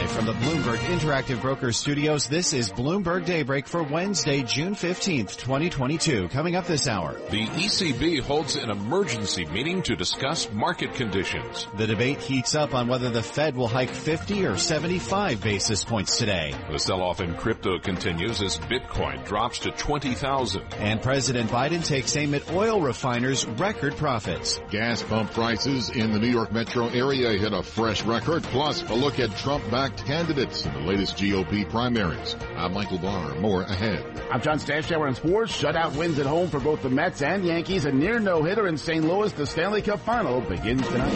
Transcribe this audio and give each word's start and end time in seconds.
Live 0.00 0.12
from 0.12 0.24
the 0.24 0.32
Bloomberg 0.32 0.78
Interactive 0.78 1.42
Brokers 1.42 1.76
studios, 1.76 2.26
this 2.26 2.54
is 2.54 2.72
Bloomberg 2.72 3.26
Daybreak 3.26 3.66
for 3.66 3.82
Wednesday, 3.82 4.42
June 4.42 4.74
15th, 4.74 5.36
2022. 5.36 6.28
Coming 6.28 6.56
up 6.56 6.66
this 6.66 6.88
hour. 6.88 7.20
The 7.28 7.44
ECB 7.44 8.20
holds 8.20 8.56
an 8.56 8.70
emergency 8.70 9.44
meeting 9.44 9.82
to 9.82 9.96
discuss 9.96 10.50
market 10.52 10.94
conditions. 10.94 11.66
The 11.76 11.86
debate 11.86 12.18
heats 12.18 12.54
up 12.54 12.74
on 12.74 12.88
whether 12.88 13.10
the 13.10 13.22
Fed 13.22 13.54
will 13.54 13.68
hike 13.68 13.90
50 13.90 14.46
or 14.46 14.56
75 14.56 15.42
basis 15.42 15.84
points 15.84 16.16
today. 16.16 16.54
The 16.70 16.78
sell-off 16.78 17.20
in 17.20 17.34
crypto 17.34 17.78
continues 17.78 18.40
as 18.40 18.56
Bitcoin 18.56 19.26
drops 19.26 19.58
to 19.60 19.70
20,000. 19.70 20.62
And 20.78 21.02
President 21.02 21.50
Biden 21.50 21.84
takes 21.84 22.16
aim 22.16 22.32
at 22.32 22.50
oil 22.50 22.80
refiners' 22.80 23.44
record 23.44 23.98
profits. 23.98 24.58
Gas 24.70 25.02
pump 25.02 25.32
prices 25.32 25.90
in 25.90 26.12
the 26.12 26.18
New 26.18 26.30
York 26.30 26.52
metro 26.52 26.88
area 26.88 27.38
hit 27.38 27.52
a 27.52 27.62
fresh 27.62 28.02
record, 28.06 28.42
plus 28.44 28.82
a 28.84 28.94
look 28.94 29.18
at 29.18 29.36
Trump 29.36 29.70
backed 29.90 30.06
candidates 30.06 30.64
in 30.64 30.72
the 30.72 30.80
latest 30.80 31.16
GOP 31.16 31.68
primaries. 31.68 32.36
I'm 32.56 32.72
Michael 32.72 32.98
Barr. 32.98 33.34
More 33.36 33.62
ahead. 33.62 34.04
I'm 34.30 34.40
John 34.40 34.58
Stashower 34.58 35.08
in 35.08 35.14
sports. 35.14 35.60
Shutout 35.60 35.96
wins 35.96 36.18
at 36.18 36.26
home 36.26 36.48
for 36.48 36.60
both 36.60 36.82
the 36.82 36.90
Mets 36.90 37.22
and 37.22 37.44
Yankees. 37.44 37.84
A 37.84 37.92
near 37.92 38.20
no-hitter 38.20 38.66
in 38.66 38.76
St. 38.76 39.04
Louis. 39.04 39.32
The 39.32 39.46
Stanley 39.46 39.82
Cup 39.82 40.00
final 40.00 40.40
begins 40.40 40.86
tonight. 40.86 41.10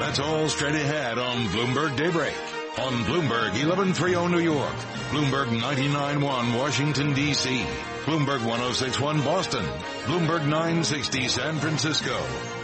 That's 0.00 0.18
all 0.18 0.48
straight 0.48 0.74
ahead 0.74 1.18
on 1.18 1.36
Bloomberg 1.46 1.96
Daybreak. 1.96 2.34
On 2.78 2.92
Bloomberg 3.04 3.52
1130 3.52 4.28
New 4.28 4.38
York, 4.38 4.76
Bloomberg 5.08 5.50
991 5.50 6.52
Washington 6.52 7.14
DC, 7.14 7.64
Bloomberg 8.04 8.44
1061 8.44 9.22
Boston, 9.22 9.64
Bloomberg 10.04 10.46
960 10.46 11.26
San 11.28 11.56
Francisco, 11.56 12.14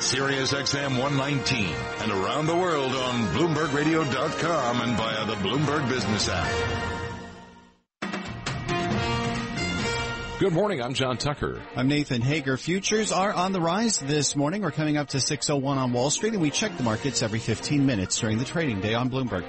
Sirius 0.00 0.52
XM 0.52 1.00
119, 1.00 1.74
and 2.00 2.12
around 2.12 2.46
the 2.46 2.54
world 2.54 2.92
on 2.92 3.26
BloombergRadio.com 3.28 4.80
and 4.82 4.96
via 4.98 5.24
the 5.24 5.34
Bloomberg 5.36 5.88
Business 5.88 6.28
app. 6.28 6.92
Good 10.38 10.52
morning. 10.52 10.82
I'm 10.82 10.92
John 10.92 11.16
Tucker. 11.16 11.62
I'm 11.74 11.88
Nathan 11.88 12.20
Hager. 12.20 12.58
Futures 12.58 13.12
are 13.12 13.32
on 13.32 13.52
the 13.52 13.60
rise 13.62 13.98
this 13.98 14.36
morning. 14.36 14.60
We're 14.60 14.72
coming 14.72 14.98
up 14.98 15.08
to 15.10 15.20
601 15.20 15.78
on 15.78 15.92
Wall 15.94 16.10
Street 16.10 16.34
and 16.34 16.42
we 16.42 16.50
check 16.50 16.76
the 16.76 16.82
markets 16.82 17.22
every 17.22 17.38
15 17.38 17.86
minutes 17.86 18.18
during 18.18 18.36
the 18.36 18.44
trading 18.44 18.82
day 18.82 18.92
on 18.92 19.08
Bloomberg. 19.08 19.46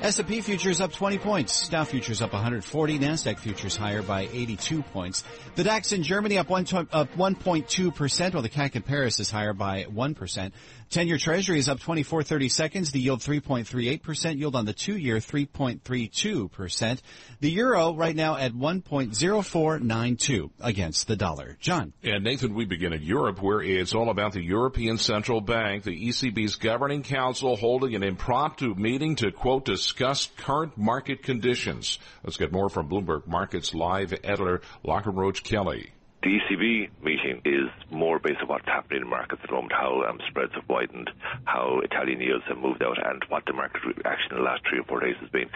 S&P 0.00 0.40
futures 0.40 0.80
up 0.80 0.92
20 0.92 1.18
points. 1.18 1.68
Dow 1.68 1.84
futures 1.84 2.20
up 2.20 2.32
140. 2.32 2.98
Nasdaq 2.98 3.38
futures 3.38 3.76
higher 3.76 4.02
by 4.02 4.28
82 4.32 4.82
points. 4.82 5.24
The 5.54 5.64
DAX 5.64 5.92
in 5.92 6.02
Germany 6.02 6.36
up 6.38 6.50
1, 6.50 6.66
up 6.92 7.14
1.2%, 7.14 8.34
while 8.34 8.42
the 8.42 8.48
CAC 8.48 8.76
in 8.76 8.82
Paris 8.82 9.20
is 9.20 9.30
higher 9.30 9.52
by 9.54 9.84
1%. 9.84 10.52
10-year 10.90 11.18
Treasury 11.18 11.58
is 11.58 11.68
up 11.68 11.80
24.30 11.80 12.50
seconds. 12.50 12.90
The 12.92 13.00
yield 13.00 13.20
3.38%. 13.20 14.38
Yield 14.38 14.56
on 14.56 14.64
the 14.64 14.72
two-year 14.72 15.16
3.32%. 15.16 17.00
The 17.40 17.50
euro 17.50 17.94
right 17.94 18.16
now 18.16 18.36
at 18.36 18.52
1.0492 18.52 20.50
against 20.60 21.06
the 21.06 21.16
dollar. 21.16 21.56
John. 21.60 21.92
And 22.02 22.24
Nathan, 22.24 22.54
we 22.54 22.64
begin 22.64 22.92
in 22.92 23.02
Europe 23.02 23.42
where 23.42 23.60
it's 23.62 23.94
all 23.94 24.10
about 24.10 24.32
the 24.32 24.42
European 24.42 24.98
Central 24.98 25.40
Bank, 25.40 25.84
the 25.84 26.08
ECB's 26.08 26.56
governing 26.56 27.02
council 27.02 27.56
holding 27.56 27.94
an 27.94 28.02
impromptu 28.02 28.74
meeting 28.74 29.16
to 29.16 29.32
quote 29.32 29.64
discuss 29.64 30.28
current 30.36 30.76
market 30.76 31.22
conditions. 31.22 31.98
Let's 32.22 32.36
get 32.36 32.52
more 32.52 32.68
from 32.68 32.88
Bloomberg 32.88 33.26
Markets 33.26 33.74
live 33.74 34.12
editor 34.22 34.60
Lachlan 34.82 35.16
Roach 35.16 35.42
Kelly. 35.42 35.92
The 36.24 36.40
ECB 36.40 36.88
meeting 37.04 37.42
is 37.44 37.68
more 37.90 38.18
based 38.18 38.40
on 38.40 38.48
what's 38.48 38.64
happening 38.64 39.02
in 39.02 39.08
markets 39.08 39.42
at 39.44 39.50
the 39.50 39.54
moment, 39.54 39.74
how 39.76 40.08
um, 40.08 40.18
spreads 40.26 40.54
have 40.54 40.64
widened, 40.70 41.10
how 41.44 41.80
Italian 41.84 42.18
yields 42.18 42.46
have 42.48 42.56
moved 42.56 42.82
out, 42.82 42.96
and 42.96 43.22
what 43.28 43.44
the 43.44 43.52
market 43.52 43.84
reaction 43.84 44.32
in 44.32 44.38
the 44.38 44.42
last 44.42 44.62
three 44.64 44.78
or 44.80 44.84
four 44.84 45.00
days 45.00 45.16
has 45.20 45.28
been. 45.28 45.50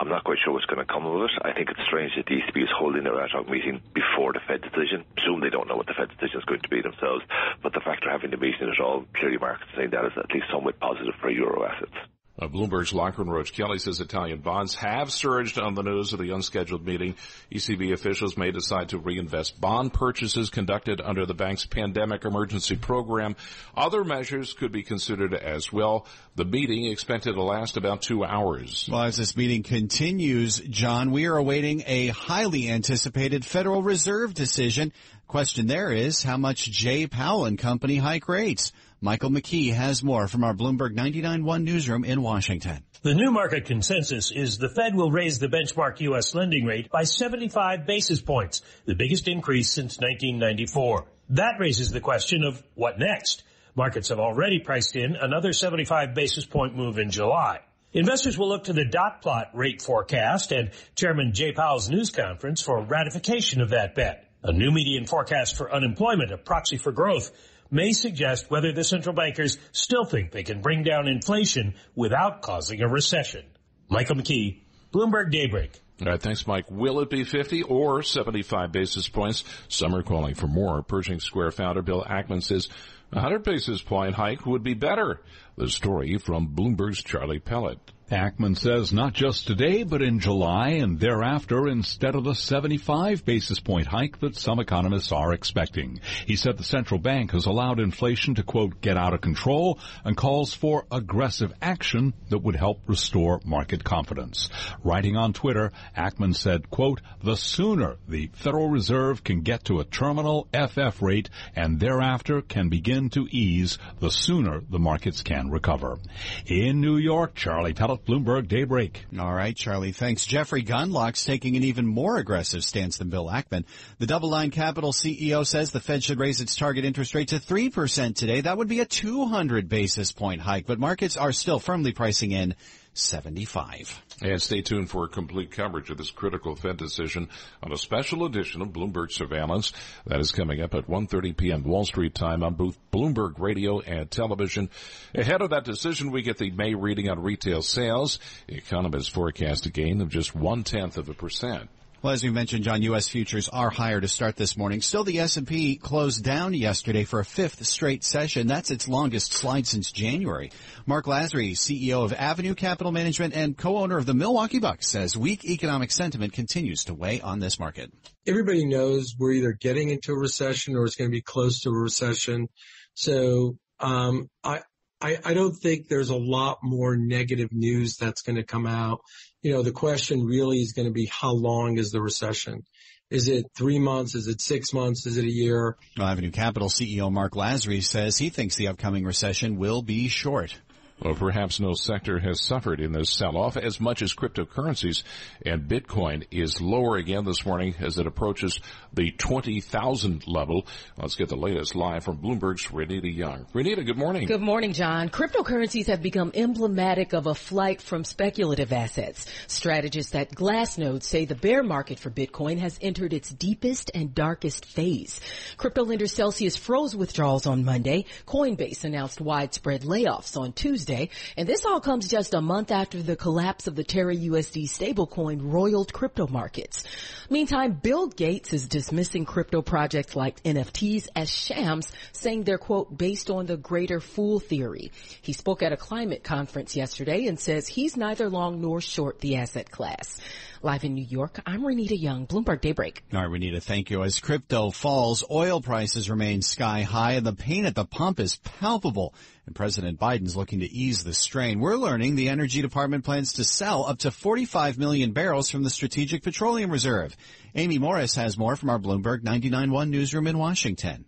I'm 0.00 0.08
not 0.08 0.24
quite 0.24 0.38
sure 0.42 0.52
what's 0.52 0.66
going 0.66 0.84
to 0.84 0.92
come 0.92 1.06
of 1.06 1.22
it. 1.22 1.30
I 1.42 1.52
think 1.52 1.70
it's 1.70 1.86
strange 1.86 2.16
that 2.16 2.26
the 2.26 2.34
ECB 2.34 2.64
is 2.64 2.74
holding 2.76 3.04
their 3.04 3.22
ad 3.22 3.30
hoc 3.30 3.48
meeting 3.48 3.80
before 3.94 4.32
the 4.32 4.42
Fed 4.42 4.62
decision. 4.62 5.04
Presume 5.14 5.38
they 5.38 5.54
don't 5.54 5.68
know 5.68 5.76
what 5.76 5.86
the 5.86 5.94
Fed 5.94 6.10
decision 6.10 6.42
is 6.42 6.50
going 6.50 6.66
to 6.66 6.68
be 6.68 6.82
themselves, 6.82 7.22
but 7.62 7.72
the 7.72 7.80
fact 7.86 8.02
they're 8.02 8.10
having 8.10 8.32
the 8.32 8.42
meeting 8.42 8.66
at 8.66 8.82
all, 8.82 9.06
clearly 9.14 9.38
markets 9.38 9.70
saying 9.76 9.90
that 9.94 10.04
is 10.04 10.18
at 10.18 10.34
least 10.34 10.50
somewhat 10.50 10.80
positive 10.80 11.14
for 11.22 11.30
euro 11.30 11.62
assets. 11.62 11.94
Uh, 12.38 12.46
Bloomberg's 12.46 12.92
Lachlan 12.92 13.28
Roach 13.28 13.52
Kelly 13.52 13.78
says 13.78 14.00
Italian 14.00 14.38
bonds 14.38 14.74
have 14.76 15.10
surged 15.10 15.58
on 15.58 15.74
the 15.74 15.82
news 15.82 16.12
of 16.12 16.20
the 16.20 16.30
unscheduled 16.30 16.86
meeting. 16.86 17.16
ECB 17.52 17.92
officials 17.92 18.36
may 18.36 18.50
decide 18.52 18.90
to 18.90 18.98
reinvest 18.98 19.60
bond 19.60 19.92
purchases 19.92 20.48
conducted 20.48 21.00
under 21.00 21.26
the 21.26 21.34
bank's 21.34 21.66
pandemic 21.66 22.24
emergency 22.24 22.76
program. 22.76 23.34
Other 23.76 24.04
measures 24.04 24.52
could 24.52 24.70
be 24.70 24.82
considered 24.82 25.34
as 25.34 25.72
well. 25.72 26.06
The 26.36 26.44
meeting 26.44 26.86
expected 26.86 27.34
to 27.34 27.42
last 27.42 27.76
about 27.76 28.02
two 28.02 28.24
hours. 28.24 28.88
Well, 28.90 29.02
as 29.02 29.16
this 29.16 29.36
meeting 29.36 29.64
continues, 29.64 30.60
John, 30.60 31.10
we 31.10 31.26
are 31.26 31.36
awaiting 31.36 31.82
a 31.86 32.08
highly 32.08 32.70
anticipated 32.70 33.44
Federal 33.44 33.82
Reserve 33.82 34.34
decision. 34.34 34.92
Question 35.26 35.66
there 35.66 35.90
is 35.92 36.22
how 36.22 36.36
much 36.36 36.70
Jay 36.70 37.06
Powell 37.06 37.44
and 37.44 37.58
company 37.58 37.96
hike 37.96 38.28
rates. 38.28 38.72
Michael 39.00 39.30
McKee 39.30 39.72
has 39.72 40.02
more 40.02 40.26
from 40.26 40.42
our 40.42 40.54
Bloomberg 40.54 40.92
99.1 40.92 41.62
newsroom 41.62 42.04
in 42.04 42.20
Washington. 42.20 42.82
The 43.02 43.14
new 43.14 43.30
market 43.30 43.64
consensus 43.64 44.32
is 44.32 44.58
the 44.58 44.68
Fed 44.68 44.96
will 44.96 45.12
raise 45.12 45.38
the 45.38 45.46
benchmark 45.46 46.00
U.S. 46.00 46.34
lending 46.34 46.64
rate 46.64 46.90
by 46.90 47.04
75 47.04 47.86
basis 47.86 48.20
points, 48.20 48.60
the 48.86 48.96
biggest 48.96 49.28
increase 49.28 49.70
since 49.70 49.98
1994. 49.98 51.06
That 51.30 51.60
raises 51.60 51.90
the 51.92 52.00
question 52.00 52.42
of 52.42 52.60
what 52.74 52.98
next? 52.98 53.44
Markets 53.76 54.08
have 54.08 54.18
already 54.18 54.58
priced 54.58 54.96
in 54.96 55.14
another 55.14 55.52
75 55.52 56.14
basis 56.14 56.44
point 56.44 56.74
move 56.74 56.98
in 56.98 57.12
July. 57.12 57.60
Investors 57.92 58.36
will 58.36 58.48
look 58.48 58.64
to 58.64 58.72
the 58.72 58.84
dot 58.84 59.22
plot 59.22 59.50
rate 59.54 59.80
forecast 59.80 60.50
and 60.50 60.72
Chairman 60.96 61.32
Jay 61.32 61.52
Powell's 61.52 61.88
news 61.88 62.10
conference 62.10 62.62
for 62.62 62.82
ratification 62.82 63.60
of 63.60 63.70
that 63.70 63.94
bet. 63.94 64.24
A 64.42 64.52
new 64.52 64.72
median 64.72 65.06
forecast 65.06 65.56
for 65.56 65.72
unemployment, 65.72 66.32
a 66.32 66.38
proxy 66.38 66.76
for 66.76 66.92
growth, 66.92 67.30
may 67.70 67.92
suggest 67.92 68.50
whether 68.50 68.72
the 68.72 68.84
central 68.84 69.14
bankers 69.14 69.58
still 69.72 70.04
think 70.04 70.30
they 70.30 70.42
can 70.42 70.60
bring 70.60 70.82
down 70.82 71.08
inflation 71.08 71.74
without 71.94 72.42
causing 72.42 72.80
a 72.82 72.88
recession. 72.88 73.44
Michael 73.88 74.16
McKee, 74.16 74.60
Bloomberg 74.92 75.30
Daybreak. 75.30 75.80
All 76.00 76.06
right, 76.06 76.22
thanks, 76.22 76.46
Mike. 76.46 76.70
Will 76.70 77.00
it 77.00 77.10
be 77.10 77.24
50 77.24 77.64
or 77.64 78.02
75 78.02 78.70
basis 78.70 79.08
points? 79.08 79.42
Some 79.68 79.94
are 79.94 80.02
calling 80.02 80.34
for 80.34 80.46
more. 80.46 80.82
Pershing 80.82 81.18
Square 81.18 81.50
founder 81.52 81.82
Bill 81.82 82.04
Ackman 82.04 82.42
says 82.42 82.68
a 83.10 83.16
100 83.16 83.42
basis 83.42 83.82
point 83.82 84.14
hike 84.14 84.46
would 84.46 84.62
be 84.62 84.74
better. 84.74 85.20
The 85.56 85.68
story 85.68 86.18
from 86.18 86.54
Bloomberg's 86.54 87.02
Charlie 87.02 87.40
Pellet. 87.40 87.78
Ackman 88.10 88.56
says 88.56 88.90
not 88.90 89.12
just 89.12 89.46
today, 89.46 89.82
but 89.82 90.00
in 90.00 90.18
July 90.18 90.70
and 90.70 90.98
thereafter 90.98 91.68
instead 91.68 92.14
of 92.14 92.24
the 92.24 92.34
75 92.34 93.22
basis 93.24 93.60
point 93.60 93.86
hike 93.86 94.18
that 94.20 94.34
some 94.34 94.60
economists 94.60 95.12
are 95.12 95.34
expecting. 95.34 96.00
He 96.26 96.36
said 96.36 96.56
the 96.56 96.64
central 96.64 96.98
bank 96.98 97.32
has 97.32 97.44
allowed 97.44 97.80
inflation 97.80 98.36
to 98.36 98.42
quote, 98.42 98.80
get 98.80 98.96
out 98.96 99.12
of 99.12 99.20
control 99.20 99.78
and 100.04 100.16
calls 100.16 100.54
for 100.54 100.86
aggressive 100.90 101.52
action 101.60 102.14
that 102.30 102.38
would 102.38 102.56
help 102.56 102.80
restore 102.86 103.42
market 103.44 103.84
confidence. 103.84 104.48
Writing 104.82 105.16
on 105.16 105.34
Twitter, 105.34 105.70
Ackman 105.94 106.34
said, 106.34 106.70
quote, 106.70 107.02
the 107.22 107.36
sooner 107.36 107.96
the 108.08 108.30
Federal 108.32 108.70
Reserve 108.70 109.22
can 109.22 109.42
get 109.42 109.64
to 109.64 109.80
a 109.80 109.84
terminal 109.84 110.48
FF 110.54 111.02
rate 111.02 111.28
and 111.54 111.78
thereafter 111.78 112.40
can 112.40 112.70
begin 112.70 113.10
to 113.10 113.26
ease, 113.30 113.76
the 114.00 114.10
sooner 114.10 114.62
the 114.70 114.78
markets 114.78 115.22
can 115.22 115.50
recover. 115.50 115.98
In 116.46 116.80
New 116.80 116.96
York, 116.96 117.34
Charlie 117.34 117.74
Pellet 117.74 117.97
Bloomberg 118.06 118.48
Daybreak. 118.48 119.04
All 119.18 119.32
right, 119.32 119.56
Charlie. 119.56 119.92
Thanks. 119.92 120.24
Jeffrey 120.24 120.62
Gundlach's 120.62 121.24
taking 121.24 121.56
an 121.56 121.64
even 121.64 121.86
more 121.86 122.18
aggressive 122.18 122.64
stance 122.64 122.98
than 122.98 123.08
Bill 123.08 123.26
Ackman. 123.26 123.64
The 123.98 124.06
DoubleLine 124.06 124.52
Capital 124.52 124.92
CEO 124.92 125.46
says 125.46 125.70
the 125.70 125.80
Fed 125.80 126.02
should 126.02 126.18
raise 126.18 126.40
its 126.40 126.56
target 126.56 126.84
interest 126.84 127.14
rate 127.14 127.28
to 127.28 127.36
3% 127.40 128.14
today. 128.14 128.40
That 128.40 128.56
would 128.56 128.68
be 128.68 128.80
a 128.80 128.86
200 128.86 129.68
basis 129.68 130.12
point 130.12 130.40
hike, 130.40 130.66
but 130.66 130.78
markets 130.78 131.16
are 131.16 131.32
still 131.32 131.58
firmly 131.58 131.92
pricing 131.92 132.32
in 132.32 132.54
75. 132.98 134.02
And 134.20 134.42
stay 134.42 134.62
tuned 134.62 134.90
for 134.90 135.06
complete 135.08 135.50
coverage 135.50 135.90
of 135.90 135.96
this 135.96 136.10
critical 136.10 136.56
Fed 136.56 136.76
decision 136.76 137.28
on 137.62 137.72
a 137.72 137.76
special 137.76 138.24
edition 138.24 138.62
of 138.62 138.68
Bloomberg 138.68 139.12
Surveillance. 139.12 139.72
That 140.06 140.20
is 140.20 140.32
coming 140.32 140.60
up 140.60 140.74
at 140.74 140.88
1.30 140.88 141.36
p.m. 141.36 141.62
Wall 141.64 141.84
Street 141.84 142.14
time 142.14 142.42
on 142.42 142.54
both 142.54 142.78
Bloomberg 142.90 143.38
Radio 143.38 143.80
and 143.80 144.10
television. 144.10 144.70
Ahead 145.14 145.42
of 145.42 145.50
that 145.50 145.64
decision, 145.64 146.10
we 146.10 146.22
get 146.22 146.38
the 146.38 146.50
May 146.50 146.74
reading 146.74 147.08
on 147.08 147.22
retail 147.22 147.62
sales. 147.62 148.18
Economists 148.48 149.08
forecast 149.08 149.66
a 149.66 149.70
gain 149.70 150.00
of 150.00 150.08
just 150.08 150.34
one-tenth 150.34 150.98
of 150.98 151.08
a 151.08 151.14
percent. 151.14 151.70
Well, 152.00 152.12
as 152.12 152.22
we 152.22 152.30
mentioned, 152.30 152.62
John, 152.62 152.80
U.S. 152.82 153.08
futures 153.08 153.48
are 153.48 153.70
higher 153.70 154.00
to 154.00 154.06
start 154.06 154.36
this 154.36 154.56
morning. 154.56 154.82
Still, 154.82 155.02
the 155.02 155.18
S&P 155.18 155.74
closed 155.78 156.22
down 156.22 156.54
yesterday 156.54 157.02
for 157.02 157.18
a 157.18 157.24
fifth 157.24 157.66
straight 157.66 158.04
session. 158.04 158.46
That's 158.46 158.70
its 158.70 158.86
longest 158.86 159.32
slide 159.32 159.66
since 159.66 159.90
January. 159.90 160.52
Mark 160.86 161.06
Lasry, 161.06 161.56
CEO 161.56 162.04
of 162.04 162.12
Avenue 162.12 162.54
Capital 162.54 162.92
Management 162.92 163.34
and 163.34 163.58
co-owner 163.58 163.98
of 163.98 164.06
the 164.06 164.14
Milwaukee 164.14 164.60
Bucks, 164.60 164.86
says 164.86 165.16
weak 165.16 165.44
economic 165.44 165.90
sentiment 165.90 166.32
continues 166.32 166.84
to 166.84 166.94
weigh 166.94 167.20
on 167.20 167.40
this 167.40 167.58
market. 167.58 167.92
Everybody 168.28 168.64
knows 168.64 169.16
we're 169.18 169.32
either 169.32 169.52
getting 169.52 169.88
into 169.88 170.12
a 170.12 170.16
recession 170.16 170.76
or 170.76 170.84
it's 170.84 170.94
going 170.94 171.10
to 171.10 171.16
be 171.16 171.20
close 171.20 171.62
to 171.62 171.70
a 171.70 171.76
recession. 171.76 172.48
So, 172.94 173.58
um, 173.80 174.30
I, 174.44 174.60
I, 175.00 175.18
I 175.24 175.34
don't 175.34 175.54
think 175.54 175.88
there's 175.88 176.10
a 176.10 176.16
lot 176.16 176.58
more 176.62 176.96
negative 176.96 177.50
news 177.52 177.96
that's 177.96 178.22
going 178.22 178.36
to 178.36 178.42
come 178.42 178.66
out 178.66 179.00
you 179.42 179.52
know, 179.52 179.62
the 179.62 179.72
question 179.72 180.24
really 180.24 180.58
is 180.58 180.72
going 180.72 180.88
to 180.88 180.92
be 180.92 181.06
how 181.06 181.32
long 181.32 181.78
is 181.78 181.90
the 181.90 182.00
recession? 182.00 182.64
Is 183.10 183.28
it 183.28 183.46
three 183.56 183.78
months? 183.78 184.14
Is 184.14 184.26
it 184.26 184.40
six 184.40 184.72
months? 184.74 185.06
Is 185.06 185.16
it 185.16 185.24
a 185.24 185.30
year? 185.30 185.76
Avenue 185.98 186.30
Capital 186.30 186.68
CEO 186.68 187.10
Mark 187.10 187.32
Lasry 187.32 187.82
says 187.82 188.18
he 188.18 188.28
thinks 188.28 188.56
the 188.56 188.68
upcoming 188.68 189.04
recession 189.04 189.56
will 189.56 189.82
be 189.82 190.08
short. 190.08 190.54
Well, 191.00 191.14
perhaps 191.14 191.60
no 191.60 191.74
sector 191.74 192.18
has 192.18 192.42
suffered 192.42 192.80
in 192.80 192.90
this 192.90 193.10
sell-off 193.10 193.56
as 193.56 193.80
much 193.80 194.02
as 194.02 194.14
cryptocurrencies, 194.14 195.04
and 195.46 195.68
Bitcoin 195.68 196.26
is 196.32 196.60
lower 196.60 196.96
again 196.96 197.24
this 197.24 197.46
morning 197.46 197.76
as 197.78 197.98
it 197.98 198.08
approaches 198.08 198.58
the 198.92 199.12
20,000 199.12 200.26
level. 200.26 200.66
Let's 200.96 201.14
get 201.14 201.28
the 201.28 201.36
latest 201.36 201.76
live 201.76 202.02
from 202.02 202.18
Bloomberg's 202.18 202.66
Renita 202.66 203.14
Young. 203.14 203.46
Renita, 203.54 203.86
good 203.86 203.96
morning. 203.96 204.26
Good 204.26 204.40
morning, 204.40 204.72
John. 204.72 205.08
Cryptocurrencies 205.08 205.86
have 205.86 206.02
become 206.02 206.32
emblematic 206.34 207.12
of 207.12 207.28
a 207.28 207.34
flight 207.34 207.80
from 207.80 208.02
speculative 208.02 208.72
assets. 208.72 209.26
Strategists 209.46 210.16
at 210.16 210.32
Glassnode 210.32 211.04
say 211.04 211.26
the 211.26 211.36
bear 211.36 211.62
market 211.62 212.00
for 212.00 212.10
Bitcoin 212.10 212.58
has 212.58 212.76
entered 212.82 213.12
its 213.12 213.30
deepest 213.30 213.92
and 213.94 214.16
darkest 214.16 214.64
phase. 214.64 215.20
Crypto 215.56 215.84
lender 215.84 216.08
Celsius 216.08 216.56
froze 216.56 216.96
withdrawals 216.96 217.46
on 217.46 217.64
Monday. 217.64 218.06
Coinbase 218.26 218.82
announced 218.82 219.20
widespread 219.20 219.82
layoffs 219.82 220.36
on 220.36 220.52
Tuesday. 220.52 220.87
And 220.90 221.48
this 221.48 221.64
all 221.64 221.80
comes 221.80 222.08
just 222.08 222.34
a 222.34 222.40
month 222.40 222.70
after 222.70 223.02
the 223.02 223.16
collapse 223.16 223.66
of 223.66 223.76
the 223.76 223.84
Terra 223.84 224.14
USD 224.14 224.64
stablecoin 224.64 225.40
roiled 225.42 225.92
crypto 225.92 226.26
markets. 226.26 226.84
Meantime, 227.30 227.72
Bill 227.72 228.06
Gates 228.06 228.52
is 228.52 228.68
dismissing 228.68 229.24
crypto 229.24 229.60
projects 229.62 230.16
like 230.16 230.42
NFTs 230.42 231.08
as 231.14 231.30
shams, 231.30 231.92
saying 232.12 232.44
they're 232.44 232.58
quote, 232.58 232.96
based 232.96 233.30
on 233.30 233.46
the 233.46 233.56
greater 233.56 234.00
fool 234.00 234.40
theory. 234.40 234.92
He 235.20 235.32
spoke 235.32 235.62
at 235.62 235.72
a 235.72 235.76
climate 235.76 236.24
conference 236.24 236.74
yesterday 236.74 237.26
and 237.26 237.38
says 237.38 237.68
he's 237.68 237.96
neither 237.96 238.30
long 238.30 238.60
nor 238.60 238.80
short 238.80 239.20
the 239.20 239.36
asset 239.36 239.70
class. 239.70 240.20
Live 240.60 240.82
in 240.82 240.94
New 240.94 241.04
York, 241.04 241.40
I'm 241.46 241.62
Renita 241.62 241.96
Young, 241.96 242.26
Bloomberg 242.26 242.60
Daybreak. 242.60 243.04
All 243.14 243.20
right, 243.20 243.30
Renita, 243.30 243.62
thank 243.62 243.90
you. 243.90 244.02
As 244.02 244.18
crypto 244.18 244.70
falls, 244.70 245.22
oil 245.30 245.60
prices 245.60 246.10
remain 246.10 246.42
sky 246.42 246.82
high 246.82 247.12
and 247.12 247.24
the 247.24 247.32
pain 247.32 247.64
at 247.64 247.76
the 247.76 247.84
pump 247.84 248.18
is 248.18 248.36
palpable. 248.36 249.14
And 249.46 249.54
President 249.54 250.00
Biden's 250.00 250.34
looking 250.34 250.58
to 250.58 250.66
ease 250.66 251.04
the 251.04 251.14
strain. 251.14 251.60
We're 251.60 251.76
learning 251.76 252.16
the 252.16 252.28
Energy 252.28 252.60
Department 252.60 253.04
plans 253.04 253.34
to 253.34 253.44
sell 253.44 253.84
up 253.86 254.00
to 254.00 254.10
45 254.10 254.78
million 254.78 255.12
barrels 255.12 255.48
from 255.48 255.62
the 255.62 255.70
Strategic 255.70 256.24
Petroleum 256.24 256.72
Reserve. 256.72 257.16
Amy 257.54 257.78
Morris 257.78 258.16
has 258.16 258.36
more 258.36 258.56
from 258.56 258.70
our 258.70 258.80
Bloomberg 258.80 259.22
99.1 259.22 259.90
newsroom 259.90 260.26
in 260.26 260.38
Washington. 260.38 261.04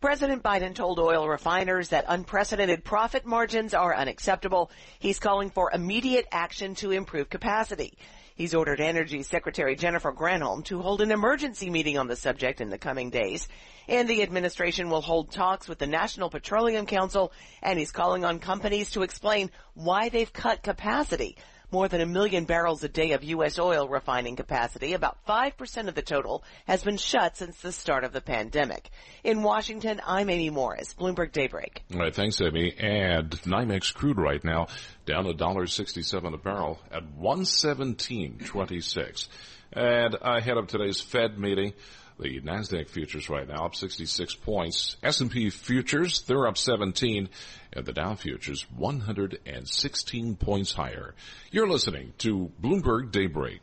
President 0.00 0.42
Biden 0.42 0.74
told 0.74 0.98
oil 0.98 1.28
refiners 1.28 1.90
that 1.90 2.06
unprecedented 2.08 2.82
profit 2.82 3.24
margins 3.24 3.72
are 3.72 3.94
unacceptable. 3.94 4.70
He's 4.98 5.20
calling 5.20 5.50
for 5.50 5.70
immediate 5.72 6.26
action 6.32 6.74
to 6.76 6.90
improve 6.90 7.30
capacity. 7.30 7.96
He's 8.40 8.54
ordered 8.54 8.80
Energy 8.80 9.22
Secretary 9.22 9.76
Jennifer 9.76 10.14
Granholm 10.14 10.64
to 10.64 10.80
hold 10.80 11.02
an 11.02 11.12
emergency 11.12 11.68
meeting 11.68 11.98
on 11.98 12.08
the 12.08 12.16
subject 12.16 12.62
in 12.62 12.70
the 12.70 12.78
coming 12.78 13.10
days. 13.10 13.46
And 13.86 14.08
the 14.08 14.22
administration 14.22 14.88
will 14.88 15.02
hold 15.02 15.30
talks 15.30 15.68
with 15.68 15.78
the 15.78 15.86
National 15.86 16.30
Petroleum 16.30 16.86
Council 16.86 17.32
and 17.60 17.78
he's 17.78 17.92
calling 17.92 18.24
on 18.24 18.38
companies 18.38 18.92
to 18.92 19.02
explain 19.02 19.50
why 19.74 20.08
they've 20.08 20.32
cut 20.32 20.62
capacity 20.62 21.36
more 21.72 21.88
than 21.88 22.00
a 22.00 22.06
million 22.06 22.44
barrels 22.44 22.82
a 22.82 22.88
day 22.88 23.12
of 23.12 23.24
U.S. 23.24 23.58
oil 23.58 23.88
refining 23.88 24.36
capacity, 24.36 24.92
about 24.92 25.18
5% 25.26 25.88
of 25.88 25.94
the 25.94 26.02
total, 26.02 26.44
has 26.66 26.82
been 26.82 26.96
shut 26.96 27.36
since 27.36 27.56
the 27.60 27.72
start 27.72 28.04
of 28.04 28.12
the 28.12 28.20
pandemic. 28.20 28.90
In 29.24 29.42
Washington, 29.42 30.00
I'm 30.06 30.30
Amy 30.30 30.50
Morris, 30.50 30.94
Bloomberg 30.98 31.32
Daybreak. 31.32 31.82
All 31.92 32.00
right, 32.00 32.14
thanks, 32.14 32.40
Amy. 32.40 32.74
And 32.78 33.30
NYMEX 33.30 33.94
crude 33.94 34.18
right 34.18 34.42
now 34.42 34.68
down 35.06 35.26
a 35.26 35.34
dollar 35.34 35.66
sixty-seven 35.66 36.34
a 36.34 36.38
barrel 36.38 36.80
at 36.90 37.04
one 37.14 37.44
seventeen 37.44 38.38
twenty-six. 38.44 39.28
And 39.72 40.16
ahead 40.20 40.56
of 40.56 40.66
today's 40.66 41.00
Fed 41.00 41.38
meeting, 41.38 41.74
the 42.20 42.40
Nasdaq 42.40 42.88
futures 42.88 43.28
right 43.28 43.48
now 43.48 43.64
up 43.66 43.74
66 43.74 44.34
points. 44.36 44.96
S&P 45.02 45.50
futures 45.50 46.22
they're 46.22 46.46
up 46.46 46.58
17, 46.58 47.28
and 47.72 47.86
the 47.86 47.92
Dow 47.92 48.14
futures 48.14 48.66
116 48.76 50.36
points 50.36 50.72
higher. 50.72 51.14
You're 51.50 51.68
listening 51.68 52.12
to 52.18 52.52
Bloomberg 52.60 53.10
Daybreak. 53.10 53.60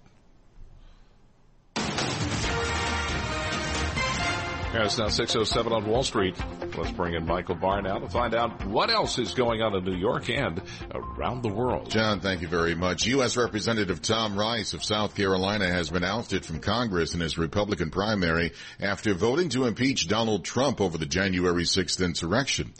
Yeah, 4.73 4.83
it's 4.83 4.97
now 4.97 5.07
6.07 5.07 5.71
on 5.71 5.87
Wall 5.87 6.03
Street. 6.03 6.35
Let's 6.77 6.91
bring 6.91 7.13
in 7.15 7.25
Michael 7.25 7.55
Barr 7.55 7.81
now 7.81 7.99
to 7.99 8.09
find 8.09 8.35
out 8.35 8.65
what 8.65 8.89
else 8.91 9.17
is 9.17 9.33
going 9.33 9.61
on 9.61 9.73
in 9.73 9.83
New 9.85 9.95
York 9.95 10.29
and 10.29 10.61
around 10.93 11.41
the 11.41 11.49
world. 11.49 11.89
John, 11.89 12.19
thank 12.19 12.41
you 12.41 12.49
very 12.49 12.75
much. 12.75 13.05
U.S. 13.07 13.37
Representative 13.37 14.01
Tom 14.01 14.37
Rice 14.37 14.73
of 14.73 14.83
South 14.83 15.15
Carolina 15.15 15.67
has 15.67 15.89
been 15.89 16.03
ousted 16.03 16.45
from 16.45 16.59
Congress 16.59 17.15
in 17.15 17.21
his 17.21 17.37
Republican 17.37 17.91
primary 17.91 18.51
after 18.79 19.13
voting 19.13 19.49
to 19.49 19.65
impeach 19.65 20.07
Donald 20.09 20.43
Trump 20.43 20.81
over 20.81 20.97
the 20.97 21.05
January 21.05 21.63
6th 21.63 22.03
insurrection. 22.03 22.73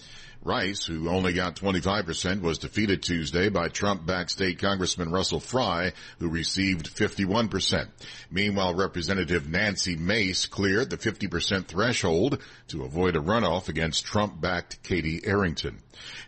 Rice, 0.44 0.86
who 0.86 1.10
only 1.10 1.34
got 1.34 1.56
25%, 1.56 2.42
was 2.42 2.58
defeated 2.58 3.04
Tuesday 3.04 3.50
by 3.50 3.68
Trump-backed 3.68 4.32
state 4.32 4.60
Congressman 4.60 5.12
Russell 5.12 5.40
Fry, 5.40 5.94
who 6.20 6.30
received 6.30 6.96
51%. 6.96 7.88
Meanwhile, 8.32 8.76
Representative 8.76 9.50
Nancy 9.50 9.96
Mace 9.96 10.46
cleared 10.46 10.90
the 10.90 10.98
50% 10.98 11.66
threshold 11.66 12.42
to 12.70 12.84
avoid 12.84 13.16
a 13.16 13.20
runoff 13.20 13.68
against 13.68 14.06
Trump-backed 14.06 14.84
Katie 14.84 15.22
Arrington. 15.26 15.80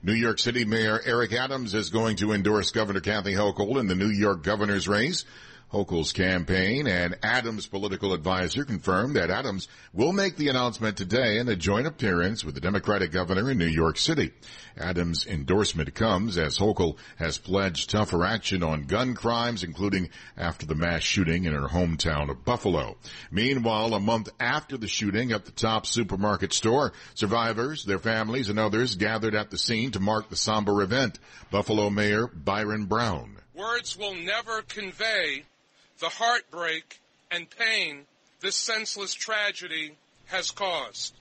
New 0.04 0.14
York 0.14 0.40
City 0.40 0.66
Mayor 0.66 1.00
Eric 1.06 1.34
Adams 1.34 1.74
is 1.74 1.90
going 1.90 2.18
to 2.18 2.34
endorse 2.34 2.72
Governor 2.72 3.02
Kathy 3.02 3.34
Hochul 3.34 3.80
in 3.80 3.88
the 3.88 3.96
New 3.96 4.10
York 4.10 4.44
governor's 4.44 4.88
race. 4.88 5.26
Hochul's 5.72 6.14
campaign 6.14 6.88
and 6.88 7.16
Adams' 7.22 7.68
political 7.68 8.14
advisor 8.14 8.66
confirmed 8.66 9.16
that 9.16 9.30
Adams 9.30 9.68
will 9.94 10.12
make 10.12 10.36
the 10.36 10.48
announcement 10.48 10.98
today 10.98 11.38
in 11.38 11.48
a 11.48 11.56
joint 11.56 11.86
appearance 11.86 12.44
with 12.44 12.56
the 12.56 12.62
Democratic 12.62 13.12
governor 13.12 13.52
in 13.52 13.60
New 13.60 13.68
York 13.68 14.00
City. 14.00 14.32
Adams' 14.76 15.28
endorsement 15.28 15.94
comes 15.94 16.40
as 16.40 16.58
Hochul 16.58 16.98
has 17.18 17.38
pledged 17.38 17.92
tougher 17.92 18.26
action 18.26 18.64
on 18.64 18.86
gun 18.86 19.14
crimes, 19.14 19.64
including 19.64 20.10
after 20.36 20.66
the 20.66 20.74
mass 20.74 21.04
shooting 21.04 21.46
in 21.46 21.54
her 21.54 21.68
hometown 21.68 22.32
of 22.32 22.44
Buffalo. 22.44 22.98
Meanwhile, 23.30 23.94
a 23.94 24.00
month 24.00 24.30
after 24.40 24.76
the 24.76 24.88
shooting 24.88 25.32
at 25.32 25.46
the 25.46 25.52
top 25.52 25.86
supermarket 25.86 26.52
store, 26.52 26.94
survivors, 27.14 27.86
their 27.86 28.00
families, 28.00 28.50
and 28.50 28.58
others 28.58 28.96
gathered 28.96 29.36
at 29.36 29.52
the 29.52 29.58
scene 29.60 29.92
to 29.92 30.00
mark 30.00 30.30
the 30.30 30.36
somber 30.36 30.82
event. 30.82 31.20
Buffalo 31.52 31.92
Mayor 31.92 32.26
Byron 32.26 32.86
Brown. 32.86 33.36
Words 33.54 33.98
will 33.98 34.16
never 34.16 34.64
convey 34.64 35.44
the 36.00 36.10
heartbreak 36.10 37.02
and 37.32 37.48
pain 37.50 38.06
this 38.42 38.56
senseless 38.56 39.14
tragedy 39.14 39.98
has 40.26 40.52
caused. 40.52 41.14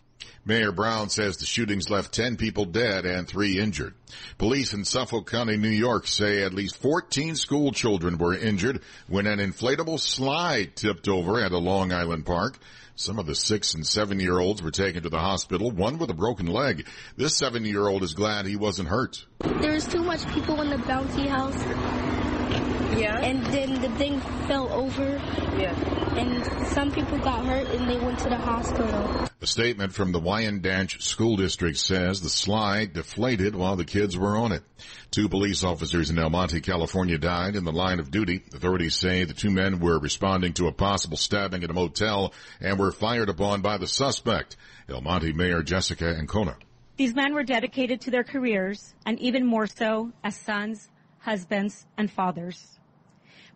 Mayor 0.44 0.72
Brown 0.72 1.10
says 1.10 1.36
the 1.36 1.46
shootings 1.46 1.90
left 1.90 2.12
10 2.12 2.36
people 2.36 2.64
dead 2.64 3.04
and 3.04 3.26
3 3.26 3.58
injured. 3.58 3.94
Police 4.38 4.72
in 4.72 4.84
Suffolk 4.84 5.30
County, 5.30 5.56
New 5.56 5.68
York 5.68 6.06
say 6.06 6.42
at 6.42 6.54
least 6.54 6.80
14 6.80 7.36
school 7.36 7.72
children 7.72 8.18
were 8.18 8.34
injured 8.34 8.82
when 9.08 9.26
an 9.26 9.38
inflatable 9.38 10.00
slide 10.00 10.74
tipped 10.74 11.08
over 11.08 11.40
at 11.40 11.52
a 11.52 11.58
Long 11.58 11.92
Island 11.92 12.24
park. 12.24 12.58
Some 12.96 13.18
of 13.18 13.26
the 13.26 13.34
six 13.34 13.74
and 13.74 13.86
seven 13.86 14.18
year 14.18 14.38
olds 14.38 14.60
were 14.60 14.72
taken 14.72 15.04
to 15.04 15.08
the 15.08 15.20
hospital, 15.20 15.70
one 15.70 15.98
with 15.98 16.10
a 16.10 16.14
broken 16.14 16.46
leg. 16.46 16.86
This 17.16 17.36
seven 17.36 17.64
year 17.64 17.86
old 17.86 18.02
is 18.02 18.14
glad 18.14 18.46
he 18.46 18.56
wasn't 18.56 18.88
hurt. 18.88 19.24
There 19.40 19.72
was 19.72 19.86
too 19.86 20.02
much 20.02 20.26
people 20.32 20.60
in 20.62 20.70
the 20.70 20.76
bouncy 20.76 21.28
house 21.28 22.77
Yeah. 22.96 23.18
And 23.18 23.44
then 23.46 23.80
the 23.80 23.90
thing 23.90 24.20
fell 24.46 24.72
over. 24.72 25.20
Yeah. 25.58 25.74
And 26.16 26.68
some 26.68 26.92
people 26.92 27.18
got 27.18 27.44
hurt 27.44 27.68
and 27.68 27.88
they 27.88 27.98
went 27.98 28.18
to 28.20 28.28
the 28.28 28.36
hospital. 28.36 29.28
A 29.40 29.46
statement 29.46 29.92
from 29.92 30.10
the 30.12 30.20
Wyandanch 30.20 31.00
School 31.00 31.36
District 31.36 31.76
says 31.76 32.20
the 32.20 32.28
slide 32.28 32.92
deflated 32.92 33.54
while 33.54 33.76
the 33.76 33.84
kids 33.84 34.16
were 34.16 34.36
on 34.36 34.52
it. 34.52 34.62
Two 35.10 35.28
police 35.28 35.62
officers 35.62 36.10
in 36.10 36.18
El 36.18 36.30
Monte, 36.30 36.60
California 36.60 37.18
died 37.18 37.54
in 37.54 37.64
the 37.64 37.72
line 37.72 38.00
of 38.00 38.10
duty. 38.10 38.42
Authorities 38.52 38.96
say 38.96 39.24
the 39.24 39.34
two 39.34 39.50
men 39.50 39.78
were 39.78 39.98
responding 39.98 40.54
to 40.54 40.66
a 40.66 40.72
possible 40.72 41.16
stabbing 41.16 41.62
at 41.62 41.70
a 41.70 41.74
motel 41.74 42.32
and 42.60 42.78
were 42.78 42.90
fired 42.90 43.28
upon 43.28 43.62
by 43.62 43.78
the 43.78 43.86
suspect. 43.86 44.56
El 44.88 45.02
Monte 45.02 45.32
Mayor 45.32 45.62
Jessica 45.62 46.16
Ancona. 46.16 46.56
These 46.96 47.14
men 47.14 47.32
were 47.32 47.44
dedicated 47.44 48.00
to 48.02 48.10
their 48.10 48.24
careers 48.24 48.92
and 49.06 49.20
even 49.20 49.46
more 49.46 49.68
so 49.68 50.10
as 50.24 50.36
sons, 50.36 50.88
husbands, 51.20 51.86
and 51.96 52.10
fathers. 52.10 52.77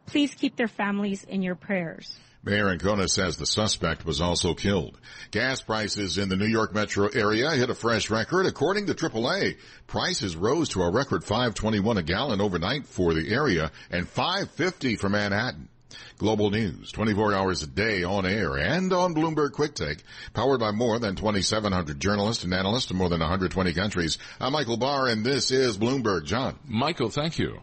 Please 0.06 0.34
keep 0.34 0.56
their 0.56 0.68
families 0.68 1.24
in 1.24 1.42
your 1.42 1.54
prayers. 1.54 2.18
Mayor 2.44 2.70
Ancona 2.70 3.06
says 3.06 3.36
the 3.36 3.46
suspect 3.46 4.04
was 4.04 4.20
also 4.20 4.52
killed. 4.52 4.98
Gas 5.30 5.62
prices 5.62 6.18
in 6.18 6.28
the 6.28 6.36
New 6.36 6.46
York 6.46 6.74
metro 6.74 7.06
area 7.06 7.50
hit 7.52 7.70
a 7.70 7.74
fresh 7.74 8.10
record. 8.10 8.46
According 8.46 8.86
to 8.86 8.94
AAA, 8.94 9.58
prices 9.86 10.34
rose 10.34 10.70
to 10.70 10.82
a 10.82 10.90
record 10.90 11.22
521 11.22 11.98
a 11.98 12.02
gallon 12.02 12.40
overnight 12.40 12.86
for 12.86 13.14
the 13.14 13.32
area 13.32 13.70
and 13.92 14.08
550 14.08 14.96
for 14.96 15.08
Manhattan. 15.08 15.68
Global 16.18 16.50
News, 16.50 16.90
24 16.90 17.34
hours 17.34 17.62
a 17.62 17.66
day 17.66 18.02
on 18.02 18.26
air 18.26 18.56
and 18.56 18.92
on 18.92 19.14
Bloomberg 19.14 19.52
Quick 19.52 19.74
Take, 19.74 20.02
powered 20.32 20.58
by 20.60 20.72
more 20.72 20.98
than 20.98 21.14
2,700 21.14 22.00
journalists 22.00 22.44
and 22.44 22.54
analysts 22.54 22.90
in 22.90 22.96
more 22.96 23.08
than 23.08 23.20
120 23.20 23.72
countries. 23.72 24.18
I'm 24.40 24.52
Michael 24.52 24.78
Barr 24.78 25.08
and 25.08 25.24
this 25.24 25.50
is 25.52 25.78
Bloomberg. 25.78 26.24
John. 26.24 26.58
Michael, 26.64 27.10
thank 27.10 27.38
you. 27.38 27.60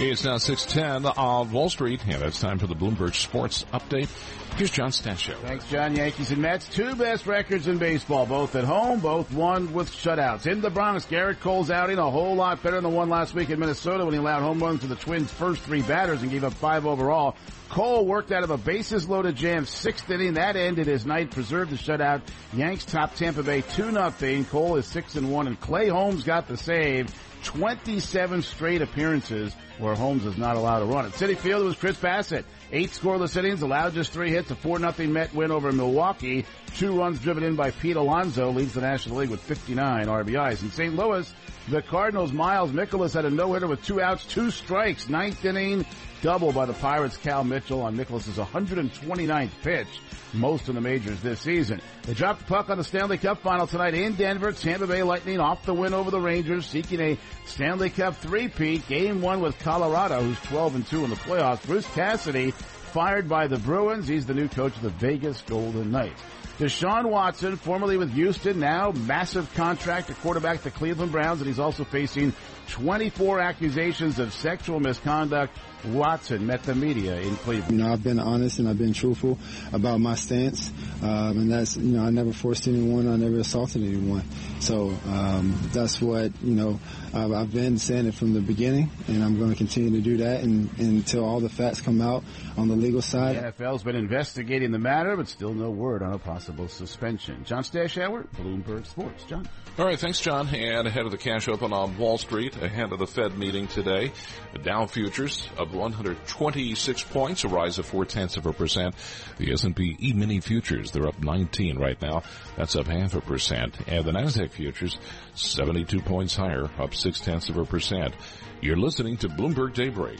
It's 0.00 0.22
now 0.22 0.38
610 0.38 1.12
on 1.16 1.50
Wall 1.50 1.68
Street, 1.68 2.00
and 2.06 2.22
it's 2.22 2.40
time 2.40 2.60
for 2.60 2.68
the 2.68 2.76
Bloomberg 2.76 3.16
Sports 3.16 3.64
Update. 3.72 4.08
Here's 4.56 4.70
John 4.70 4.90
Stashow. 4.90 5.34
Thanks, 5.40 5.68
John. 5.68 5.96
Yankees 5.96 6.30
and 6.30 6.40
Mets, 6.40 6.68
two 6.68 6.94
best 6.94 7.26
records 7.26 7.66
in 7.66 7.78
baseball, 7.78 8.24
both 8.24 8.54
at 8.54 8.62
home, 8.62 9.00
both 9.00 9.32
won 9.32 9.72
with 9.72 9.90
shutouts. 9.90 10.46
In 10.46 10.60
the 10.60 10.70
Bronx, 10.70 11.04
Gerrit 11.06 11.40
Cole's 11.40 11.72
outing 11.72 11.98
a 11.98 12.08
whole 12.08 12.36
lot 12.36 12.62
better 12.62 12.76
than 12.76 12.84
the 12.84 12.96
one 12.96 13.08
last 13.08 13.34
week 13.34 13.50
in 13.50 13.58
Minnesota 13.58 14.04
when 14.04 14.14
he 14.14 14.20
allowed 14.20 14.42
home 14.42 14.62
runs 14.62 14.82
to 14.82 14.86
the 14.86 14.94
Twins' 14.94 15.32
first 15.32 15.62
three 15.62 15.82
batters 15.82 16.22
and 16.22 16.30
gave 16.30 16.44
up 16.44 16.54
five 16.54 16.86
overall. 16.86 17.34
Cole 17.68 18.06
worked 18.06 18.30
out 18.30 18.44
of 18.44 18.50
a 18.50 18.56
bases 18.56 19.08
loaded 19.08 19.34
jam 19.34 19.66
sixth 19.66 20.08
inning. 20.10 20.34
That 20.34 20.54
ended 20.54 20.86
his 20.86 21.06
night, 21.06 21.32
preserved 21.32 21.72
the 21.72 21.76
shutout. 21.76 22.22
Yanks 22.52 22.84
top 22.84 23.16
Tampa 23.16 23.42
Bay 23.42 23.62
2 23.62 23.90
nothing. 23.90 24.44
Cole 24.44 24.76
is 24.76 24.86
6 24.86 25.16
and 25.16 25.32
1 25.32 25.48
and 25.48 25.60
Clay 25.60 25.88
Holmes 25.88 26.22
got 26.22 26.46
the 26.46 26.56
save. 26.56 27.12
27 27.44 28.42
straight 28.42 28.82
appearances 28.82 29.54
where 29.78 29.94
Holmes 29.94 30.24
is 30.24 30.36
not 30.36 30.56
allowed 30.56 30.80
to 30.80 30.86
run. 30.86 31.06
At 31.06 31.12
Citi 31.12 31.36
Field, 31.36 31.62
it 31.62 31.66
was 31.66 31.76
Chris 31.76 31.96
Bassitt. 31.96 32.44
Eight 32.72 32.90
scoreless 32.90 33.36
innings, 33.36 33.62
allowed 33.62 33.94
just 33.94 34.12
three 34.12 34.30
hits, 34.30 34.50
a 34.50 34.54
4-0 34.54 35.08
Met 35.08 35.34
win 35.34 35.50
over 35.50 35.72
Milwaukee. 35.72 36.44
Two 36.76 36.98
runs 36.98 37.18
driven 37.20 37.44
in 37.44 37.56
by 37.56 37.70
Pete 37.70 37.96
Alonso, 37.96 38.50
leads 38.50 38.74
the 38.74 38.80
National 38.80 39.16
League 39.18 39.30
with 39.30 39.40
59 39.40 40.06
RBIs. 40.06 40.62
In 40.62 40.70
St. 40.70 40.94
Louis, 40.94 41.32
the 41.68 41.82
Cardinals' 41.82 42.32
Miles 42.32 42.72
Mikolas 42.72 43.14
had 43.14 43.24
a 43.24 43.30
no-hitter 43.30 43.66
with 43.66 43.82
two 43.84 44.00
outs, 44.00 44.24
two 44.26 44.50
strikes, 44.50 45.08
ninth 45.08 45.44
inning, 45.44 45.86
double 46.22 46.52
by 46.52 46.66
the 46.66 46.72
Pirates' 46.72 47.16
Cal 47.16 47.44
Mitchell 47.44 47.82
on 47.82 47.96
Mikolas' 47.96 48.34
129th 48.34 49.50
pitch 49.62 49.88
most 50.34 50.68
in 50.68 50.74
the 50.74 50.80
majors 50.80 51.20
this 51.20 51.40
season. 51.40 51.80
They 52.02 52.14
dropped 52.14 52.40
the 52.40 52.46
puck 52.46 52.70
on 52.70 52.78
the 52.78 52.84
Stanley 52.84 53.18
Cup 53.18 53.42
final 53.42 53.66
tonight 53.66 53.94
in 53.94 54.14
Denver. 54.14 54.52
Tampa 54.52 54.86
Bay 54.86 55.02
Lightning 55.02 55.40
off 55.40 55.64
the 55.64 55.74
win 55.74 55.94
over 55.94 56.10
the 56.10 56.20
Rangers, 56.20 56.66
seeking 56.66 57.00
a 57.00 57.18
Stanley 57.46 57.90
Cup 57.90 58.16
three-peat. 58.16 58.86
Game 58.88 59.22
one 59.22 59.40
with 59.40 59.58
Colorado, 59.60 60.20
who's 60.22 60.40
12 60.42 60.74
and 60.76 60.86
2 60.86 61.04
in 61.04 61.10
the 61.10 61.16
playoffs. 61.16 61.64
Bruce 61.66 61.86
Cassidy 61.94 62.50
fired 62.50 63.28
by 63.28 63.46
the 63.46 63.58
Bruins. 63.58 64.08
He's 64.08 64.26
the 64.26 64.34
new 64.34 64.48
coach 64.48 64.74
of 64.76 64.82
the 64.82 64.90
Vegas 64.90 65.42
Golden 65.42 65.90
Knights. 65.90 66.22
Deshaun 66.58 67.08
Watson, 67.08 67.54
formerly 67.54 67.96
with 67.96 68.12
Houston, 68.14 68.58
now 68.58 68.90
massive 68.90 69.52
contract 69.54 70.08
to 70.08 70.14
quarterback 70.14 70.62
the 70.62 70.72
Cleveland 70.72 71.12
Browns, 71.12 71.40
and 71.40 71.46
he's 71.46 71.60
also 71.60 71.84
facing 71.84 72.32
24 72.70 73.38
accusations 73.38 74.18
of 74.18 74.32
sexual 74.34 74.80
misconduct. 74.80 75.56
Watson 75.84 76.46
met 76.46 76.62
the 76.64 76.74
media 76.74 77.20
in 77.20 77.36
Cleveland. 77.36 77.72
You 77.72 77.84
know, 77.84 77.92
I've 77.92 78.02
been 78.02 78.18
honest 78.18 78.58
and 78.58 78.68
I've 78.68 78.78
been 78.78 78.92
truthful 78.92 79.38
about 79.72 80.00
my 80.00 80.14
stance, 80.14 80.70
um, 81.02 81.38
and 81.38 81.52
that's 81.52 81.76
you 81.76 81.96
know 81.96 82.04
I 82.04 82.10
never 82.10 82.32
forced 82.32 82.66
anyone, 82.68 83.08
I 83.08 83.16
never 83.16 83.38
assaulted 83.38 83.82
anyone. 83.82 84.24
So 84.60 84.92
um, 85.06 85.58
that's 85.72 86.00
what 86.00 86.32
you 86.42 86.54
know 86.54 86.80
I've, 87.14 87.32
I've, 87.32 87.52
been 87.52 87.78
saying 87.78 88.06
it 88.06 88.14
from 88.14 88.34
the 88.34 88.40
beginning, 88.40 88.90
and 89.06 89.22
I'm 89.22 89.38
going 89.38 89.50
to 89.50 89.56
continue 89.56 89.90
to 89.92 90.00
do 90.00 90.18
that 90.18 90.42
and, 90.42 90.70
until 90.78 91.24
all 91.24 91.40
the 91.40 91.48
facts 91.48 91.80
come 91.80 92.00
out 92.00 92.24
on 92.56 92.68
the 92.68 92.76
legal 92.76 93.00
side. 93.00 93.36
The 93.36 93.52
NFL's 93.52 93.82
been 93.82 93.96
investigating 93.96 94.72
the 94.72 94.78
matter, 94.78 95.16
but 95.16 95.28
still 95.28 95.54
no 95.54 95.70
word 95.70 96.02
on 96.02 96.12
a 96.12 96.18
possible 96.18 96.68
suspension. 96.68 97.44
John 97.44 97.62
Stashower, 97.62 98.26
Bloomberg 98.36 98.86
Sports. 98.86 99.24
John. 99.24 99.48
All 99.78 99.84
right, 99.84 99.98
thanks, 99.98 100.18
John. 100.20 100.48
And 100.48 100.88
ahead 100.88 101.04
of 101.04 101.12
the 101.12 101.18
cash 101.18 101.46
open 101.48 101.72
on 101.72 101.96
Wall 101.98 102.18
Street, 102.18 102.56
ahead 102.56 102.92
of 102.92 102.98
the 102.98 103.06
Fed 103.06 103.38
meeting 103.38 103.68
today, 103.68 104.12
the 104.52 104.58
Dow 104.58 104.86
futures 104.86 105.48
up 105.56 105.67
126 105.72 107.02
points, 107.04 107.44
a 107.44 107.48
rise 107.48 107.78
of 107.78 107.86
four 107.86 108.04
tenths 108.04 108.36
of 108.36 108.46
a 108.46 108.52
percent. 108.52 108.94
The 109.38 109.52
S&P 109.52 109.96
E-mini 110.00 110.40
futures, 110.40 110.90
they're 110.90 111.08
up 111.08 111.22
19 111.22 111.78
right 111.78 112.00
now. 112.00 112.22
That's 112.56 112.76
up 112.76 112.86
half 112.86 113.14
a 113.14 113.20
percent. 113.20 113.76
And 113.86 114.04
the 114.04 114.12
Nasdaq 114.12 114.50
futures, 114.50 114.98
72 115.34 116.00
points 116.00 116.34
higher, 116.36 116.68
up 116.78 116.94
six 116.94 117.20
tenths 117.20 117.48
of 117.48 117.56
a 117.56 117.64
percent. 117.64 118.14
You're 118.60 118.76
listening 118.76 119.16
to 119.18 119.28
Bloomberg 119.28 119.74
Daybreak. 119.74 120.18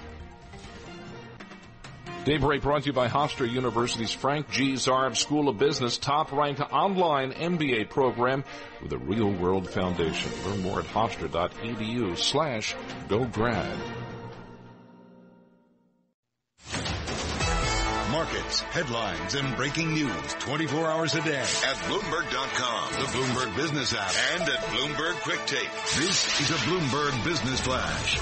Daybreak 2.28 2.60
brought 2.60 2.82
to 2.82 2.88
you 2.88 2.92
by 2.92 3.08
Hofstra 3.08 3.50
University's 3.50 4.12
Frank 4.12 4.50
G. 4.50 4.74
Zarb 4.74 5.16
School 5.16 5.48
of 5.48 5.56
Business, 5.56 5.96
top 5.96 6.30
ranked 6.30 6.60
online 6.60 7.32
MBA 7.32 7.88
program 7.88 8.44
with 8.82 8.92
a 8.92 8.98
real 8.98 9.30
world 9.30 9.70
foundation. 9.70 10.30
Learn 10.44 10.62
more 10.62 10.80
at 10.80 10.86
hofstra.edu 10.86 12.18
slash 12.18 12.74
go 13.08 13.24
grad. 13.24 13.74
Markets, 18.18 18.62
headlines, 18.62 19.36
and 19.36 19.56
breaking 19.56 19.94
news 19.94 20.34
24 20.40 20.90
hours 20.90 21.14
a 21.14 21.20
day 21.20 21.38
at 21.38 21.76
Bloomberg.com, 21.86 22.92
the 22.94 23.06
Bloomberg 23.10 23.54
Business 23.54 23.94
app, 23.94 24.12
and 24.32 24.42
at 24.42 24.58
Bloomberg 24.58 25.14
Quick 25.22 25.38
Take. 25.46 25.70
This 25.94 26.40
is 26.40 26.50
a 26.50 26.54
Bloomberg 26.54 27.24
Business 27.24 27.60
Flash. 27.60 28.18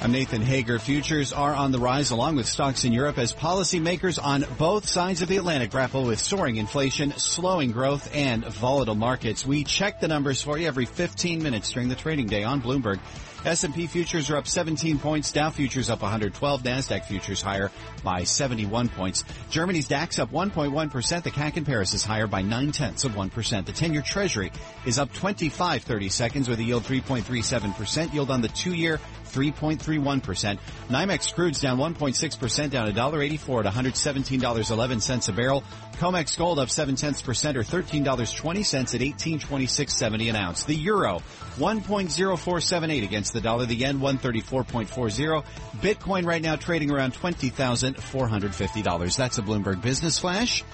I'm 0.00 0.12
Nathan 0.12 0.42
Hager. 0.42 0.78
Futures 0.78 1.32
are 1.32 1.52
on 1.52 1.72
the 1.72 1.80
rise 1.80 2.12
along 2.12 2.36
with 2.36 2.46
stocks 2.46 2.84
in 2.84 2.92
Europe 2.92 3.18
as 3.18 3.32
policymakers 3.32 4.24
on 4.24 4.44
both 4.56 4.88
sides 4.88 5.20
of 5.20 5.28
the 5.28 5.38
Atlantic 5.38 5.72
grapple 5.72 6.04
with 6.04 6.20
soaring 6.20 6.58
inflation, 6.58 7.10
slowing 7.18 7.72
growth, 7.72 8.14
and 8.14 8.44
volatile 8.44 8.94
markets. 8.94 9.44
We 9.44 9.64
check 9.64 9.98
the 9.98 10.06
numbers 10.06 10.40
for 10.40 10.56
you 10.56 10.68
every 10.68 10.86
15 10.86 11.42
minutes 11.42 11.72
during 11.72 11.88
the 11.88 11.96
trading 11.96 12.28
day 12.28 12.44
on 12.44 12.62
Bloomberg. 12.62 13.00
S&P 13.44 13.86
futures 13.86 14.30
are 14.30 14.36
up 14.36 14.46
17 14.46 14.98
points, 14.98 15.30
Dow 15.32 15.50
futures 15.50 15.90
up 15.90 16.02
112, 16.02 16.62
Nasdaq 16.62 17.04
futures 17.04 17.40
higher 17.40 17.70
by 18.02 18.24
71 18.24 18.88
points. 18.88 19.24
Germany's 19.50 19.86
DAX 19.86 20.18
up 20.18 20.32
1.1%, 20.32 21.22
the 21.22 21.30
CAC 21.30 21.56
in 21.56 21.64
Paris 21.64 21.94
is 21.94 22.04
higher 22.04 22.26
by 22.26 22.42
9 22.42 22.72
tenths 22.72 23.04
of 23.04 23.12
1%. 23.12 23.64
The 23.64 23.72
10-year 23.72 24.02
treasury 24.02 24.50
is 24.84 24.98
up 24.98 25.12
25 25.12 25.82
30 25.82 26.08
seconds 26.08 26.48
with 26.48 26.58
a 26.58 26.64
yield 26.64 26.82
3.37%, 26.82 28.12
yield 28.12 28.30
on 28.30 28.40
the 28.40 28.48
2-year 28.48 29.00
3.31%. 29.28 30.58
NYMEX 30.88 31.34
crude's 31.34 31.60
down 31.60 31.78
1.6%, 31.78 32.70
down 32.70 32.92
$1.84 32.92 33.64
at 33.64 33.72
$117.11 33.72 35.28
a 35.28 35.32
barrel. 35.32 35.62
COMEX 35.98 36.38
gold 36.38 36.58
up 36.58 36.70
7 36.70 36.96
tenths 36.96 37.22
percent 37.22 37.56
or 37.56 37.62
$13.20 37.62 38.14
at 38.14 39.00
1826.70 39.00 40.30
an 40.30 40.36
ounce. 40.36 40.64
The 40.64 40.74
euro 40.74 41.22
1.0478 41.56 43.02
against 43.02 43.32
the 43.32 43.40
dollar. 43.40 43.66
The 43.66 43.74
yen 43.74 43.98
134.40. 43.98 45.44
Bitcoin 45.80 46.24
right 46.24 46.42
now 46.42 46.56
trading 46.56 46.90
around 46.90 47.14
$20,450. 47.14 49.16
That's 49.16 49.38
a 49.38 49.42
Bloomberg 49.42 49.82
Business 49.82 50.18
Flash. 50.18 50.64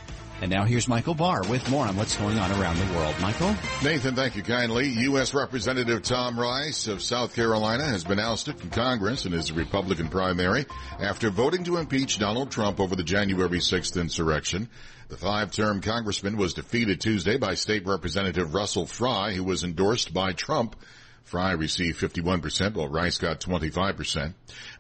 And 0.43 0.51
now 0.51 0.65
here's 0.65 0.89
Michael 0.89 1.15
Barr 1.15 1.43
with 1.49 1.69
more 1.71 1.87
on 1.87 1.97
what's 1.97 2.17
going 2.17 2.39
on 2.39 2.51
around 2.61 2.77
the 2.77 2.93
world. 2.95 3.15
Michael? 3.21 3.55
Nathan, 3.83 4.15
thank 4.15 4.37
you 4.37 4.43
kindly. 4.43 4.89
U.S. 4.89 5.33
Representative 5.33 6.03
Tom 6.03 6.39
Rice 6.39 6.87
of 6.87 7.03
South 7.03 7.35
Carolina 7.35 7.85
has 7.85 8.05
been 8.05 8.19
ousted 8.19 8.59
from 8.59 8.71
Congress 8.71 9.27
in 9.27 9.33
his 9.33 9.53
Republican 9.53 10.09
primary 10.09 10.67
after 11.01 11.31
voting 11.31 11.65
to 11.65 11.79
impeach 11.79 12.19
Donald 12.19 12.51
Trump 12.51 12.81
over 12.81 12.97
the 12.97 13.05
January 13.05 13.59
6th 13.59 13.99
insurrection. 14.01 14.69
The 15.09 15.17
five-term 15.17 15.81
congressman 15.81 16.37
was 16.37 16.55
defeated 16.55 17.01
Tuesday 17.01 17.37
by 17.37 17.55
State 17.55 17.87
Representative 17.87 18.55
Russell 18.55 18.87
Fry, 18.87 19.33
who 19.33 19.45
was 19.45 19.63
endorsed 19.63 20.13
by 20.13 20.33
Trump. 20.33 20.77
Fry 21.25 21.53
received 21.53 21.99
51%, 22.01 22.75
while 22.75 22.89
Rice 22.89 23.19
got 23.19 23.41
25%. 23.41 24.35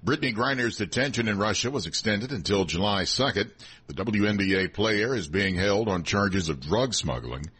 Brittney 0.04 0.34
Griner's 0.34 0.76
detention 0.76 1.26
in 1.26 1.38
Russia 1.38 1.70
was 1.70 1.86
extended 1.86 2.32
until 2.32 2.66
July 2.66 3.04
2nd. 3.04 3.50
The 3.86 3.94
WNBA 3.94 4.74
player 4.74 5.14
is 5.14 5.26
being 5.26 5.56
held 5.56 5.88
on 5.88 6.04
charges 6.04 6.50
of 6.50 6.60
drug 6.60 6.92
smuggling. 6.92 7.50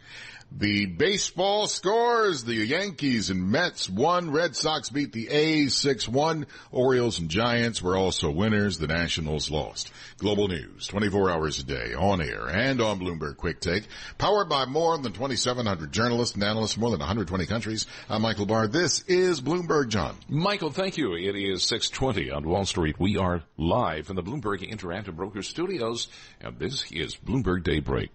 The 0.57 0.87
baseball 0.87 1.67
scores, 1.67 2.45
the 2.45 2.55
Yankees 2.55 3.29
and 3.29 3.51
Mets 3.51 3.91
won, 3.91 4.31
Red 4.31 4.55
Sox 4.55 4.89
beat 4.89 5.11
the 5.11 5.29
A's 5.29 5.75
6-1, 5.75 6.47
Orioles 6.71 7.19
and 7.19 7.29
Giants 7.29 7.83
were 7.83 7.97
also 7.97 8.31
winners, 8.31 8.79
the 8.79 8.87
Nationals 8.87 9.51
lost. 9.51 9.91
Global 10.19 10.47
News, 10.47 10.87
24 10.87 11.29
hours 11.29 11.59
a 11.59 11.65
day, 11.65 11.95
on 11.95 12.23
air 12.23 12.49
and 12.49 12.81
on 12.81 13.01
Bloomberg 13.01 13.37
Quick 13.37 13.59
Take, 13.59 13.89
powered 14.17 14.49
by 14.49 14.65
more 14.65 14.97
than 14.97 15.13
2,700 15.13 15.91
journalists 15.91 16.37
and 16.37 16.45
analysts, 16.45 16.77
more 16.77 16.93
than 16.93 17.01
120 17.01 17.47
countries. 17.47 17.89
I'm 18.09 18.23
Michael 18.23 18.47
Barr. 18.47 18.69
This 18.69 19.03
is 19.09 19.41
Bloomberg 19.41 19.89
John. 19.89 20.17
Michael, 20.29 20.71
thank 20.71 20.97
you. 20.97 21.17
It 21.17 21.35
is 21.35 21.65
620 21.65 22.31
on 22.31 22.49
Wall 22.49 22.65
Street. 22.65 22.95
We 23.01 23.17
are 23.17 23.43
live 23.57 24.09
in 24.09 24.15
the 24.15 24.23
Bloomberg 24.23 24.71
Interactive 24.71 25.17
Brokers 25.17 25.49
studios, 25.49 26.07
and 26.41 26.61
this 26.61 26.93
is 26.93 27.17
Bloomberg 27.17 27.65
Daybreak. 27.65 28.11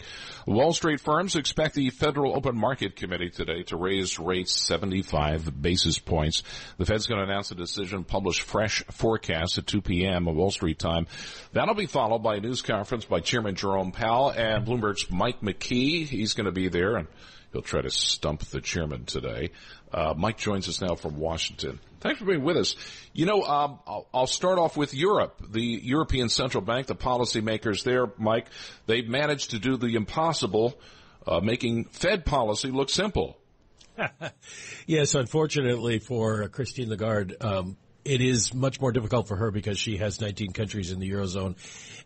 Wall 0.47 0.71
Street 0.71 1.01
firms 1.01 1.35
expect 1.35 1.75
the 1.75 1.89
Federal 1.89 2.28
Open 2.33 2.55
Market 2.55 2.95
Committee 2.95 3.29
today 3.29 3.63
to 3.63 3.77
raise 3.77 4.19
rates 4.19 4.51
75 4.53 5.61
basis 5.61 5.99
points. 5.99 6.43
The 6.77 6.85
Fed's 6.85 7.07
going 7.07 7.19
to 7.19 7.31
announce 7.31 7.51
a 7.51 7.55
decision, 7.55 8.03
publish 8.03 8.41
fresh 8.41 8.83
forecasts 8.91 9.57
at 9.57 9.67
2 9.67 9.81
p.m. 9.81 10.25
Wall 10.25 10.51
Street 10.51 10.79
time. 10.79 11.07
That'll 11.53 11.75
be 11.75 11.85
followed 11.85 12.19
by 12.19 12.35
a 12.35 12.39
news 12.39 12.61
conference 12.61 13.05
by 13.05 13.19
Chairman 13.19 13.55
Jerome 13.55 13.91
Powell 13.91 14.31
and 14.31 14.65
Bloomberg's 14.65 15.09
Mike 15.09 15.41
McKee. 15.41 16.07
He's 16.07 16.33
going 16.33 16.45
to 16.45 16.51
be 16.51 16.69
there 16.69 16.95
and 16.95 17.07
he'll 17.51 17.61
try 17.61 17.81
to 17.81 17.89
stump 17.89 18.41
the 18.45 18.61
chairman 18.61 19.05
today. 19.05 19.51
Uh, 19.91 20.13
Mike 20.15 20.37
joins 20.37 20.67
us 20.69 20.81
now 20.81 20.95
from 20.95 21.17
Washington. 21.17 21.79
Thanks 21.99 22.19
for 22.19 22.25
being 22.25 22.43
with 22.43 22.57
us. 22.57 22.75
You 23.13 23.25
know, 23.25 23.43
um, 23.43 23.79
I'll, 23.85 24.07
I'll, 24.13 24.27
start 24.27 24.57
off 24.57 24.77
with 24.77 24.93
Europe. 24.93 25.41
The 25.49 25.61
European 25.61 26.29
Central 26.29 26.61
Bank, 26.61 26.87
the 26.87 26.95
policymakers 26.95 27.83
there, 27.83 28.07
Mike, 28.17 28.47
they've 28.85 29.07
managed 29.07 29.51
to 29.51 29.59
do 29.59 29.75
the 29.77 29.95
impossible, 29.95 30.79
uh, 31.27 31.39
making 31.39 31.85
Fed 31.85 32.25
policy 32.25 32.71
look 32.71 32.89
simple. 32.89 33.37
yes, 34.87 35.15
unfortunately 35.15 35.99
for 35.99 36.47
Christine 36.49 36.89
Lagarde, 36.89 37.35
um, 37.41 37.77
it 38.05 38.21
is 38.21 38.53
much 38.53 38.79
more 38.79 38.91
difficult 38.91 39.27
for 39.27 39.35
her 39.35 39.51
because 39.51 39.77
she 39.77 39.97
has 39.97 40.21
19 40.21 40.53
countries 40.53 40.91
in 40.91 40.99
the 40.99 41.09
eurozone, 41.09 41.55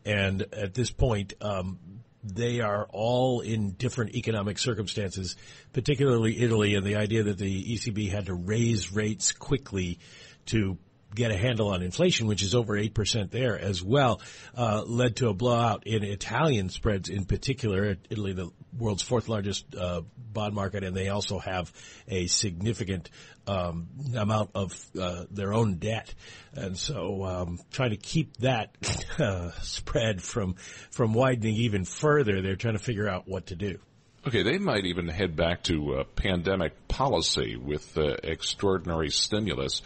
and 0.06 0.42
at 0.54 0.74
this 0.74 0.92
point, 0.92 1.34
um, 1.42 1.80
they 2.24 2.62
are 2.62 2.88
all 2.92 3.42
in 3.42 3.72
different 3.72 4.16
economic 4.16 4.58
circumstances, 4.58 5.36
particularly 5.74 6.40
Italy, 6.40 6.76
and 6.76 6.86
the 6.86 6.96
idea 6.96 7.24
that 7.24 7.38
the 7.38 7.76
ECB 7.76 8.10
had 8.10 8.28
to 8.28 8.34
raise 8.34 8.92
rates 8.92 9.32
quickly 9.34 10.00
to 10.48 10.78
get 11.16 11.32
a 11.32 11.38
handle 11.38 11.70
on 11.70 11.82
inflation, 11.82 12.28
which 12.28 12.44
is 12.44 12.56
over 12.56 12.74
8% 12.74 13.32
there 13.32 13.58
as 13.58 13.84
well, 13.84 14.22
uh, 14.56 14.84
led 14.86 15.18
to 15.18 15.30
a 15.30 15.34
blowout 15.34 15.86
in 15.86 16.04
Italian 16.04 16.70
spreads 16.70 17.10
in 17.10 17.26
particular. 17.26 17.98
Italy, 18.10 18.34
the 18.34 18.50
world's 18.78 19.04
fourth 19.04 19.30
largest 19.30 19.66
uh, 19.76 20.02
bond 20.18 20.54
market, 20.54 20.84
and 20.84 20.96
they 20.96 21.10
also 21.10 21.40
have 21.40 21.72
a 22.08 22.28
significant 22.28 23.10
um, 23.48 23.88
amount 24.16 24.52
of 24.56 24.86
uh, 25.00 25.26
their 25.30 25.54
own 25.54 25.76
debt, 25.76 26.14
and 26.54 26.78
so 26.78 27.24
um, 27.24 27.60
trying 27.72 27.90
to 27.90 27.98
keep 27.98 28.38
that 28.38 28.76
uh, 29.20 29.52
spread 29.62 30.22
from 30.22 30.56
from 30.92 31.14
widening 31.14 31.56
even 31.56 31.86
further, 31.86 32.42
they're 32.42 32.56
trying 32.56 32.76
to 32.76 32.84
figure 32.84 33.08
out 33.08 33.28
what 33.28 33.48
to 33.48 33.56
do. 33.56 33.80
Okay, 34.26 34.42
they 34.44 34.58
might 34.58 34.86
even 34.86 35.10
head 35.10 35.36
back 35.36 35.64
to 35.64 35.96
uh, 35.96 36.04
pandemic 36.16 36.88
policy 36.88 37.58
with 37.58 37.98
uh, 37.98 38.16
extraordinary 38.24 39.10
stimulus. 39.10 39.82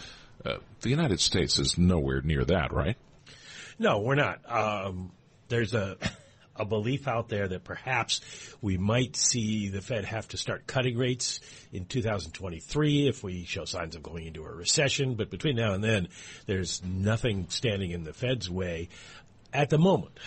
Uh, 0.46 0.58
the 0.82 0.90
United 0.90 1.20
States 1.20 1.60
is 1.60 1.78
nowhere 1.78 2.22
near 2.22 2.46
that, 2.46 2.72
right? 2.72 2.96
No, 3.80 4.00
we're 4.00 4.16
not. 4.16 4.40
Um, 4.50 5.12
there's 5.50 5.74
a 5.74 5.98
a 6.60 6.66
belief 6.66 7.08
out 7.08 7.30
there 7.30 7.48
that 7.48 7.64
perhaps 7.64 8.22
we 8.62 8.78
might 8.78 9.16
see 9.16 9.70
the 9.70 9.82
Fed 9.82 10.06
have 10.06 10.28
to 10.30 10.38
start 10.38 10.68
cutting 10.68 10.98
rates 10.98 11.40
in 11.72 11.86
2023 11.86 13.08
if 13.08 13.24
we 13.24 13.46
show 13.46 13.66
signs 13.66 13.96
of 13.96 14.04
going 14.04 14.26
into 14.26 14.44
a 14.44 14.52
recession. 14.52 15.16
But 15.16 15.30
between 15.30 15.56
now 15.56 15.74
and 15.74 15.84
then, 15.84 16.08
there's 16.46 16.84
nothing 16.84 17.48
standing 17.50 17.92
in 17.92 18.04
the 18.04 18.14
Fed's 18.14 18.50
way 18.50 18.90
at 19.54 19.70
the 19.70 19.78
moment. 19.78 20.18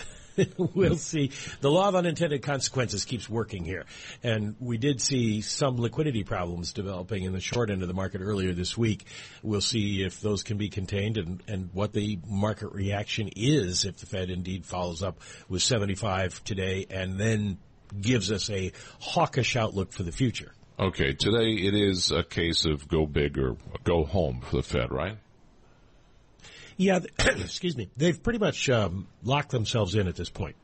we'll 0.56 0.96
see. 0.96 1.30
The 1.60 1.70
law 1.70 1.88
of 1.88 1.94
unintended 1.94 2.42
consequences 2.42 3.04
keeps 3.04 3.28
working 3.28 3.64
here. 3.64 3.84
And 4.22 4.56
we 4.60 4.78
did 4.78 5.00
see 5.00 5.40
some 5.40 5.76
liquidity 5.76 6.24
problems 6.24 6.72
developing 6.72 7.24
in 7.24 7.32
the 7.32 7.40
short 7.40 7.70
end 7.70 7.82
of 7.82 7.88
the 7.88 7.94
market 7.94 8.20
earlier 8.20 8.52
this 8.52 8.76
week. 8.76 9.06
We'll 9.42 9.60
see 9.60 10.02
if 10.02 10.20
those 10.20 10.42
can 10.42 10.56
be 10.56 10.68
contained 10.68 11.18
and, 11.18 11.42
and 11.48 11.70
what 11.72 11.92
the 11.92 12.18
market 12.26 12.72
reaction 12.72 13.30
is 13.36 13.84
if 13.84 13.98
the 13.98 14.06
Fed 14.06 14.30
indeed 14.30 14.64
follows 14.66 15.02
up 15.02 15.20
with 15.48 15.62
75 15.62 16.42
today 16.44 16.86
and 16.90 17.18
then 17.18 17.58
gives 18.00 18.30
us 18.30 18.50
a 18.50 18.72
hawkish 19.00 19.56
outlook 19.56 19.92
for 19.92 20.02
the 20.02 20.12
future. 20.12 20.52
Okay, 20.78 21.12
today 21.12 21.52
it 21.52 21.74
is 21.74 22.10
a 22.10 22.22
case 22.22 22.64
of 22.64 22.88
go 22.88 23.04
big 23.04 23.38
or 23.38 23.56
go 23.84 24.04
home 24.04 24.40
for 24.40 24.56
the 24.56 24.62
Fed, 24.62 24.90
right? 24.90 25.18
Yeah, 26.80 27.00
excuse 27.18 27.76
me. 27.76 27.90
They've 27.98 28.20
pretty 28.20 28.38
much 28.38 28.70
um, 28.70 29.06
locked 29.22 29.50
themselves 29.50 29.94
in 29.94 30.08
at 30.08 30.16
this 30.16 30.30
point. 30.30 30.56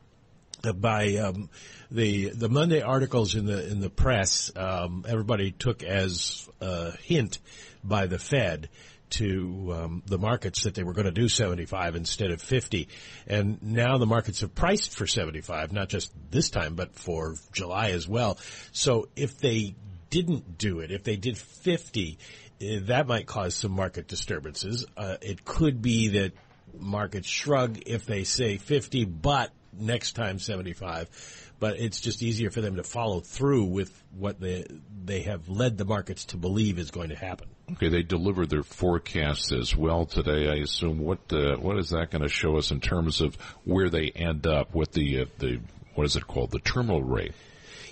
Uh, 0.63 0.73
by 0.73 1.17
um, 1.17 1.51
the 1.91 2.29
the 2.29 2.49
Monday 2.49 2.81
articles 2.81 3.35
in 3.35 3.45
the 3.45 3.69
in 3.69 3.79
the 3.79 3.91
press, 3.91 4.51
um, 4.55 5.05
everybody 5.07 5.51
took 5.51 5.83
as 5.83 6.49
a 6.59 6.97
hint 6.97 7.37
by 7.83 8.07
the 8.07 8.17
Fed 8.17 8.69
to 9.11 9.73
um, 9.75 10.03
the 10.07 10.17
markets 10.17 10.63
that 10.63 10.73
they 10.73 10.83
were 10.83 10.93
going 10.93 11.05
to 11.05 11.11
do 11.11 11.29
75 11.29 11.95
instead 11.95 12.31
of 12.31 12.41
50. 12.41 12.89
And 13.27 13.61
now 13.61 13.99
the 13.99 14.07
markets 14.07 14.41
have 14.41 14.53
priced 14.55 14.97
for 14.97 15.05
75, 15.05 15.71
not 15.71 15.87
just 15.87 16.11
this 16.31 16.49
time, 16.49 16.73
but 16.73 16.95
for 16.95 17.35
July 17.53 17.91
as 17.91 18.07
well. 18.07 18.39
So 18.73 19.07
if 19.15 19.37
they 19.37 19.75
didn't 20.09 20.57
do 20.57 20.79
it, 20.79 20.91
if 20.91 21.03
they 21.03 21.15
did 21.15 21.37
50, 21.37 22.17
uh, 22.19 22.46
that 22.59 23.07
might 23.07 23.27
cause 23.27 23.55
some 23.55 23.71
market 23.71 24.07
disturbances. 24.07 24.85
Uh, 24.95 25.17
it 25.21 25.45
could 25.45 25.81
be 25.81 26.09
that 26.09 26.33
markets 26.79 27.27
shrug 27.27 27.79
if 27.85 28.05
they 28.05 28.23
say 28.23 28.57
50, 28.57 29.05
but 29.05 29.51
next 29.73 30.13
time 30.13 30.39
75. 30.39 31.53
But 31.59 31.79
it's 31.79 31.99
just 31.99 32.21
easier 32.21 32.51
for 32.51 32.61
them 32.61 32.75
to 32.75 32.83
follow 32.83 33.19
through 33.19 33.65
with 33.65 34.03
what 34.15 34.39
they 34.39 34.65
they 35.03 35.21
have 35.21 35.49
led 35.49 35.77
the 35.77 35.85
markets 35.85 36.25
to 36.25 36.37
believe 36.37 36.77
is 36.77 36.91
going 36.91 37.09
to 37.09 37.15
happen. 37.15 37.47
Okay, 37.71 37.89
they 37.89 38.03
delivered 38.03 38.49
their 38.49 38.63
forecasts 38.63 39.51
as 39.51 39.75
well 39.75 40.05
today. 40.05 40.49
I 40.49 40.55
assume 40.57 40.99
what 40.99 41.19
uh, 41.33 41.55
what 41.57 41.79
is 41.79 41.89
that 41.89 42.11
going 42.11 42.21
to 42.21 42.29
show 42.29 42.57
us 42.57 42.69
in 42.69 42.79
terms 42.79 43.21
of 43.21 43.35
where 43.63 43.89
they 43.89 44.11
end 44.15 44.45
up 44.45 44.75
with 44.75 44.91
the 44.91 45.21
uh, 45.21 45.25
the 45.39 45.59
what 45.95 46.05
is 46.05 46.15
it 46.15 46.27
called 46.27 46.51
the 46.51 46.59
terminal 46.59 47.01
rate? 47.01 47.33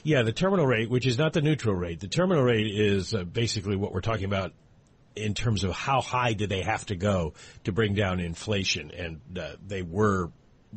Yeah, 0.05 0.21
the 0.21 0.31
terminal 0.31 0.67
rate, 0.67 0.87
which 0.87 1.07
is 1.07 1.17
not 1.17 1.33
the 1.33 1.41
neutral 1.41 1.73
rate. 1.73 1.99
The 1.99 2.07
terminal 2.07 2.43
rate 2.43 2.67
is 2.67 3.15
uh, 3.15 3.23
basically 3.23 3.75
what 3.75 3.91
we're 3.91 4.01
talking 4.01 4.25
about 4.25 4.53
in 5.15 5.33
terms 5.33 5.63
of 5.63 5.71
how 5.71 5.99
high 5.99 6.33
do 6.33 6.45
they 6.45 6.61
have 6.61 6.85
to 6.85 6.95
go 6.95 7.33
to 7.63 7.71
bring 7.71 7.95
down 7.95 8.19
inflation, 8.19 8.91
and 8.91 9.19
uh, 9.35 9.53
they 9.65 9.81
were 9.81 10.29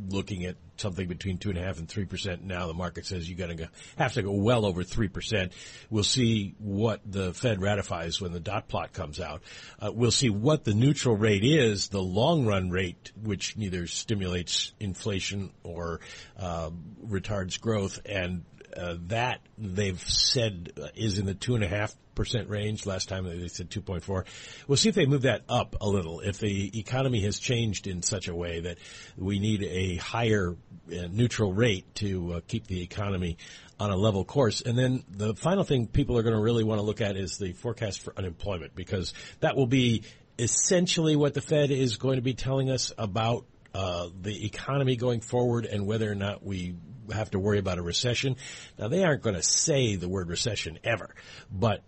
looking 0.09 0.45
at 0.45 0.55
something 0.77 1.07
between 1.07 1.37
two 1.37 1.49
and 1.49 1.59
a 1.59 1.61
half 1.61 1.77
and 1.77 1.87
three 1.87 2.05
percent. 2.05 2.43
Now 2.43 2.65
the 2.65 2.73
market 2.73 3.05
says 3.05 3.29
you 3.29 3.35
got 3.35 3.55
to 3.55 3.69
have 3.97 4.13
to 4.13 4.23
go 4.23 4.31
well 4.31 4.65
over 4.65 4.81
three 4.81 5.09
percent. 5.09 5.51
We'll 5.91 6.03
see 6.03 6.55
what 6.57 7.01
the 7.05 7.31
Fed 7.31 7.61
ratifies 7.61 8.19
when 8.19 8.31
the 8.31 8.39
dot 8.39 8.67
plot 8.67 8.93
comes 8.93 9.19
out. 9.19 9.43
Uh, 9.79 9.91
we'll 9.93 10.09
see 10.09 10.31
what 10.31 10.63
the 10.63 10.73
neutral 10.73 11.15
rate 11.15 11.43
is, 11.43 11.89
the 11.89 12.01
long 12.01 12.47
run 12.47 12.71
rate, 12.71 13.11
which 13.21 13.57
neither 13.57 13.85
stimulates 13.85 14.73
inflation 14.79 15.51
or 15.61 15.99
uh, 16.39 16.71
retards 17.05 17.61
growth, 17.61 17.99
and 18.07 18.43
uh, 18.75 18.95
that 19.07 19.41
they've 19.57 19.99
said 19.99 20.71
uh, 20.81 20.87
is 20.95 21.17
in 21.17 21.25
the 21.25 21.33
two 21.33 21.55
and 21.55 21.63
a 21.63 21.67
half 21.67 21.95
percent 22.15 22.49
range. 22.49 22.85
Last 22.85 23.07
time 23.07 23.23
they 23.23 23.47
said 23.47 23.69
2.4. 23.69 24.25
We'll 24.67 24.75
see 24.75 24.89
if 24.89 24.95
they 24.95 25.05
move 25.05 25.21
that 25.21 25.43
up 25.47 25.77
a 25.79 25.87
little. 25.87 26.19
If 26.19 26.39
the 26.39 26.77
economy 26.77 27.21
has 27.21 27.39
changed 27.39 27.87
in 27.87 28.01
such 28.01 28.27
a 28.27 28.35
way 28.35 28.59
that 28.61 28.77
we 29.17 29.39
need 29.39 29.63
a 29.63 29.95
higher 29.95 30.57
uh, 30.91 31.07
neutral 31.09 31.53
rate 31.53 31.95
to 31.95 32.33
uh, 32.33 32.41
keep 32.45 32.67
the 32.67 32.81
economy 32.81 33.37
on 33.79 33.91
a 33.91 33.95
level 33.95 34.25
course. 34.25 34.61
And 34.61 34.77
then 34.77 35.03
the 35.09 35.33
final 35.33 35.63
thing 35.63 35.87
people 35.87 36.17
are 36.17 36.23
going 36.23 36.35
to 36.35 36.41
really 36.41 36.65
want 36.65 36.79
to 36.79 36.83
look 36.83 36.99
at 36.99 37.15
is 37.15 37.37
the 37.37 37.53
forecast 37.53 38.01
for 38.01 38.13
unemployment 38.17 38.75
because 38.75 39.13
that 39.39 39.55
will 39.55 39.67
be 39.67 40.03
essentially 40.37 41.15
what 41.15 41.33
the 41.33 41.41
Fed 41.41 41.71
is 41.71 41.97
going 41.97 42.17
to 42.17 42.21
be 42.21 42.33
telling 42.33 42.69
us 42.69 42.91
about 42.97 43.45
uh, 43.73 44.09
the 44.19 44.45
economy 44.45 44.95
going 44.95 45.21
forward 45.21 45.65
and 45.65 45.85
whether 45.85 46.11
or 46.11 46.15
not 46.15 46.43
we 46.43 46.75
have 47.11 47.31
to 47.31 47.39
worry 47.39 47.59
about 47.59 47.77
a 47.77 47.81
recession. 47.81 48.35
Now, 48.77 48.87
they 48.87 49.03
aren't 49.03 49.21
going 49.21 49.35
to 49.35 49.43
say 49.43 49.95
the 49.95 50.09
word 50.09 50.29
recession 50.29 50.79
ever, 50.83 51.13
but 51.51 51.81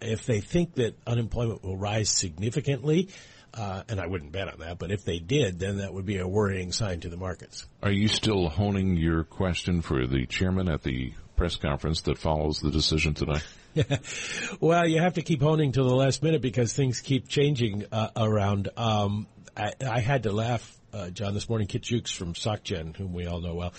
if 0.00 0.26
they 0.26 0.40
think 0.40 0.74
that 0.74 0.96
unemployment 1.06 1.62
will 1.62 1.76
rise 1.76 2.10
significantly, 2.10 3.08
uh, 3.54 3.84
and 3.88 4.00
I 4.00 4.06
wouldn't 4.06 4.32
bet 4.32 4.52
on 4.52 4.58
that, 4.60 4.78
but 4.78 4.90
if 4.90 5.04
they 5.04 5.18
did, 5.18 5.58
then 5.58 5.78
that 5.78 5.94
would 5.94 6.04
be 6.04 6.18
a 6.18 6.26
worrying 6.26 6.72
sign 6.72 7.00
to 7.00 7.08
the 7.08 7.16
markets. 7.16 7.66
Are 7.82 7.92
you 7.92 8.08
still 8.08 8.48
honing 8.48 8.96
your 8.96 9.24
question 9.24 9.80
for 9.80 10.06
the 10.06 10.26
chairman 10.26 10.68
at 10.68 10.82
the 10.82 11.14
press 11.36 11.56
conference 11.56 12.02
that 12.02 12.18
follows 12.18 12.60
the 12.60 12.70
decision 12.70 13.14
today? 13.14 13.40
well, 14.60 14.86
you 14.86 15.00
have 15.00 15.14
to 15.14 15.22
keep 15.22 15.40
honing 15.40 15.72
till 15.72 15.88
the 15.88 15.94
last 15.94 16.22
minute 16.22 16.42
because 16.42 16.72
things 16.72 17.00
keep 17.00 17.28
changing 17.28 17.84
uh, 17.90 18.10
around. 18.16 18.68
Um, 18.76 19.26
I, 19.56 19.72
I, 19.84 20.00
had 20.00 20.24
to 20.24 20.32
laugh, 20.32 20.76
uh, 20.94 21.10
John, 21.10 21.34
this 21.34 21.48
morning. 21.48 21.66
Kit 21.66 21.82
Juckes 21.82 22.14
from 22.14 22.34
SocGen, 22.34 22.96
whom 22.96 23.12
we 23.12 23.26
all 23.26 23.40
know 23.40 23.54
well, 23.54 23.72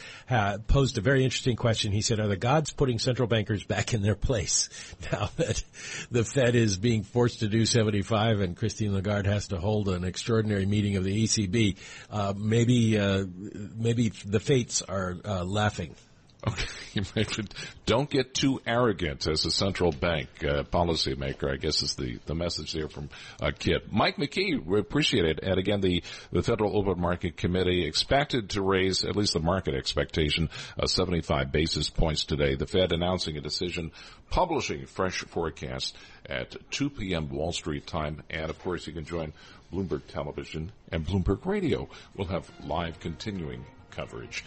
posed 0.68 0.98
a 0.98 1.02
very 1.02 1.24
interesting 1.24 1.56
question. 1.56 1.92
He 1.92 2.02
said, 2.02 2.20
"Are 2.20 2.28
the 2.28 2.36
gods 2.36 2.72
putting 2.72 3.00
central 3.00 3.28
bankers 3.28 3.64
back 3.64 3.94
in 3.94 4.02
their 4.02 4.16
place 4.16 4.70
now 5.12 5.30
that 5.38 5.64
the 6.12 6.24
Fed 6.24 6.56
is 6.56 6.78
being 6.78 7.04
forced 7.04 7.40
to 7.40 7.48
do 7.48 7.66
75 7.66 8.42
and 8.42 8.58
Christine 8.58 8.94
Lagarde 8.94 9.28
has 9.28 9.48
to 9.50 9.58
hold 9.58 9.90
an 9.90 10.04
extraordinary 10.04 10.66
meeting 10.66 10.98
of 10.98 11.04
the 11.04 11.24
ECB? 11.24 11.78
Uh, 12.10 12.34
maybe, 12.38 13.00
uh, 13.00 13.26
maybe 13.76 14.10
the 14.10 14.40
fates 14.40 14.82
are 14.82 15.16
uh, 15.24 15.44
laughing." 15.44 15.96
Okay, 16.48 17.26
don't 17.86 18.10
get 18.10 18.34
too 18.34 18.62
arrogant 18.68 19.28
as 19.28 19.46
a 19.46 19.52
central 19.52 19.92
bank 19.92 20.30
uh, 20.44 20.64
policymaker. 20.64 21.52
I 21.52 21.58
guess 21.58 21.82
is 21.82 21.96
the, 21.96 22.20
the 22.26 22.36
message 22.36 22.74
there 22.74 22.88
from 22.88 23.10
uh, 23.42 23.52
Kit. 23.58 23.92
Mike 23.92 24.18
McKee, 24.18 24.64
we 24.64 24.80
appreciate 24.80 25.26
it. 25.26 25.40
And 25.42 25.58
again, 25.58 25.82
the, 25.82 26.04
the 26.32 26.44
Federal 26.44 26.78
Open 26.78 27.02
Market 27.02 27.36
Committee 27.36 27.86
expected 27.86 28.52
to 28.52 28.62
raise 28.62 29.04
at 29.04 29.16
least 29.16 29.34
the 29.34 29.40
market 29.40 29.74
expectation 29.74 30.50
of 30.78 30.92
75 30.92 31.52
basis 31.52 31.90
points 31.90 32.26
today. 32.26 32.56
The 32.56 32.68
Fed 32.68 32.94
announcing 32.94 33.38
a 33.38 33.42
decision, 33.42 33.92
publishing 34.30 34.86
fresh 34.86 35.22
forecasts 35.22 35.94
at 36.28 36.56
2 36.72 36.92
p.m. 36.92 37.30
Wall 37.30 37.54
Street 37.54 37.88
time. 37.88 38.22
And 38.30 38.50
of 38.50 38.60
course, 38.60 38.86
you 38.86 38.94
can 38.94 39.06
join 39.06 39.34
Bloomberg 39.74 40.06
Television 40.08 40.72
and 40.92 41.06
Bloomberg 41.06 41.46
Radio. 41.46 41.90
We'll 42.16 42.28
have 42.28 42.50
live 42.64 43.00
continuing 43.00 43.66
coverage. 43.92 44.44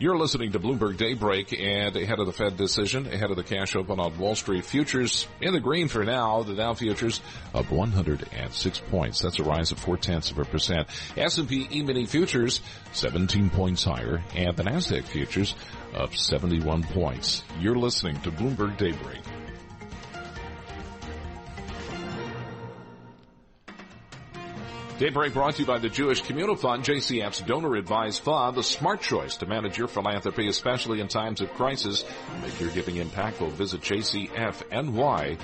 You're 0.00 0.16
listening 0.16 0.52
to 0.52 0.60
Bloomberg 0.60 0.96
Daybreak 0.96 1.52
and 1.52 1.96
ahead 1.96 2.20
of 2.20 2.26
the 2.26 2.32
Fed 2.32 2.56
decision, 2.56 3.08
ahead 3.08 3.32
of 3.32 3.36
the 3.36 3.42
cash 3.42 3.74
open 3.74 3.98
on 3.98 4.16
Wall 4.16 4.36
Street 4.36 4.64
futures 4.64 5.26
in 5.40 5.52
the 5.52 5.58
green 5.58 5.88
for 5.88 6.04
now. 6.04 6.44
The 6.44 6.54
Dow 6.54 6.74
futures 6.74 7.20
up 7.52 7.68
106 7.68 8.78
points. 8.92 9.20
That's 9.20 9.40
a 9.40 9.42
rise 9.42 9.72
of 9.72 9.80
four 9.80 9.96
tenths 9.96 10.30
of 10.30 10.38
a 10.38 10.44
percent. 10.44 10.86
S&P 11.16 11.66
E-mini 11.72 12.06
futures 12.06 12.60
17 12.92 13.50
points 13.50 13.82
higher 13.82 14.22
and 14.36 14.56
the 14.56 14.62
NASDAQ 14.62 15.02
futures 15.02 15.56
up 15.96 16.14
71 16.14 16.84
points. 16.84 17.42
You're 17.58 17.74
listening 17.74 18.20
to 18.20 18.30
Bloomberg 18.30 18.76
Daybreak. 18.76 19.18
Daybreak 24.98 25.32
brought 25.32 25.54
to 25.54 25.60
you 25.62 25.66
by 25.66 25.78
the 25.78 25.88
Jewish 25.88 26.22
Communal 26.22 26.56
Fund, 26.56 26.82
JCF's 26.82 27.42
donor 27.42 27.76
advised 27.76 28.20
fund, 28.20 28.56
the 28.56 28.64
smart 28.64 29.00
choice 29.00 29.36
to 29.36 29.46
manage 29.46 29.78
your 29.78 29.86
philanthropy, 29.86 30.48
especially 30.48 31.00
in 31.00 31.06
times 31.06 31.40
of 31.40 31.54
crisis. 31.54 32.04
Make 32.42 32.58
your 32.60 32.70
giving 32.70 32.96
impactful. 32.96 33.52
Visit 33.52 33.80
jcfny.org. 33.80 35.38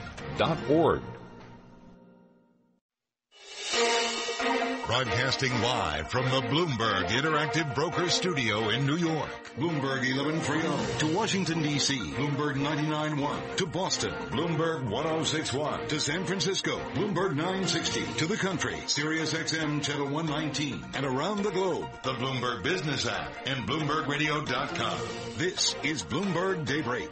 Broadcasting 4.95 5.61
live 5.61 6.09
from 6.09 6.27
the 6.27 6.41
Bloomberg 6.41 7.09
Interactive 7.09 7.75
Broker 7.75 8.09
Studio 8.09 8.69
in 8.69 8.87
New 8.87 8.95
York. 8.95 9.29
Bloomberg 9.59 10.07
1130 10.07 10.99
to 11.01 11.17
Washington 11.17 11.63
D.C. 11.65 11.99
Bloomberg 11.99 12.55
99.1 12.55 13.57
to 13.57 13.67
Boston. 13.67 14.13
Bloomberg 14.31 14.89
106.1 14.89 15.89
to 15.89 15.99
San 15.99 16.25
Francisco. 16.25 16.79
Bloomberg 16.95 17.35
960 17.35 18.05
to 18.19 18.27
the 18.27 18.37
country. 18.37 18.77
Sirius 18.87 19.35
XM 19.35 19.83
channel 19.83 20.07
119 20.07 20.85
and 20.95 21.05
around 21.05 21.43
the 21.43 21.51
globe. 21.51 21.89
The 22.05 22.13
Bloomberg 22.13 22.63
Business 22.63 23.05
app 23.05 23.35
and 23.47 23.69
BloombergRadio.com. 23.69 24.99
This 25.37 25.75
is 25.83 26.05
Bloomberg 26.05 26.67
Daybreak. 26.67 27.11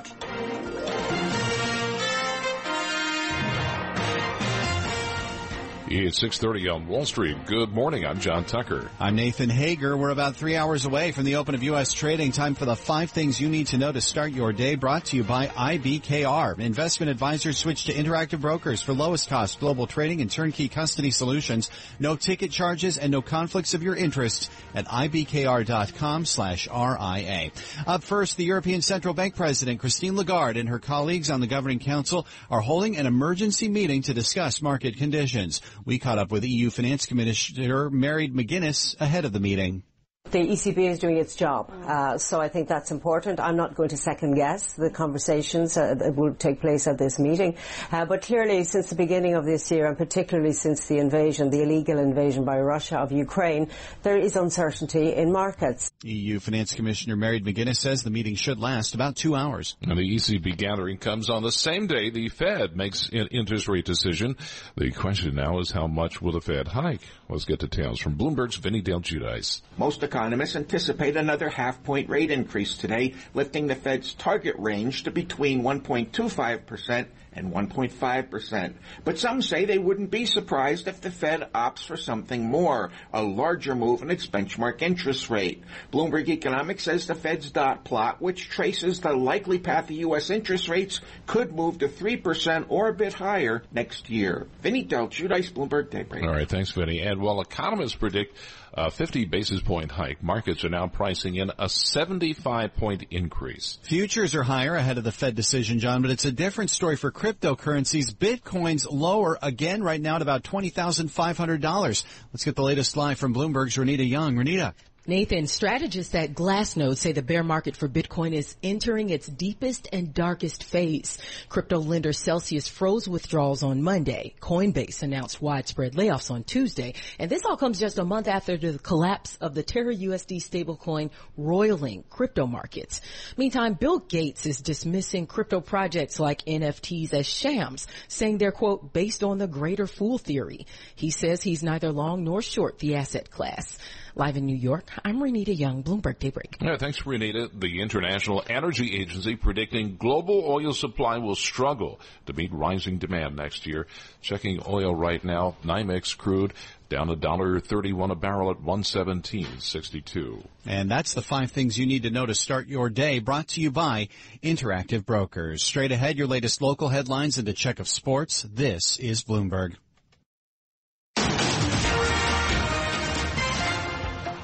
It's 5.95 6.19
6:30 6.23 6.75
on 6.75 6.87
Wall 6.87 7.05
Street. 7.05 7.45
Good 7.45 7.75
morning. 7.75 8.07
I'm 8.07 8.19
John 8.19 8.47
Tucker. 8.47 8.89
I'm 8.99 9.15
Nathan 9.15 9.51
Hager. 9.51 9.95
We're 9.95 10.09
about 10.09 10.37
3 10.37 10.57
hours 10.57 10.87
away 10.87 11.13
from 11.13 11.25
the 11.25 11.37
open 11.37 11.55
of 11.55 11.63
US 11.65 11.93
trading. 11.93 12.33
Time 12.33 12.55
for 12.55 12.65
the 12.65 12.75
5 12.75 13.11
things 13.11 13.39
you 13.39 13.51
need 13.51 13.67
to 13.69 13.77
know 13.77 13.93
to 13.93 14.01
start 14.01 14.33
your 14.33 14.55
day 14.55 14.75
brought 14.75 15.05
to 15.07 15.19
you 15.19 15.23
by 15.23 15.49
IBKR. 15.49 16.59
Investment 16.59 17.11
advisors 17.11 17.59
switch 17.59 17.85
to 17.85 17.93
interactive 17.93 18.41
brokers 18.41 18.81
for 18.81 18.95
lowest 18.95 19.29
cost 19.29 19.61
global 19.61 19.87
trading 19.87 20.23
and 20.23 20.31
turnkey 20.31 20.67
custody 20.67 21.11
solutions. 21.11 21.71
No 21.99 22.17
ticket 22.17 22.51
charges 22.51 22.97
and 22.97 23.13
no 23.13 23.21
conflicts 23.21 23.75
of 23.75 23.83
your 23.83 23.95
interest 23.95 24.51
at 24.75 24.87
IBKR.com 24.87 26.25
slash 26.25 26.69
RIA. 26.69 27.51
Up 27.87 28.03
first, 28.03 28.39
the 28.39 28.45
European 28.45 28.81
Central 28.81 29.13
Bank 29.13 29.37
President 29.37 29.79
Christine 29.79 30.17
Lagarde 30.17 30.59
and 30.59 30.71
her 30.71 30.79
colleagues 30.79 31.29
on 31.29 31.43
the 31.43 31.47
Governing 31.47 31.81
Council 31.81 32.27
are 32.49 32.63
holding 32.63 32.97
an 32.97 33.05
emergency 33.05 33.69
meeting 33.69 34.01
to 34.01 34.15
discuss 34.15 34.63
market 34.63 34.97
conditions. 34.97 35.61
We 35.85 35.99
caught 35.99 36.19
up 36.19 36.31
with 36.31 36.45
EU 36.45 36.71
Finance 36.71 37.07
Commissioner 37.07 37.91
Mairead 37.91 38.33
McGuinness 38.33 39.01
ahead 39.01 39.25
of 39.25 39.33
the 39.33 39.41
meeting 39.41 39.83
the 40.33 40.39
ECB 40.39 40.89
is 40.91 40.99
doing 40.99 41.19
its 41.19 41.37
job. 41.37 41.71
Uh, 41.71 42.17
so 42.17 42.41
I 42.41 42.49
think 42.49 42.67
that's 42.67 42.91
important. 42.91 43.39
I'm 43.39 43.57
not 43.57 43.75
going 43.75 43.91
to 43.91 43.97
second 43.97 44.35
guess 44.35 44.73
the 44.73 44.91
conversations 44.91 45.77
uh, 45.77 45.95
that 45.95 46.17
will 46.17 46.35
take 46.35 46.61
place 46.61 46.87
at 46.87 46.99
this 46.99 47.19
meeting. 47.19 47.57
Uh, 47.93 48.07
but 48.07 48.23
clearly, 48.23 48.65
since 48.65 48.89
the 48.89 48.95
beginning 48.95 49.35
of 49.35 49.45
this 49.45 49.71
year, 49.71 49.87
and 49.87 49.97
particularly 49.97 50.53
since 50.53 50.89
the 50.89 50.99
invasion, 50.99 51.51
the 51.51 51.63
illegal 51.63 51.99
invasion 51.99 52.45
by 52.45 52.59
Russia 52.59 52.99
of 52.99 53.13
Ukraine, 53.13 53.69
there 54.03 54.17
is 54.17 54.35
uncertainty 54.35 55.15
in 55.15 55.31
markets. 55.31 55.93
EU 56.03 56.41
Finance 56.41 56.75
Commissioner 56.75 57.17
Mairead 57.17 57.45
McGuinness 57.45 57.77
says 57.77 58.03
the 58.03 58.11
meeting 58.11 58.35
should 58.35 58.59
last 58.59 58.95
about 58.95 59.17
two 59.17 59.35
hours. 59.35 59.77
And 59.83 59.99
the 59.99 60.17
ECB 60.17 60.57
gathering 60.57 60.97
comes 60.97 61.29
on 61.29 61.43
the 61.43 61.53
same 61.53 61.87
day 61.87 62.09
the 62.09 62.31
Fed 62.31 62.75
makes 62.75 63.09
an 63.11 63.29
interest 63.31 63.69
rate 63.69 63.85
decision. 63.85 64.37
The 64.77 64.91
question 64.93 65.35
now 65.35 65.59
is 65.59 65.71
how 65.71 65.87
much 65.87 66.23
will 66.23 66.33
the 66.33 66.41
Fed 66.41 66.69
hike? 66.69 67.03
Let's 67.29 67.45
get 67.45 67.61
details 67.61 67.99
from 67.99 68.17
Bloomberg's 68.17 68.57
Vinny 68.57 68.81
Del 68.81 69.01
Giudice. 69.01 69.61
Most 69.77 70.03
economists 70.13 70.57
anticipate 70.57 71.17
another 71.17 71.49
half 71.49 71.83
point 71.85 72.11
rate 72.11 72.31
increase 72.31 72.77
today, 72.77 73.15
lifting 73.33 73.67
the 73.67 73.75
Fed's 73.75 74.13
target 74.13 74.55
range 74.59 75.05
to 75.05 75.11
between 75.11 75.63
1.25% 75.63 77.07
and 77.33 77.51
1.5%. 77.51 78.75
But 79.05 79.19
some 79.19 79.41
say 79.41 79.65
they 79.65 79.79
wouldn't 79.79 80.11
be 80.11 80.27
surprised 80.27 80.87
if 80.87 81.01
the 81.01 81.11
Fed 81.11 81.49
opts 81.55 81.87
for 81.87 81.97
something 81.97 82.45
more, 82.45 82.91
a 83.11 83.23
larger 83.23 83.75
move 83.75 84.03
in 84.03 84.11
its 84.11 84.27
benchmark 84.27 84.83
interest 84.83 85.31
rate. 85.31 85.63
Bloomberg 85.91 86.29
Economics 86.29 86.85
says 86.85 87.07
the 87.07 87.15
Fed's 87.15 87.51
dot 87.51 87.85
plot, 87.85 88.21
which 88.21 88.51
traces 88.51 89.01
the 89.01 89.15
likely 89.15 89.59
path 89.59 89.85
of 89.85 89.93
U.S. 89.93 90.29
interest 90.29 90.69
rates, 90.69 91.01
could 91.27 91.55
move 91.55 91.79
to 91.79 91.89
3% 91.89 92.67
or 92.69 92.89
a 92.89 92.95
bit 92.95 93.15
higher 93.15 93.63
next 93.73 94.11
year. 94.11 94.47
Vinny 94.61 94.83
Del 94.83 95.09
Giudice, 95.09 95.51
Bloomberg 95.51 95.89
Daybreak. 95.89 96.23
All 96.23 96.35
right, 96.35 96.49
thanks, 96.49 96.73
Vinny. 96.73 97.01
And 97.01 97.23
while 97.23 97.41
economists 97.41 97.95
predict 97.95 98.37
a 98.75 98.91
50 98.91 99.27
basis 99.27 99.61
point 99.61 99.91
hike, 99.91 100.23
markets 100.23 100.65
are 100.65 100.69
now 100.69 100.87
pricing 100.87 101.37
in 101.37 101.51
a 101.59 101.69
75 101.69 102.75
point 102.77 103.05
increase. 103.11 103.79
Futures 103.83 104.35
are 104.35 104.43
higher 104.43 104.75
ahead 104.75 104.99
of 104.99 105.05
the 105.05 105.13
Fed 105.13 105.35
decision, 105.35 105.79
John, 105.79 106.03
but 106.03 106.11
it's 106.11 106.25
a 106.25 106.33
different 106.33 106.71
story 106.71 106.97
for 106.97 107.11
cryptocurrencies. 107.11 108.15
Bitcoin's 108.15 108.87
lower 108.87 109.39
again 109.43 109.83
right 109.83 110.01
now 110.01 110.17
at 110.17 110.23
about 110.23 110.43
$20,500. 110.45 112.05
Let's 112.33 112.45
get 112.45 112.57
the 112.57 112.63
latest 112.63 112.97
live 112.97 113.19
from 113.19 113.35
Bloomberg's 113.35 113.77
Renita 113.77 114.09
Young. 114.09 114.37
Renita. 114.37 114.75
Nathan, 115.05 115.49
strategists 115.49 116.15
at 116.15 116.33
Glassnode 116.33 116.97
say 116.97 117.11
the 117.11 117.23
bear 117.23 117.43
market 117.43 117.75
for 117.75 117.89
Bitcoin 117.89 118.33
is 118.33 118.55
entering 118.63 119.11
its 119.11 119.27
deepest 119.27 119.89
and 119.93 120.15
darkest 120.15 120.63
phase. 120.63 121.19
Crypto 121.49 121.79
lender 121.81 122.13
Celsius 122.13 122.69
froze 122.69 123.09
withdrawals 123.09 123.65
on 123.65 123.83
Monday. 123.83 124.37
Coinbase 124.41 125.03
announced 125.03 125.43
widespread 125.43 125.95
layoffs 125.95 126.31
on 126.31 126.45
Tuesday. 126.45 126.95
And 127.19 127.29
this 127.29 127.45
all 127.45 127.57
comes 127.57 127.81
just 127.81 127.99
a 127.99 128.05
month 128.05 128.29
after 128.29 128.57
the 128.57 128.79
collapse 128.79 129.37
of 129.41 129.57
the 129.57 129.65
Terra 129.65 129.93
USD 129.93 130.37
stablecoin 130.37 131.11
roiling 131.37 132.05
crypto 132.09 132.47
markets. 132.47 133.01
Meantime, 133.37 133.75
Bill 133.75 133.99
Gates 133.99 134.47
is 134.47 134.61
dismissing 134.61 135.27
crypto 135.27 135.61
projects 135.61 136.21
like 136.21 136.45
NFTs 136.45 137.13
as 137.13 137.27
shams, 137.27 137.89
saying 138.07 138.39
they're 138.39 138.53
quote, 138.53 138.93
based 138.93 139.25
on 139.25 139.39
the 139.39 139.49
greater 139.49 139.89
fool 139.89 140.19
theory. 140.19 140.65
He 140.95 141.11
says 141.11 141.43
he's 141.43 141.65
neither 141.65 141.91
long 141.91 142.23
nor 142.23 142.41
short 142.41 142.79
the 142.79 142.95
asset 142.95 143.33
class. 143.33 143.79
Live 144.15 144.37
in 144.37 144.45
New 144.45 144.57
York, 144.57 144.91
I'm 145.07 145.21
Renita 145.21 145.59
Young, 145.59 145.83
Bloomberg 145.83 146.19
Daybreak. 146.19 146.59
Yeah, 146.61 146.77
thanks, 146.77 147.01
Renita. 147.01 147.49
The 147.59 147.81
International 147.81 148.45
Energy 148.47 149.01
Agency 149.01 149.37
predicting 149.37 149.97
global 149.97 150.45
oil 150.47 150.75
supply 150.75 151.17
will 151.17 151.35
struggle 151.35 151.99
to 152.27 152.35
meet 152.35 152.53
rising 152.53 152.99
demand 152.99 153.37
next 153.37 153.67
year. 153.67 153.87
Checking 154.21 154.61
oil 154.69 154.95
right 154.95 155.25
now, 155.25 155.57
NYMEX 155.65 156.19
crude 156.19 156.53
down 156.91 157.09
a 157.09 157.17
dollar 157.17 157.59
thirty-one 157.59 158.11
a 158.11 158.15
barrel 158.15 158.51
at 158.51 158.61
one 158.61 158.85
seventeen 158.85 159.61
sixty-two. 159.61 160.43
And 160.67 160.91
that's 160.91 161.15
the 161.15 161.23
five 161.23 161.51
things 161.51 161.79
you 161.79 161.87
need 161.87 162.03
to 162.03 162.11
know 162.11 162.27
to 162.27 162.35
start 162.35 162.69
your 162.69 162.91
day. 162.91 163.19
Brought 163.19 163.49
to 163.49 163.63
you 163.63 163.71
by 163.71 164.09
Interactive 164.43 165.07
Brokers. 165.07 165.63
Straight 165.63 165.91
ahead, 165.91 166.19
your 166.19 166.27
latest 166.27 166.61
local 166.61 166.91
headlines 166.91 167.39
and 167.39 167.49
a 167.49 167.55
check 167.55 167.81
of 167.81 167.89
sports. 167.89 168.43
This 168.43 168.99
is 168.99 169.25
Bloomberg. 169.25 169.77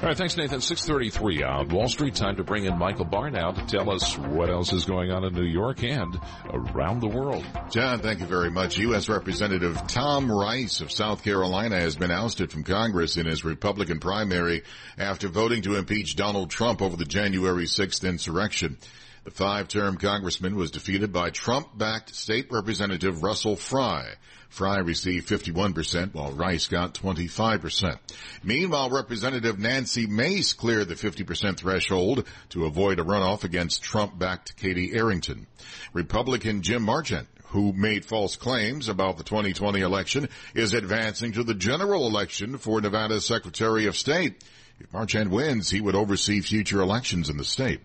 All 0.01 0.07
right, 0.07 0.15
thanks, 0.15 0.37
Nathan. 0.37 0.61
633 0.61 1.43
on 1.43 1.67
Wall 1.67 1.89
Street. 1.89 2.15
Time 2.15 2.37
to 2.37 2.43
bring 2.45 2.63
in 2.63 2.77
Michael 2.77 3.03
Barr 3.03 3.29
now 3.29 3.51
to 3.51 3.65
tell 3.65 3.91
us 3.91 4.17
what 4.17 4.49
else 4.49 4.71
is 4.71 4.85
going 4.85 5.11
on 5.11 5.25
in 5.25 5.33
New 5.33 5.43
York 5.43 5.83
and 5.83 6.17
around 6.53 7.01
the 7.01 7.09
world. 7.09 7.45
John, 7.69 7.99
thank 7.99 8.21
you 8.21 8.25
very 8.25 8.49
much. 8.49 8.77
U.S. 8.77 9.09
Representative 9.09 9.77
Tom 9.87 10.31
Rice 10.31 10.79
of 10.79 10.89
South 10.89 11.21
Carolina 11.21 11.81
has 11.81 11.97
been 11.97 12.11
ousted 12.11 12.49
from 12.49 12.63
Congress 12.63 13.17
in 13.17 13.25
his 13.25 13.43
Republican 13.43 13.99
primary 13.99 14.63
after 14.97 15.27
voting 15.27 15.63
to 15.63 15.75
impeach 15.75 16.15
Donald 16.15 16.49
Trump 16.49 16.81
over 16.81 16.95
the 16.95 17.03
January 17.03 17.65
6th 17.65 18.07
insurrection. 18.07 18.77
The 19.25 19.31
five-term 19.31 19.97
congressman 19.97 20.55
was 20.55 20.71
defeated 20.71 21.11
by 21.11 21.29
Trump-backed 21.29 22.15
state 22.15 22.47
representative 22.51 23.21
Russell 23.21 23.57
Fry. 23.57 24.13
Fry 24.49 24.79
received 24.79 25.29
51%, 25.29 26.13
while 26.13 26.31
Rice 26.31 26.67
got 26.67 26.93
25%. 26.95 27.97
Meanwhile, 28.43 28.89
Representative 28.89 29.59
Nancy 29.59 30.07
Mace 30.07 30.53
cleared 30.53 30.89
the 30.89 30.95
50% 30.95 31.57
threshold 31.57 32.25
to 32.49 32.65
avoid 32.65 32.99
a 32.99 33.03
runoff 33.03 33.43
against 33.43 33.83
Trump-backed 33.83 34.57
Katie 34.57 34.93
Arrington. 34.93 35.47
Republican 35.93 36.61
Jim 36.61 36.83
Marchant 36.83 37.27
who 37.49 37.73
made 37.73 38.05
false 38.05 38.35
claims 38.35 38.89
about 38.89 39.17
the 39.17 39.23
2020 39.23 39.81
election, 39.81 40.29
is 40.53 40.73
advancing 40.73 41.31
to 41.31 41.43
the 41.43 41.55
general 41.55 42.05
election 42.05 42.57
for 42.57 42.79
Nevada's 42.79 43.25
Secretary 43.25 43.87
of 43.87 43.97
State. 43.97 44.43
If 44.79 44.93
Marchant 44.93 45.29
wins, 45.29 45.69
he 45.69 45.81
would 45.81 45.95
oversee 45.95 46.41
future 46.41 46.79
elections 46.79 47.29
in 47.29 47.37
the 47.37 47.43
state. 47.43 47.81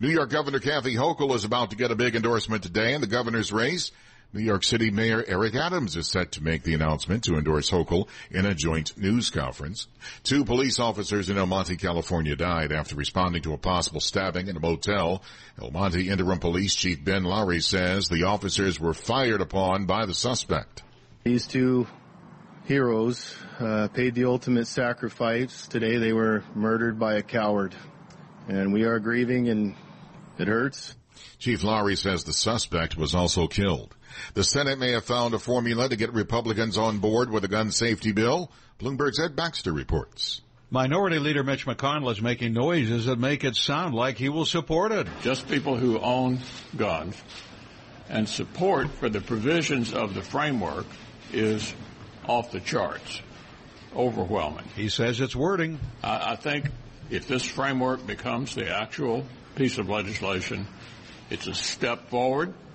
New 0.00 0.08
York 0.08 0.30
Governor 0.30 0.58
Kathy 0.58 0.96
Hochul 0.96 1.34
is 1.34 1.44
about 1.44 1.70
to 1.70 1.76
get 1.76 1.92
a 1.92 1.96
big 1.96 2.16
endorsement 2.16 2.62
today 2.62 2.94
in 2.94 3.00
the 3.00 3.06
governor's 3.06 3.52
race. 3.52 3.92
New 4.34 4.42
York 4.42 4.64
City 4.64 4.90
Mayor 4.90 5.22
Eric 5.28 5.54
Adams 5.54 5.94
is 5.94 6.08
set 6.08 6.32
to 6.32 6.42
make 6.42 6.62
the 6.62 6.72
announcement 6.72 7.24
to 7.24 7.34
endorse 7.34 7.70
Hochul 7.70 8.08
in 8.30 8.46
a 8.46 8.54
joint 8.54 8.96
news 8.96 9.28
conference. 9.28 9.88
Two 10.22 10.46
police 10.46 10.80
officers 10.80 11.28
in 11.28 11.36
El 11.36 11.44
Monte, 11.44 11.76
California 11.76 12.34
died 12.34 12.72
after 12.72 12.96
responding 12.96 13.42
to 13.42 13.52
a 13.52 13.58
possible 13.58 14.00
stabbing 14.00 14.48
in 14.48 14.56
a 14.56 14.60
motel. 14.60 15.22
El 15.60 15.70
Monte 15.70 16.08
Interim 16.08 16.38
Police 16.38 16.74
Chief 16.74 17.04
Ben 17.04 17.24
Lowry 17.24 17.60
says 17.60 18.08
the 18.08 18.24
officers 18.24 18.80
were 18.80 18.94
fired 18.94 19.42
upon 19.42 19.84
by 19.84 20.06
the 20.06 20.14
suspect. 20.14 20.82
These 21.24 21.46
two 21.46 21.86
heroes 22.64 23.34
uh, 23.60 23.88
paid 23.88 24.14
the 24.14 24.24
ultimate 24.24 24.66
sacrifice. 24.66 25.66
Today 25.68 25.98
they 25.98 26.14
were 26.14 26.42
murdered 26.54 26.98
by 26.98 27.16
a 27.16 27.22
coward. 27.22 27.74
And 28.48 28.72
we 28.72 28.84
are 28.84 28.98
grieving 28.98 29.50
and 29.50 29.74
it 30.38 30.48
hurts. 30.48 30.96
Chief 31.38 31.62
Lowry 31.62 31.96
says 31.96 32.24
the 32.24 32.32
suspect 32.32 32.96
was 32.96 33.14
also 33.14 33.46
killed. 33.46 33.94
The 34.34 34.44
Senate 34.44 34.78
may 34.78 34.92
have 34.92 35.04
found 35.04 35.34
a 35.34 35.38
formula 35.38 35.88
to 35.88 35.96
get 35.96 36.12
Republicans 36.12 36.78
on 36.78 36.98
board 36.98 37.30
with 37.30 37.44
a 37.44 37.48
gun 37.48 37.70
safety 37.70 38.12
bill. 38.12 38.50
Bloomberg's 38.78 39.20
Ed 39.20 39.36
Baxter 39.36 39.72
reports. 39.72 40.40
Minority 40.70 41.18
Leader 41.18 41.44
Mitch 41.44 41.66
McConnell 41.66 42.10
is 42.10 42.22
making 42.22 42.54
noises 42.54 43.04
that 43.04 43.18
make 43.18 43.44
it 43.44 43.56
sound 43.56 43.94
like 43.94 44.16
he 44.16 44.30
will 44.30 44.46
support 44.46 44.90
it. 44.90 45.06
Just 45.20 45.46
people 45.46 45.76
who 45.76 45.98
own 45.98 46.38
guns 46.76 47.14
and 48.08 48.26
support 48.26 48.88
for 48.88 49.10
the 49.10 49.20
provisions 49.20 49.92
of 49.92 50.14
the 50.14 50.22
framework 50.22 50.86
is 51.30 51.74
off 52.26 52.52
the 52.52 52.60
charts, 52.60 53.20
overwhelming. 53.94 54.64
He 54.74 54.88
says 54.88 55.20
it's 55.20 55.36
wording. 55.36 55.78
I, 56.02 56.32
I 56.32 56.36
think 56.36 56.70
if 57.10 57.28
this 57.28 57.44
framework 57.44 58.06
becomes 58.06 58.54
the 58.54 58.74
actual 58.74 59.26
piece 59.56 59.76
of 59.76 59.90
legislation, 59.90 60.66
it's 61.28 61.46
a 61.46 61.54
step 61.54 62.08
forward 62.08 62.54
a 62.54 62.71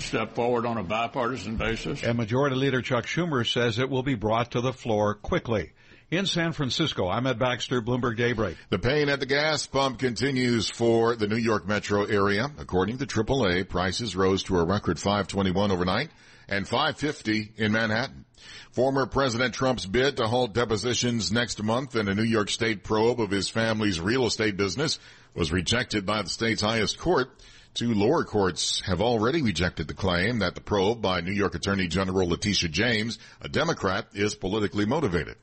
step 0.00 0.34
forward 0.34 0.66
on 0.66 0.78
a 0.78 0.82
bipartisan 0.82 1.56
basis. 1.56 2.02
And 2.02 2.16
Majority 2.16 2.56
Leader 2.56 2.82
Chuck 2.82 3.06
Schumer 3.06 3.46
says 3.50 3.78
it 3.78 3.90
will 3.90 4.02
be 4.02 4.14
brought 4.14 4.52
to 4.52 4.60
the 4.60 4.72
floor 4.72 5.14
quickly. 5.14 5.72
In 6.10 6.26
San 6.26 6.52
Francisco, 6.52 7.08
I'm 7.08 7.26
Ed 7.26 7.38
Baxter, 7.38 7.80
Bloomberg 7.80 8.16
Daybreak. 8.16 8.56
The 8.68 8.78
pain 8.78 9.08
at 9.08 9.20
the 9.20 9.26
gas 9.26 9.66
pump 9.66 9.98
continues 9.98 10.70
for 10.70 11.16
the 11.16 11.26
New 11.26 11.36
York 11.38 11.66
metro 11.66 12.04
area. 12.04 12.50
According 12.58 12.98
to 12.98 13.06
AAA, 13.06 13.68
prices 13.68 14.14
rose 14.14 14.42
to 14.44 14.58
a 14.58 14.64
record 14.64 14.98
521 14.98 15.72
overnight 15.72 16.10
and 16.48 16.68
550 16.68 17.52
in 17.56 17.72
Manhattan. 17.72 18.24
Former 18.72 19.06
President 19.06 19.54
Trump's 19.54 19.86
bid 19.86 20.18
to 20.18 20.24
halt 20.24 20.52
depositions 20.52 21.32
next 21.32 21.62
month 21.62 21.96
in 21.96 22.08
a 22.08 22.14
New 22.14 22.22
York 22.22 22.50
State 22.50 22.84
probe 22.84 23.20
of 23.20 23.30
his 23.30 23.48
family's 23.48 24.00
real 24.00 24.26
estate 24.26 24.56
business 24.56 24.98
was 25.34 25.52
rejected 25.52 26.04
by 26.04 26.22
the 26.22 26.28
state's 26.28 26.62
highest 26.62 26.98
court. 26.98 27.30
Two 27.74 27.92
lower 27.92 28.22
courts 28.22 28.82
have 28.86 29.00
already 29.00 29.42
rejected 29.42 29.88
the 29.88 29.94
claim 29.94 30.38
that 30.38 30.54
the 30.54 30.60
probe 30.60 31.02
by 31.02 31.20
New 31.20 31.32
York 31.32 31.56
Attorney 31.56 31.88
General 31.88 32.28
Letitia 32.28 32.68
James, 32.68 33.18
a 33.40 33.48
Democrat, 33.48 34.06
is 34.14 34.36
politically 34.36 34.86
motivated. 34.86 35.34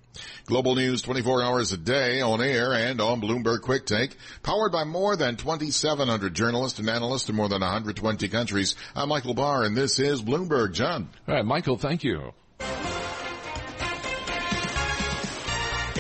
Global 0.46 0.76
News 0.76 1.02
24 1.02 1.44
hours 1.44 1.74
a 1.74 1.78
day 1.78 2.22
on 2.22 2.42
air 2.42 2.74
and 2.74 3.02
on 3.02 3.20
Bloomberg 3.20 3.60
Quick 3.64 3.86
Take, 3.86 4.16
powered 4.44 4.72
by 4.72 4.86
more 4.86 5.18
than 5.18 5.36
2,700 5.36 6.34
journalists 6.34 6.80
and 6.80 6.90
analysts 6.90 7.28
in 7.28 7.36
more 7.36 7.50
than 7.50 7.60
120 7.60 8.30
countries. 8.30 8.76
I'm 8.96 9.10
Michael 9.10 9.34
Barr 9.34 9.66
and 9.66 9.76
this 9.76 10.00
is 10.00 10.22
Bloomberg. 10.22 10.72
John. 10.72 11.10
All 11.28 11.36
right, 11.36 11.46
Michael, 11.46 11.78
thank 11.78 12.06
you. 12.06 12.34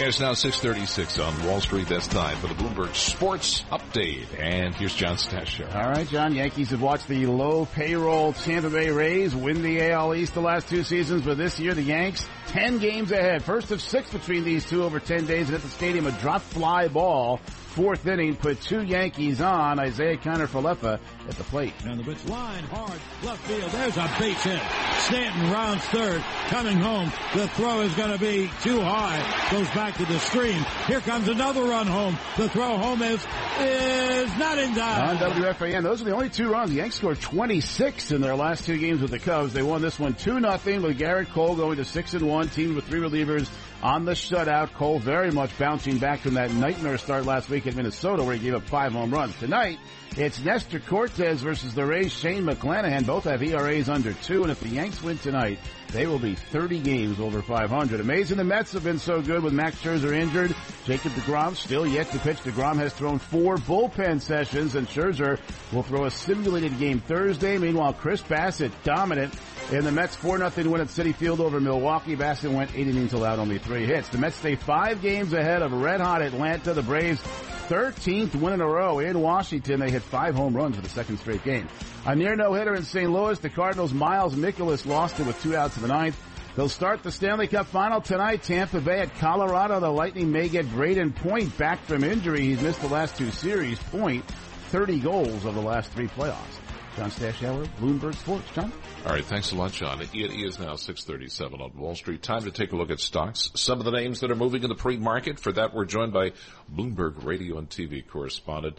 It's 0.03 0.19
now 0.19 0.33
636 0.33 1.19
on 1.19 1.45
Wall 1.45 1.61
Street. 1.61 1.87
That's 1.87 2.07
time 2.07 2.35
for 2.37 2.47
the 2.47 2.55
Bloomberg 2.55 2.95
Sports 2.95 3.63
Update. 3.71 4.27
And 4.39 4.73
here's 4.73 4.95
John 4.95 5.15
Stashow. 5.15 5.73
All 5.75 5.89
right, 5.91 6.07
John. 6.07 6.33
Yankees 6.33 6.71
have 6.71 6.81
watched 6.81 7.07
the 7.07 7.27
low 7.27 7.65
payroll 7.65 8.33
Tampa 8.33 8.71
Bay 8.71 8.89
Rays 8.89 9.35
win 9.35 9.61
the 9.61 9.91
AL 9.91 10.15
East 10.15 10.33
the 10.33 10.41
last 10.41 10.67
two 10.67 10.83
seasons, 10.83 11.21
but 11.21 11.37
this 11.37 11.59
year 11.59 11.73
the 11.73 11.83
Yanks 11.83 12.27
10 12.47 12.79
games 12.79 13.11
ahead. 13.11 13.43
First 13.43 13.71
of 13.71 13.79
six 13.79 14.11
between 14.11 14.43
these 14.43 14.67
two 14.67 14.83
over 14.83 14.99
10 14.99 15.27
days 15.27 15.47
and 15.47 15.55
at 15.55 15.61
the 15.61 15.69
stadium 15.69 16.07
a 16.07 16.11
drop 16.13 16.41
fly 16.41 16.87
ball 16.87 17.39
fourth 17.71 18.05
inning 18.05 18.36
put 18.36 18.62
two 18.62 18.84
Yankees 18.84 19.41
on. 19.41 19.79
Isiah 19.79 20.17
Kiner-Falefa 20.17 20.99
at 21.29 21.36
the 21.36 21.43
plate. 21.45 21.73
And 21.86 21.99
the 21.99 22.03
pitch 22.03 22.25
line 22.25 22.63
hard 22.65 22.99
left 23.23 23.41
field. 23.47 23.71
There's 23.71 23.97
a 23.97 24.15
base 24.19 24.43
hit. 24.43 24.62
Stanton 24.99 25.51
rounds 25.51 25.84
third. 25.86 26.21
Coming 26.47 26.77
home. 26.77 27.12
The 27.34 27.47
throw 27.49 27.81
is 27.81 27.93
going 27.95 28.12
to 28.12 28.19
be 28.19 28.51
too 28.62 28.81
high. 28.81 29.49
Goes 29.51 29.69
back 29.69 29.95
to 29.95 30.05
the 30.05 30.19
screen. 30.19 30.65
Here 30.88 30.99
comes 30.99 31.27
another 31.27 31.63
run 31.63 31.88
home. 31.88 32.17
The 32.38 32.49
throw 32.49 32.77
home 32.77 33.01
is 33.01 33.25
is 33.60 34.38
not 34.38 34.57
in 34.57 34.75
time. 34.75 35.10
On 35.10 35.31
WFAN, 35.31 35.84
those 35.84 36.01
are 36.01 36.05
the 36.05 36.13
only 36.13 36.29
two 36.29 36.51
runs. 36.51 36.71
The 36.71 36.77
Yanks 36.77 36.95
scored 36.95 37.21
26 37.21 38.12
in 38.12 38.21
their 38.21 38.36
last 38.36 38.65
two 38.65 38.77
games 38.77 39.01
with 39.01 39.12
the 39.12 39.19
Cubs. 39.19 39.53
They 39.53 39.63
won 39.63 39.81
this 39.81 39.99
one 39.99 40.13
2 40.13 40.39
nothing 40.39 40.81
with 40.81 40.99
Gerrit 40.99 41.29
Cole 41.29 41.55
going 41.55 41.77
to 41.77 41.86
6 41.86 42.13
and 42.13 42.27
1. 42.27 42.49
Team 42.49 42.75
with 42.75 42.86
three 42.86 42.99
relievers 42.99 43.49
on 43.83 44.05
the 44.05 44.13
shutout. 44.13 44.73
Cole 44.73 44.99
very 44.99 45.31
much 45.31 45.57
bouncing 45.57 45.97
back 45.97 46.19
from 46.19 46.35
that 46.35 46.51
nightmare 46.53 46.97
start 46.97 47.25
last 47.25 47.49
week 47.49 47.65
in 47.67 47.75
Minnesota 47.75 48.23
where 48.23 48.35
he 48.35 48.41
gave 48.41 48.53
up 48.53 48.63
five 48.63 48.91
home 48.91 49.11
runs. 49.11 49.35
Tonight, 49.37 49.79
it's 50.17 50.43
Nestor 50.43 50.79
Cortes 50.79 51.41
versus 51.41 51.73
the 51.73 51.85
Rays' 51.85 52.11
Shane 52.11 52.43
McClanahan. 52.43 53.05
Both 53.05 53.23
have 53.23 53.41
ERAs 53.41 53.89
under 53.89 54.13
two, 54.13 54.43
and 54.43 54.51
if 54.51 54.59
the 54.59 54.69
Yanks 54.69 55.01
win 55.01 55.17
tonight, 55.17 55.59
they 55.91 56.05
will 56.05 56.19
be 56.19 56.35
30 56.35 56.79
games 56.79 57.19
over 57.19 57.41
500. 57.41 57.99
Amazing 57.99 58.37
the 58.37 58.43
Mets 58.43 58.73
have 58.73 58.83
been 58.83 58.99
so 58.99 59.21
good 59.21 59.43
with 59.43 59.53
Max 59.53 59.77
Scherzer 59.81 60.13
injured. 60.13 60.55
Jacob 60.85 61.11
DeGrom 61.13 61.55
still 61.55 61.87
yet 61.87 62.09
to 62.11 62.19
pitch. 62.19 62.37
DeGrom 62.39 62.75
has 62.75 62.93
thrown 62.93 63.19
four 63.19 63.57
bullpen 63.57 64.21
sessions, 64.21 64.75
and 64.75 64.87
Scherzer 64.87 65.39
will 65.71 65.83
throw 65.83 66.05
a 66.05 66.11
simulated 66.11 66.77
game 66.77 66.99
Thursday. 66.99 67.57
Meanwhile, 67.57 67.93
Chris 67.93 68.21
Bassett 68.21 68.71
dominant 68.83 69.33
in 69.71 69.86
the 69.86 69.91
Mets 69.91 70.17
4-0 70.17 70.67
win 70.67 70.81
at 70.81 70.88
Citi 70.88 71.15
Field 71.15 71.39
over 71.39 71.62
Milwaukee. 71.62 72.15
Bassitt 72.15 72.51
went 72.51 72.75
eight 72.75 72.88
innings 72.88 73.13
allowed 73.13 73.39
only 73.39 73.57
three 73.57 73.86
hits. 73.86 74.10
The 74.10 74.17
Mets 74.17 74.36
stay 74.36 74.55
five 74.55 75.01
games 75.01 75.31
ahead 75.31 75.62
of 75.62 75.71
red 75.71 76.01
hot 76.01 76.21
Atlanta. 76.21 76.73
The 76.73 76.81
Braves 76.81 77.21
13th 77.69 78.36
win 78.36 78.53
in 78.53 78.62
a 78.62 78.67
row 78.67 78.99
in 78.99 79.21
Washington. 79.21 79.79
They 79.79 79.89
hit 79.89 80.01
five 80.01 80.36
home 80.36 80.55
runs 80.55 80.75
for 80.75 80.81
the 80.81 80.89
second 80.89 81.19
straight 81.19 81.43
game. 81.45 81.69
A 82.05 82.13
near 82.15 82.36
no-hitter 82.36 82.75
in 82.75 82.84
St. 82.84 83.10
Louis. 83.10 83.39
The 83.39 83.49
Cardinals' 83.49 83.93
Miles 83.93 84.36
Mikolas 84.36 84.86
lost 84.86 85.19
it 85.21 85.25
with 85.25 85.41
two 85.41 85.55
outs 85.55 85.77
in 85.77 85.84
the 85.84 85.88
ninth. 85.88 86.21
They'll 86.57 86.67
start 86.67 87.01
the 87.01 87.12
Stanley 87.12 87.47
Cup 87.47 87.67
final 87.67 88.01
tonight. 88.01 88.43
Tampa 88.43 88.81
Bay 88.81 88.99
at 88.99 89.15
Colorado. 89.19 89.79
The 89.79 89.89
Lightning 89.89 90.34
may 90.34 90.49
get 90.49 90.65
Brayden 90.65 91.15
Point 91.15 91.57
back 91.57 91.81
from 91.86 92.03
injury. 92.03 92.41
He's 92.41 92.62
missed 92.62 92.81
the 92.81 92.89
last 92.89 93.15
two 93.15 93.31
series. 93.31 93.79
Point, 93.84 94.25
30 94.69 94.99
goals 94.99 95.45
over 95.45 95.62
the 95.62 95.65
last 95.65 95.91
three 95.91 96.07
playoffs. 96.07 96.61
John 96.97 97.10
Stashower, 97.10 97.67
Bloomberg 97.80 98.15
Sports. 98.15 98.49
John? 98.54 98.71
All 99.06 99.13
right, 99.13 99.23
thanks 99.23 99.51
a 99.54 99.56
lot, 99.56 99.71
John. 99.71 100.01
It 100.01 100.13
is 100.13 100.60
now 100.60 100.75
637 100.75 101.62
on 101.62 101.77
Wall 101.77 101.95
Street. 101.95 102.21
Time 102.21 102.43
to 102.43 102.51
take 102.51 102.73
a 102.73 102.75
look 102.75 102.91
at 102.91 102.99
stocks. 102.99 103.49
Some 103.56 103.80
of 103.80 103.86
the 103.86 103.91
names 103.91 104.19
that 104.19 104.30
are 104.30 104.36
moving 104.36 104.63
in 104.63 104.69
the 104.69 104.75
pre-market. 104.75 105.39
For 105.39 105.54
that, 105.54 105.73
we're 105.73 105.86
joined 105.86 106.12
by 106.12 106.34
Bloomberg 106.71 107.23
radio 107.23 107.58
and 107.58 107.69
TV 107.69 108.06
correspondent 108.06 108.77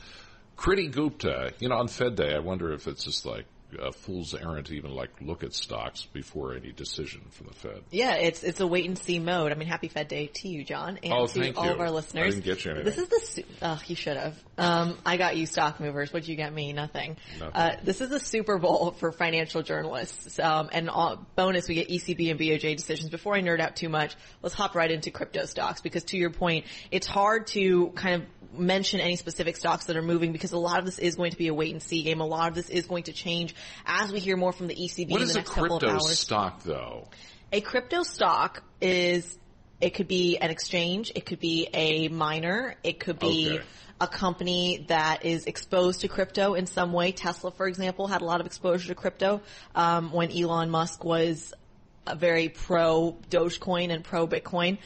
Kriti 0.57 0.92
Gupta. 0.92 1.53
You 1.59 1.70
know, 1.70 1.77
on 1.77 1.88
Fed 1.88 2.14
Day, 2.14 2.35
I 2.35 2.40
wonder 2.40 2.72
if 2.72 2.87
it's 2.87 3.05
just 3.05 3.25
like 3.25 3.46
a 3.80 3.92
fool's 3.92 4.35
errand 4.35 4.66
to 4.66 4.74
even 4.74 4.94
like 4.94 5.11
look 5.20 5.42
at 5.42 5.52
stocks 5.52 6.06
before 6.12 6.54
any 6.54 6.72
decision 6.72 7.22
from 7.30 7.48
the 7.48 7.54
Fed. 7.54 7.82
Yeah, 7.90 8.14
it's 8.14 8.42
it's 8.42 8.61
a 8.61 8.66
wait 8.66 8.87
and 8.87 8.98
see 8.98 9.18
mode. 9.18 9.52
I 9.52 9.54
mean, 9.54 9.68
happy 9.68 9.88
Fed 9.88 10.08
Day 10.08 10.30
to 10.35 10.48
you, 10.48 10.64
John, 10.64 10.98
and 11.02 11.12
oh, 11.12 11.26
to 11.26 11.52
all 11.54 11.66
you. 11.66 11.72
of 11.72 11.80
our 11.80 11.90
listeners. 11.90 12.26
I 12.26 12.30
didn't 12.30 12.44
get 12.44 12.64
you 12.64 12.72
anything. 12.72 12.85
This 12.87 12.98
is 12.98 13.08
the 13.08 13.20
su- 13.20 13.44
oh, 13.62 13.80
you 13.87 13.96
should 13.96 14.16
have. 14.16 14.42
Um, 14.58 14.98
I 15.04 15.16
got 15.16 15.37
you 15.37 15.46
stock 15.46 15.80
movers. 15.80 16.12
What'd 16.12 16.28
you 16.28 16.37
get 16.37 16.52
me? 16.52 16.72
Nothing. 16.72 17.16
Nothing. 17.38 17.54
Uh, 17.54 17.76
this 17.82 18.00
is 18.00 18.11
the 18.11 18.20
Super 18.20 18.58
Bowl 18.58 18.92
for 18.92 19.12
financial 19.12 19.62
journalists. 19.62 20.38
Um, 20.38 20.68
and 20.72 20.90
all, 20.90 21.26
bonus, 21.37 21.68
we 21.68 21.74
get 21.74 21.88
ECB 21.88 22.30
and 22.30 22.38
BOJ 22.38 22.76
decisions. 22.76 23.11
Before 23.11 23.35
I 23.35 23.40
nerd 23.40 23.61
out 23.61 23.76
too 23.76 23.88
much, 23.88 24.14
let's 24.42 24.54
hop 24.54 24.74
right 24.74 24.90
into 24.90 25.11
crypto 25.11 25.46
stocks 25.46 25.80
because 25.80 26.04
to 26.04 26.16
your 26.16 26.30
point, 26.30 26.66
it's 26.90 27.06
hard 27.06 27.46
to 27.48 27.90
kind 27.90 28.22
of 28.22 28.41
mention 28.52 29.00
any 29.00 29.16
specific 29.16 29.56
stocks 29.56 29.86
that 29.86 29.96
are 29.96 30.02
moving 30.02 30.32
because 30.32 30.52
a 30.52 30.58
lot 30.58 30.78
of 30.78 30.84
this 30.84 30.98
is 30.98 31.14
going 31.16 31.30
to 31.30 31.38
be 31.38 31.48
a 31.48 31.54
wait 31.54 31.72
and 31.72 31.82
see 31.82 32.02
game. 32.02 32.20
A 32.20 32.26
lot 32.26 32.48
of 32.48 32.54
this 32.54 32.68
is 32.68 32.86
going 32.86 33.04
to 33.04 33.12
change 33.12 33.54
as 33.86 34.12
we 34.12 34.20
hear 34.20 34.36
more 34.36 34.52
from 34.52 34.66
the 34.66 34.74
ECB 34.74 35.10
What 35.10 35.22
in 35.22 35.28
the 35.28 35.34
a 35.34 35.36
next 35.36 35.50
couple 35.50 35.76
of 35.76 35.82
crypto 35.82 35.98
stock 35.98 36.62
though? 36.62 37.08
A 37.52 37.60
crypto 37.60 38.02
stock 38.02 38.62
is, 38.80 39.38
it 39.80 39.90
could 39.90 40.08
be 40.08 40.38
an 40.38 40.50
exchange, 40.50 41.12
it 41.14 41.26
could 41.26 41.40
be 41.40 41.68
a 41.74 42.08
miner, 42.08 42.76
it 42.82 43.00
could 43.00 43.18
be 43.18 43.52
Okay. 43.54 43.64
a 44.00 44.06
company 44.08 44.84
that 44.88 45.24
is 45.24 45.44
exposed 45.46 46.00
to 46.02 46.08
crypto 46.08 46.54
in 46.54 46.66
some 46.66 46.92
way. 46.92 47.12
Tesla, 47.12 47.50
for 47.50 47.66
example, 47.66 48.06
had 48.06 48.22
a 48.22 48.24
lot 48.24 48.40
of 48.40 48.46
exposure 48.46 48.88
to 48.88 48.94
crypto 48.94 49.42
um, 49.74 50.12
when 50.12 50.30
Elon 50.32 50.70
Musk 50.70 51.04
was 51.04 51.52
a 52.06 52.16
very 52.16 52.48
pro 52.48 53.16
Dogecoin 53.30 53.92
and 53.92 54.02
pro 54.02 54.26
Bitcoin. 54.26 54.78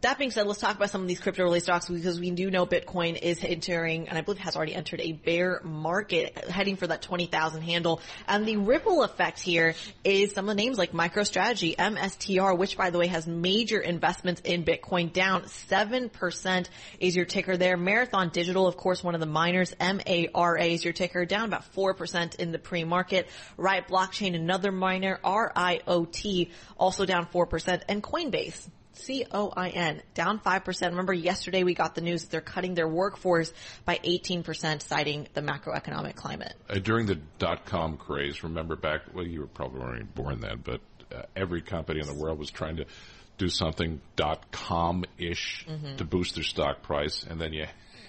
That 0.00 0.16
being 0.16 0.30
said, 0.30 0.46
let's 0.46 0.60
talk 0.60 0.76
about 0.76 0.90
some 0.90 1.02
of 1.02 1.08
these 1.08 1.18
crypto 1.18 1.42
related 1.42 1.64
stocks 1.64 1.88
because 1.88 2.20
we 2.20 2.30
do 2.30 2.52
know 2.52 2.66
Bitcoin 2.66 3.20
is 3.20 3.42
entering, 3.42 4.08
and 4.08 4.16
I 4.16 4.20
believe 4.20 4.38
has 4.38 4.54
already 4.54 4.76
entered 4.76 5.00
a 5.00 5.10
bear 5.10 5.60
market, 5.64 6.38
heading 6.48 6.76
for 6.76 6.86
that 6.86 7.02
20,000 7.02 7.62
handle. 7.62 8.00
And 8.28 8.46
the 8.46 8.58
ripple 8.58 9.02
effect 9.02 9.40
here 9.40 9.74
is 10.04 10.32
some 10.34 10.48
of 10.48 10.56
the 10.56 10.62
names 10.62 10.78
like 10.78 10.92
MicroStrategy, 10.92 11.74
MSTR, 11.74 12.56
which 12.56 12.76
by 12.76 12.90
the 12.90 12.98
way 12.98 13.08
has 13.08 13.26
major 13.26 13.80
investments 13.80 14.40
in 14.44 14.64
Bitcoin, 14.64 15.12
down 15.12 15.42
7% 15.42 16.68
is 17.00 17.16
your 17.16 17.24
ticker 17.24 17.56
there. 17.56 17.76
Marathon 17.76 18.28
Digital, 18.28 18.68
of 18.68 18.76
course, 18.76 19.02
one 19.02 19.14
of 19.14 19.20
the 19.20 19.26
miners, 19.26 19.74
MARA 19.80 20.64
is 20.64 20.84
your 20.84 20.92
ticker, 20.92 21.24
down 21.24 21.46
about 21.46 21.74
4% 21.74 22.36
in 22.36 22.52
the 22.52 22.58
pre-market. 22.60 23.28
Riot 23.56 23.88
Blockchain, 23.88 24.36
another 24.36 24.70
miner, 24.70 25.18
RIOT, 25.24 26.50
also 26.78 27.04
down 27.04 27.26
4%, 27.26 27.82
and 27.88 28.00
Coinbase. 28.00 28.68
C-O-I-N, 28.98 30.02
down 30.14 30.38
5%. 30.40 30.82
Remember 30.90 31.12
yesterday 31.12 31.62
we 31.64 31.74
got 31.74 31.94
the 31.94 32.00
news 32.00 32.22
that 32.22 32.30
they're 32.30 32.40
cutting 32.40 32.74
their 32.74 32.88
workforce 32.88 33.52
by 33.84 33.98
18%, 34.04 34.82
citing 34.82 35.26
the 35.34 35.40
macroeconomic 35.40 36.14
climate. 36.14 36.54
Uh, 36.68 36.74
during 36.74 37.06
the 37.06 37.18
dot 37.38 37.64
com 37.64 37.96
craze, 37.96 38.42
remember 38.42 38.76
back, 38.76 39.02
well, 39.14 39.26
you 39.26 39.40
were 39.40 39.46
probably 39.46 39.80
already 39.80 40.04
born 40.04 40.40
then, 40.40 40.60
but 40.62 40.80
uh, 41.14 41.22
every 41.36 41.62
company 41.62 42.00
in 42.00 42.06
the 42.06 42.14
world 42.14 42.38
was 42.38 42.50
trying 42.50 42.76
to 42.76 42.84
do 43.38 43.48
something 43.48 44.00
dot 44.16 44.50
com 44.50 45.04
ish 45.16 45.64
Mhm. 45.68 45.96
to 45.98 46.04
boost 46.04 46.34
their 46.34 46.44
stock 46.44 46.82
price, 46.82 47.22
and 47.24 47.40
then 47.40 47.52
you 47.52 47.66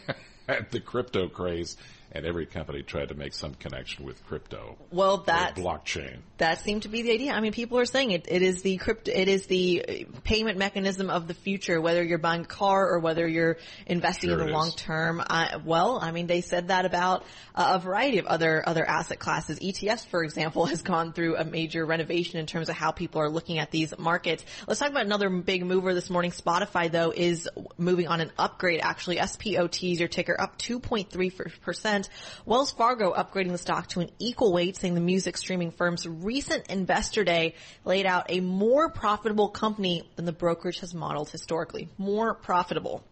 had 0.47 0.71
the 0.71 0.79
crypto 0.79 1.27
craze, 1.29 1.77
and 2.11 2.25
every 2.25 2.45
company 2.45 2.81
tried 2.81 3.09
to 3.09 3.15
make 3.15 3.33
some 3.33 3.53
connection 3.53 4.05
with 4.05 4.25
crypto. 4.25 4.77
Well, 4.91 5.17
that 5.27 5.55
blockchain. 5.55 6.19
that 6.37 6.59
seemed 6.59 6.83
to 6.83 6.89
be 6.89 7.03
the 7.03 7.11
idea. 7.11 7.33
I 7.33 7.39
mean, 7.39 7.51
people 7.51 7.77
are 7.77 7.85
saying 7.85 8.11
it. 8.11 8.25
It 8.27 8.41
is 8.41 8.61
the 8.61 8.77
crypto. 8.77 9.11
It 9.13 9.27
is 9.27 9.45
the 9.45 10.07
payment 10.23 10.57
mechanism 10.57 11.09
of 11.09 11.27
the 11.27 11.33
future. 11.33 11.79
Whether 11.79 12.03
you're 12.03 12.17
buying 12.17 12.41
a 12.41 12.45
car 12.45 12.89
or 12.89 12.99
whether 12.99 13.27
you're 13.27 13.57
investing 13.85 14.29
Sure 14.29 14.39
in 14.39 14.47
the 14.47 14.51
long 14.51 14.71
term. 14.71 15.21
Uh, 15.27 15.59
well, 15.63 15.99
I 16.01 16.11
mean, 16.11 16.27
they 16.27 16.41
said 16.41 16.69
that 16.69 16.85
about 16.85 17.25
uh, 17.53 17.73
a 17.75 17.79
variety 17.79 18.17
of 18.17 18.25
other 18.25 18.63
other 18.67 18.87
asset 18.87 19.19
classes. 19.19 19.59
ETFs, 19.59 20.05
for 20.07 20.23
example, 20.23 20.65
has 20.67 20.81
gone 20.81 21.13
through 21.13 21.37
a 21.37 21.45
major 21.45 21.85
renovation 21.85 22.39
in 22.39 22.47
terms 22.47 22.69
of 22.69 22.75
how 22.75 22.91
people 22.91 23.21
are 23.21 23.29
looking 23.29 23.59
at 23.59 23.69
these 23.69 23.93
markets. 23.99 24.43
Let's 24.67 24.79
talk 24.79 24.89
about 24.89 25.05
another 25.05 25.29
big 25.29 25.65
mover 25.65 25.93
this 25.93 26.09
morning. 26.09 26.31
Spotify, 26.31 26.91
though, 26.91 27.11
is 27.15 27.47
moving 27.77 28.07
on 28.07 28.19
an 28.21 28.31
upgrade. 28.37 28.79
Actually, 28.81 29.17
SPOT 29.17 29.83
is 29.83 29.99
your 29.99 30.09
ticker, 30.09 30.39
up 30.39 30.57
2.3 30.57 31.61
percent. 31.61 31.98
Wells 32.45 32.71
Fargo 32.71 33.13
upgrading 33.13 33.51
the 33.51 33.57
stock 33.57 33.87
to 33.89 33.99
an 33.99 34.11
equal 34.19 34.53
weight, 34.53 34.77
saying 34.77 34.93
the 34.93 35.01
music 35.01 35.35
streaming 35.35 35.71
firm's 35.71 36.07
recent 36.07 36.67
investor 36.67 37.23
day 37.23 37.55
laid 37.83 38.05
out 38.05 38.27
a 38.29 38.39
more 38.39 38.89
profitable 38.89 39.49
company 39.49 40.07
than 40.15 40.25
the 40.25 40.31
brokerage 40.31 40.79
has 40.79 40.93
modeled 40.93 41.29
historically. 41.29 41.89
More 41.97 42.33
profitable. 42.33 43.03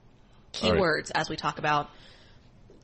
All 0.62 0.72
right. 0.72 0.80
Keywords 0.80 1.12
as 1.14 1.30
we 1.30 1.36
talk 1.36 1.60
about 1.60 1.90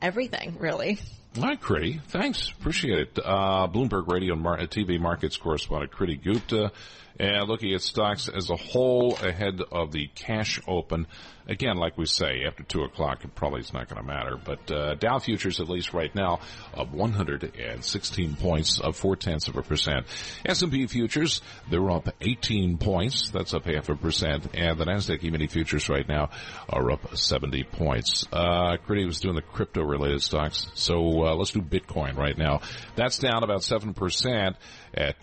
everything, 0.01 0.57
really. 0.59 0.99
All 1.37 1.43
right, 1.43 1.59
Kriti. 1.59 2.01
Thanks. 2.09 2.51
Appreciate 2.51 2.99
it. 2.99 3.19
Uh, 3.23 3.67
Bloomberg 3.67 4.07
Radio 4.07 4.33
and 4.33 4.43
Mar- 4.43 4.59
TV 4.59 4.99
markets 4.99 5.37
correspondent 5.37 5.91
Kriti 5.91 6.21
Gupta. 6.21 6.71
And 7.19 7.47
looking 7.47 7.73
at 7.73 7.81
stocks 7.81 8.27
as 8.27 8.49
a 8.49 8.55
whole 8.55 9.15
ahead 9.15 9.61
of 9.71 9.91
the 9.91 10.07
cash 10.15 10.59
open. 10.67 11.07
Again, 11.47 11.75
like 11.75 11.97
we 11.97 12.05
say, 12.05 12.45
after 12.47 12.63
2 12.63 12.83
o'clock, 12.83 13.23
it 13.25 13.35
probably 13.35 13.59
is 13.59 13.73
not 13.73 13.89
going 13.89 14.01
to 14.01 14.07
matter. 14.07 14.37
But 14.43 14.71
uh, 14.71 14.95
Dow 14.95 15.19
futures, 15.19 15.59
at 15.59 15.69
least 15.69 15.93
right 15.93 16.13
now, 16.15 16.39
of 16.73 16.93
116 16.93 18.35
points, 18.37 18.79
of 18.79 18.95
four 18.95 19.17
tenths 19.17 19.49
of 19.49 19.57
a 19.57 19.61
percent. 19.61 20.05
S&P 20.45 20.87
futures, 20.87 21.41
they're 21.69 21.91
up 21.91 22.07
18 22.21 22.77
points. 22.77 23.29
That's 23.29 23.53
up 23.53 23.65
half 23.65 23.89
a 23.89 23.95
percent. 23.95 24.47
And 24.53 24.79
the 24.79 24.85
Nasdaq 24.85 25.23
E-mini 25.23 25.47
futures 25.47 25.89
right 25.89 26.07
now 26.07 26.29
are 26.69 26.91
up 26.91 27.15
70 27.15 27.63
points. 27.65 28.25
Uh, 28.31 28.77
Kriti 28.87 29.05
was 29.05 29.19
doing 29.19 29.35
the 29.35 29.41
crypto-related 29.41 30.21
stocks. 30.23 30.67
So 30.75 31.25
uh, 31.25 31.35
let's 31.35 31.51
do 31.51 31.61
Bitcoin 31.61 32.15
right 32.15 32.37
now. 32.37 32.61
That's 32.95 33.19
down 33.19 33.43
about 33.43 33.61
7% 33.61 34.55
at 34.93 35.21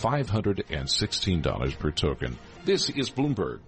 $20,516 0.00 1.78
per 1.78 1.90
token. 1.90 2.38
This 2.64 2.90
is 2.90 3.10
Bloomberg. 3.10 3.60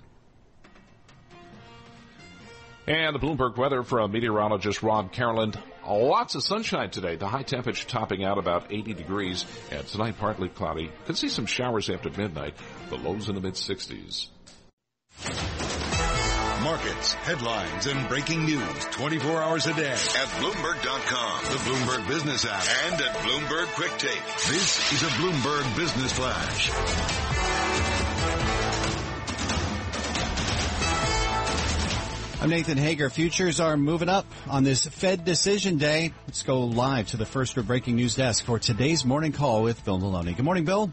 And 2.86 3.14
the 3.14 3.18
Bloomberg 3.18 3.56
weather 3.56 3.82
from 3.82 4.12
meteorologist 4.12 4.82
Rob 4.82 5.10
Carolan. 5.10 5.54
Lots 5.88 6.34
of 6.34 6.42
sunshine 6.42 6.90
today. 6.90 7.16
The 7.16 7.28
high 7.28 7.42
temperature 7.42 7.88
topping 7.88 8.24
out 8.24 8.36
about 8.36 8.72
80 8.72 8.92
degrees. 8.94 9.46
And 9.70 9.86
tonight 9.86 10.18
partly 10.18 10.50
cloudy. 10.50 10.90
Could 11.06 11.16
see 11.16 11.28
some 11.28 11.46
showers 11.46 11.88
after 11.88 12.10
midnight. 12.10 12.56
The 12.90 12.96
lows 12.96 13.28
in 13.28 13.36
the 13.36 13.40
mid 13.40 13.54
60s. 13.54 14.28
Markets, 16.64 17.12
headlines, 17.12 17.86
and 17.86 18.08
breaking 18.08 18.46
news 18.46 18.84
24 18.92 19.42
hours 19.42 19.66
a 19.66 19.74
day 19.74 19.92
at 19.92 20.28
Bloomberg.com, 20.40 21.44
the 21.44 21.58
Bloomberg 21.58 22.08
Business 22.08 22.46
app, 22.46 22.64
and 22.86 23.02
at 23.02 23.14
Bloomberg 23.16 23.66
Quick 23.74 23.92
Take. 23.98 24.24
This 24.48 24.92
is 24.94 25.02
a 25.02 25.08
Bloomberg 25.08 25.76
Business 25.76 26.12
Flash. 26.12 26.70
I'm 32.40 32.48
Nathan 32.48 32.78
Hager. 32.78 33.10
Futures 33.10 33.60
are 33.60 33.76
moving 33.76 34.08
up 34.08 34.24
on 34.48 34.64
this 34.64 34.86
Fed 34.86 35.26
decision 35.26 35.76
day. 35.76 36.14
Let's 36.26 36.44
go 36.44 36.60
live 36.60 37.08
to 37.08 37.18
the 37.18 37.26
first 37.26 37.56
breaking 37.66 37.96
news 37.96 38.14
desk 38.14 38.42
for 38.42 38.58
today's 38.58 39.04
morning 39.04 39.32
call 39.32 39.62
with 39.62 39.84
Bill 39.84 39.98
Maloney. 39.98 40.32
Good 40.32 40.46
morning, 40.46 40.64
Bill. 40.64 40.92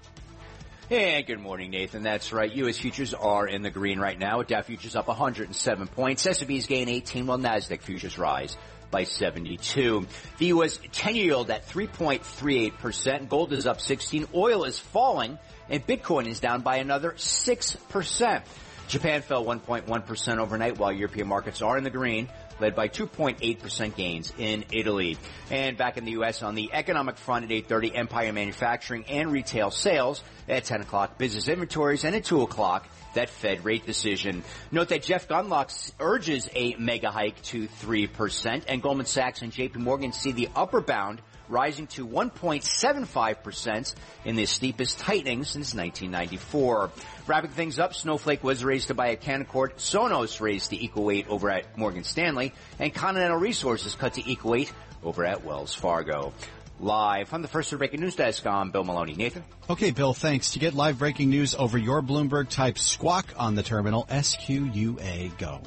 Hey, 0.92 1.22
good 1.22 1.40
morning, 1.40 1.72
Nathan. 1.72 2.04
That's 2.04 2.34
right. 2.34 2.52
U.S. 2.52 2.78
futures 2.78 3.14
are 3.14 3.48
in 3.48 3.62
the 3.62 3.70
green 3.70 3.98
right 3.98 4.20
now. 4.20 4.42
Dow 4.42 4.62
futures 4.62 4.94
up 4.94 5.08
107 5.08 5.88
points. 5.88 6.26
S&P's 6.26 6.68
gain 6.68 6.90
18, 6.90 7.28
while 7.28 7.38
Nasdaq 7.38 7.82
futures 7.82 8.18
rise 8.18 8.58
by 8.92 9.06
72. 9.06 10.06
The 10.38 10.46
U.S. 10.48 10.80
10-year 10.80 11.24
yield 11.24 11.50
at 11.50 11.66
3.38%. 11.70 13.30
Gold 13.30 13.54
is 13.54 13.68
up 13.68 13.80
16. 13.80 14.28
Oil 14.36 14.66
is 14.66 14.80
falling, 14.80 15.40
and 15.70 15.88
Bitcoin 15.88 16.28
is 16.28 16.42
down 16.42 16.60
by 16.60 16.80
another 16.80 17.12
6%. 17.12 18.44
Japan 18.92 19.22
fell 19.22 19.46
1.1% 19.46 20.38
overnight, 20.40 20.78
while 20.78 20.92
European 20.92 21.26
markets 21.26 21.62
are 21.62 21.78
in 21.78 21.86
the 21.86 21.90
green, 21.90 22.28
led 22.60 22.76
by 22.76 22.90
2.8% 22.90 23.96
gains 23.96 24.34
in 24.38 24.66
Italy. 24.70 25.18
And 25.50 25.78
back 25.78 25.96
in 25.96 26.04
the 26.04 26.12
U.S. 26.12 26.44
on 26.44 26.56
the 26.56 26.70
economic 26.74 27.18
front 27.18 27.46
at 27.46 27.52
8.30, 27.52 27.96
Empire 27.96 28.34
Manufacturing 28.34 29.06
and 29.06 29.32
Retail 29.32 29.72
Sales. 29.72 30.22
At 30.50 30.66
10 30.66 30.82
o'clock, 30.82 31.18
business 31.18 31.48
inventories. 31.48 32.04
And 32.04 32.14
at 32.18 32.26
2 32.26 32.42
o'clock, 32.42 32.86
that 33.14 33.30
Fed 33.30 33.64
rate 33.64 33.86
decision. 33.86 34.44
Note 34.72 34.90
that 34.90 35.04
Jeff 35.04 35.30
Gundlach 35.30 35.94
urges 35.98 36.50
a 36.54 36.76
mega 36.76 37.12
hike 37.12 37.42
to 37.44 37.70
3%, 37.70 38.64
and 38.68 38.82
Goldman 38.82 39.06
Sachs 39.06 39.42
and 39.42 39.54
JP 39.54 39.78
Morgan 39.78 40.12
see 40.12 40.34
the 40.34 40.50
upper 40.54 40.82
bound 40.82 41.22
rising 41.52 41.88
to 41.88 42.08
1.75% 42.08 43.96
in 44.26 44.36
the 44.36 44.46
steepest 44.46 45.00
tightening 45.00 45.44
since 45.44 45.76
1994. 45.76 46.92
Wrapping 47.28 47.52
things 47.52 47.78
up, 47.78 47.94
Snowflake 47.94 48.44
was 48.44 48.64
raised 48.64 48.88
to 48.88 48.94
buy 48.94 49.12
at 49.12 49.22
Canaccord, 49.22 49.76
Sonos 49.76 50.42
raised 50.42 50.70
to 50.72 50.84
equal 50.84 51.04
weight 51.04 51.28
over 51.28 51.50
at 51.50 51.78
Morgan 51.78 52.04
Stanley, 52.04 52.54
and 52.80 52.94
Continental 52.94 53.38
Resources 53.38 53.96
cut 53.96 54.14
to 54.16 54.30
equal 54.30 54.52
weight 54.52 54.72
over 55.04 55.26
at 55.26 55.44
Wells 55.44 55.74
Fargo. 55.74 56.34
Live 56.82 57.30
from 57.30 57.42
the 57.42 57.48
first 57.48 57.76
breaking 57.78 58.02
news 58.02 58.16
desk. 58.16 58.46
I'm 58.46 58.72
Bill 58.72 58.84
Maloney. 58.84 59.14
Nathan. 59.14 59.44
Okay, 59.70 59.92
Bill. 59.92 60.14
Thanks. 60.14 60.52
To 60.52 60.60
get 60.60 60.74
live 60.74 61.00
breaking 61.00 61.30
news 61.30 61.56
over 61.56 61.78
your 61.78 62.02
Bloomberg, 62.02 62.50
type 62.50 62.78
squawk 62.78 63.28
on 63.38 63.56
the 63.56 63.64
terminal. 63.64 64.06
S 64.10 64.36
Q 64.36 64.66
U 64.74 64.98
A 65.00 65.32
go. 65.38 65.62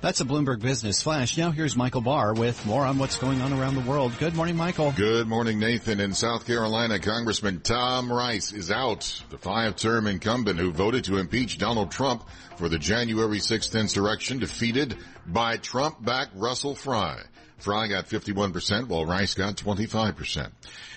That's 0.00 0.20
a 0.20 0.24
Bloomberg 0.24 0.60
Business 0.60 1.02
Flash. 1.02 1.36
Now 1.36 1.50
here's 1.50 1.76
Michael 1.76 2.02
Barr 2.02 2.32
with 2.34 2.64
more 2.64 2.84
on 2.84 2.98
what's 2.98 3.16
going 3.16 3.40
on 3.40 3.52
around 3.52 3.74
the 3.74 3.80
world. 3.80 4.12
Good 4.18 4.34
morning, 4.34 4.56
Michael. 4.56 4.92
Good 4.92 5.26
morning, 5.26 5.58
Nathan. 5.58 5.98
In 5.98 6.12
South 6.12 6.46
Carolina, 6.46 7.00
Congressman 7.00 7.60
Tom 7.60 8.12
Rice 8.12 8.52
is 8.52 8.70
out. 8.70 9.24
The 9.30 9.38
five-term 9.38 10.06
incumbent 10.06 10.60
who 10.60 10.70
voted 10.70 11.04
to 11.04 11.16
impeach 11.16 11.58
Donald 11.58 11.90
Trump 11.90 12.28
for 12.56 12.68
the 12.68 12.78
January 12.78 13.38
6th 13.38 13.78
insurrection 13.78 14.38
defeated 14.38 14.96
by 15.26 15.56
Trump-backed 15.56 16.36
Russell 16.36 16.76
Fry. 16.76 17.18
Fry 17.58 17.88
got 17.88 18.08
51% 18.08 18.88
while 18.88 19.04
Rice 19.04 19.34
got 19.34 19.56
25%. 19.56 20.50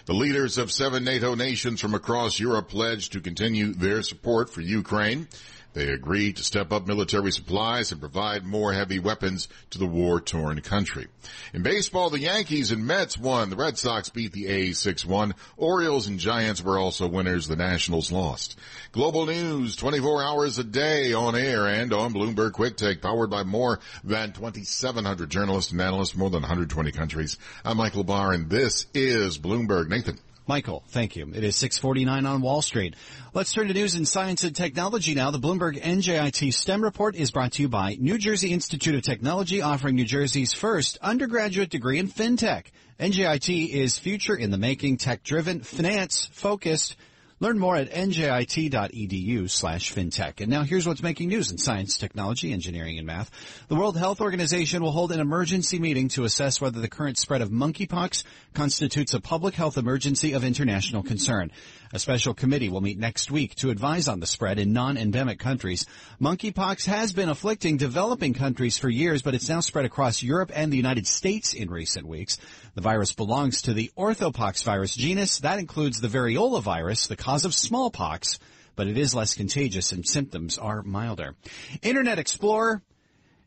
The 0.06 0.14
leaders 0.14 0.58
of 0.58 0.72
seven 0.72 1.04
NATO 1.04 1.36
nations 1.36 1.82
from 1.82 1.94
across 1.94 2.40
Europe 2.40 2.70
pledged 2.70 3.14
to 3.14 3.22
continue 3.22 3.74
their 3.74 4.02
support 4.04 4.50
for 4.50 4.62
Ukraine. 4.62 5.28
They 5.74 5.88
agreed 5.90 6.36
to 6.36 6.44
step 6.44 6.72
up 6.72 6.86
military 6.86 7.32
supplies 7.32 7.92
and 7.92 8.02
provide 8.02 8.44
more 8.44 8.74
heavy 8.74 9.00
weapons 9.00 9.48
to 9.70 9.78
the 9.78 9.86
war-torn 9.86 10.60
country. 10.62 11.08
In 11.54 11.64
baseball, 11.64 12.10
the 12.10 12.20
Yankees 12.20 12.72
and 12.72 12.86
Mets 12.86 13.18
won. 13.18 13.50
The 13.50 13.56
Red 13.56 13.78
Sox 13.78 14.10
beat 14.10 14.34
the 14.34 14.48
A's 14.48 14.80
6-1. 14.80 15.34
Orioles 15.56 16.08
and 16.08 16.20
Giants 16.20 16.62
were 16.62 16.78
also 16.78 17.08
winners. 17.08 17.48
The 17.48 17.56
Nationals 17.56 18.12
lost. 18.12 18.60
Global 18.92 19.26
news 19.26 19.76
24 19.78 20.24
hours 20.24 20.58
a 20.58 20.64
day 20.64 21.14
on 21.14 21.36
air 21.36 21.68
and 21.68 21.94
on 21.94 22.14
Bloomberg 22.14 22.52
Quick 22.52 22.76
Take 22.76 23.02
powered 23.02 23.30
by 23.30 23.44
more 23.44 23.80
than 24.04 24.34
2,700 24.34 25.30
journalists 25.30 25.72
and 25.72 25.80
analysts, 25.80 26.12
from 26.12 26.20
more 26.20 26.30
than 26.30 26.42
120 26.42 26.92
countries. 26.92 27.38
I'm 27.64 27.78
Michael 27.78 28.04
Barr 28.04 28.34
and 28.34 28.50
this 28.50 28.88
is 28.94 29.38
Bloomberg. 29.38 29.88
Nathan. 29.88 30.20
Michael, 30.52 30.84
thank 30.90 31.16
you. 31.16 31.32
It 31.34 31.46
is 31.46 31.56
649 31.56 32.26
on 32.26 32.42
Wall 32.42 32.62
Street. 32.62 32.98
Let's 33.34 33.54
turn 33.54 33.70
to 33.70 33.74
news 33.74 33.96
in 33.96 34.06
science 34.06 34.44
and 34.44 34.54
technology 34.54 35.16
now. 35.16 35.32
The 35.32 35.40
Bloomberg 35.40 35.82
NJIT 35.82 36.54
STEM 36.54 36.84
report 36.84 37.16
is 37.16 37.32
brought 37.32 37.54
to 37.54 37.62
you 37.62 37.70
by 37.70 37.96
New 37.98 38.18
Jersey 38.18 38.52
Institute 38.52 38.96
of 38.96 39.02
Technology, 39.02 39.62
offering 39.62 39.96
New 39.96 40.04
Jersey's 40.04 40.52
first 40.52 40.98
undergraduate 41.02 41.70
degree 41.70 42.00
in 42.00 42.10
fintech. 42.10 42.66
NJIT 43.00 43.70
is 43.70 43.98
future 43.98 44.36
in 44.36 44.52
the 44.52 44.58
making, 44.58 44.98
tech 44.98 45.24
driven, 45.24 45.62
finance 45.62 46.28
focused, 46.34 46.98
Learn 47.42 47.58
more 47.58 47.76
at 47.76 47.90
njit.edu 47.90 49.50
slash 49.50 49.92
fintech. 49.92 50.42
And 50.42 50.52
now 50.52 50.62
here's 50.62 50.86
what's 50.86 51.02
making 51.02 51.30
news 51.30 51.50
in 51.50 51.58
science, 51.58 51.98
technology, 51.98 52.54
engineering, 52.54 53.00
and 53.00 53.08
math. 53.08 53.32
The 53.68 53.74
World 53.74 53.98
Health 53.98 54.22
Organization 54.22 54.84
will 54.84 54.92
hold 54.92 55.12
an 55.12 55.20
emergency 55.20 55.80
meeting 55.80 56.10
to 56.10 56.24
assess 56.24 56.62
whether 56.62 56.80
the 56.80 56.88
current 56.88 57.18
spread 57.18 57.42
of 57.42 57.50
monkeypox 57.50 58.24
constitutes 58.54 59.16
a 59.16 59.20
public 59.20 59.56
health 59.56 59.80
emergency 59.80 60.34
of 60.34 60.44
international 60.44 61.02
concern. 61.02 61.52
A 61.94 62.00
special 62.00 62.34
committee 62.34 62.70
will 62.70 62.80
meet 62.80 62.98
next 62.98 63.32
week 63.32 63.54
to 63.56 63.70
advise 63.70 64.08
on 64.08 64.22
the 64.22 64.26
spread 64.26 64.60
in 64.60 64.72
non-endemic 64.72 65.40
countries. 65.40 65.86
Monkeypox 66.22 66.86
has 66.86 67.12
been 67.12 67.28
afflicting 67.28 67.76
developing 67.76 68.34
countries 68.34 68.78
for 68.78 68.88
years, 68.88 69.22
but 69.22 69.36
it's 69.36 69.50
now 69.50 69.60
spread 69.60 69.84
across 69.84 70.24
Europe 70.24 70.52
and 70.56 70.72
the 70.72 70.78
United 70.78 71.06
States 71.06 71.54
in 71.54 71.70
recent 71.70 72.08
weeks. 72.08 72.38
The 72.76 72.82
virus 72.82 73.12
belongs 73.12 73.64
to 73.64 73.74
the 73.74 73.92
orthopox 73.98 74.64
virus 74.64 74.96
genus. 74.96 75.40
That 75.40 75.60
includes 75.60 76.00
the 76.00 76.08
variola 76.08 76.62
virus, 76.62 77.08
the 77.08 77.18
cause 77.18 77.44
of 77.44 77.54
smallpox, 77.54 78.40
but 78.78 78.88
it 78.88 78.98
is 78.98 79.14
less 79.14 79.36
contagious 79.36 79.92
and 79.92 80.08
symptoms 80.08 80.58
are 80.58 80.84
milder. 80.84 81.36
Internet 81.82 82.20
Explorer 82.20 82.82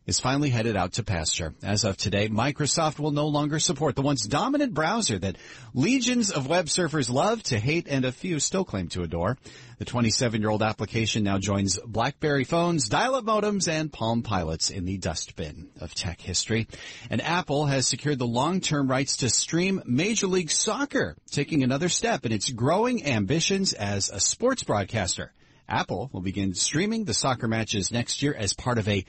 is 0.07 0.21
finally 0.21 0.51
headed 0.51 0.77
out 0.77 0.93
to 0.93 1.03
pasture. 1.03 1.55
As 1.63 1.85
of 1.85 1.97
today, 1.97 2.29
Microsoft 2.29 2.99
will 2.99 3.11
no 3.11 3.27
longer 3.29 3.59
support 3.59 3.97
the 3.97 4.03
once 4.03 4.27
dominant 4.27 4.75
browser 4.75 5.19
that 5.19 5.37
legions 5.73 6.31
of 6.31 6.47
web 6.47 6.67
surfers 6.67 7.11
love 7.11 7.43
to 7.45 7.59
hate 7.59 7.89
and 7.89 8.05
a 8.05 8.13
few 8.13 8.39
still 8.39 8.65
claim 8.65 8.89
to 8.89 9.03
adore. 9.03 9.39
The 9.79 9.85
27-year-old 9.85 10.63
application 10.63 11.25
now 11.25 11.39
joins 11.39 11.79
BlackBerry 11.79 12.45
phones, 12.45 12.89
dial-up 12.89 13.25
modems, 13.25 13.67
and 13.67 13.93
Palm 13.93 14.23
Pilots 14.23 14.71
in 14.71 14.85
the 14.85 14.99
dustbin 14.99 15.71
of 15.81 15.95
tech 15.95 16.21
history. 16.21 16.69
And 17.11 17.21
Apple 17.23 17.67
has 17.67 17.87
secured 17.87 18.19
the 18.19 18.27
long-term 18.27 18.89
rights 18.89 19.19
to 19.19 19.31
stream 19.31 19.83
Major 19.87 20.27
League 20.27 20.51
Soccer, 20.51 21.17
taking 21.31 21.63
another 21.63 21.89
step 21.89 22.25
in 22.27 22.33
its 22.33 22.51
growing 22.51 23.05
ambitions 23.07 23.73
as 23.73 24.11
a 24.11 24.21
sports 24.21 24.63
broadcaster. 24.63 25.33
Apple 25.69 26.11
will 26.13 26.21
begin 26.21 26.55
streaming 26.55 27.05
the 27.05 27.15
soccer 27.15 27.49
matches 27.49 27.91
next 27.91 28.23
year 28.23 28.35
as 28.35 28.53
part 28.53 28.79
of 28.79 28.87
a 28.87 29.05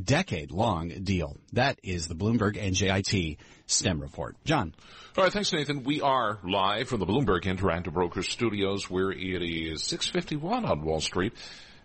decade-long 0.00 0.88
deal. 1.04 1.36
That 1.52 1.78
is 1.82 2.08
the 2.08 2.14
Bloomberg 2.14 2.56
NJIT 2.56 3.38
STEM 3.66 4.00
report. 4.00 4.36
John. 4.44 4.74
All 5.16 5.24
right, 5.24 5.32
thanks, 5.32 5.52
Nathan. 5.52 5.84
We 5.84 6.00
are 6.00 6.38
live 6.42 6.88
from 6.88 7.00
the 7.00 7.06
Bloomberg 7.06 7.42
Interactive 7.42 7.92
Brokers 7.92 8.28
studios 8.28 8.88
where 8.88 9.10
it 9.10 9.42
is 9.42 9.82
651 9.82 10.64
on 10.64 10.82
Wall 10.82 11.00
Street. 11.00 11.34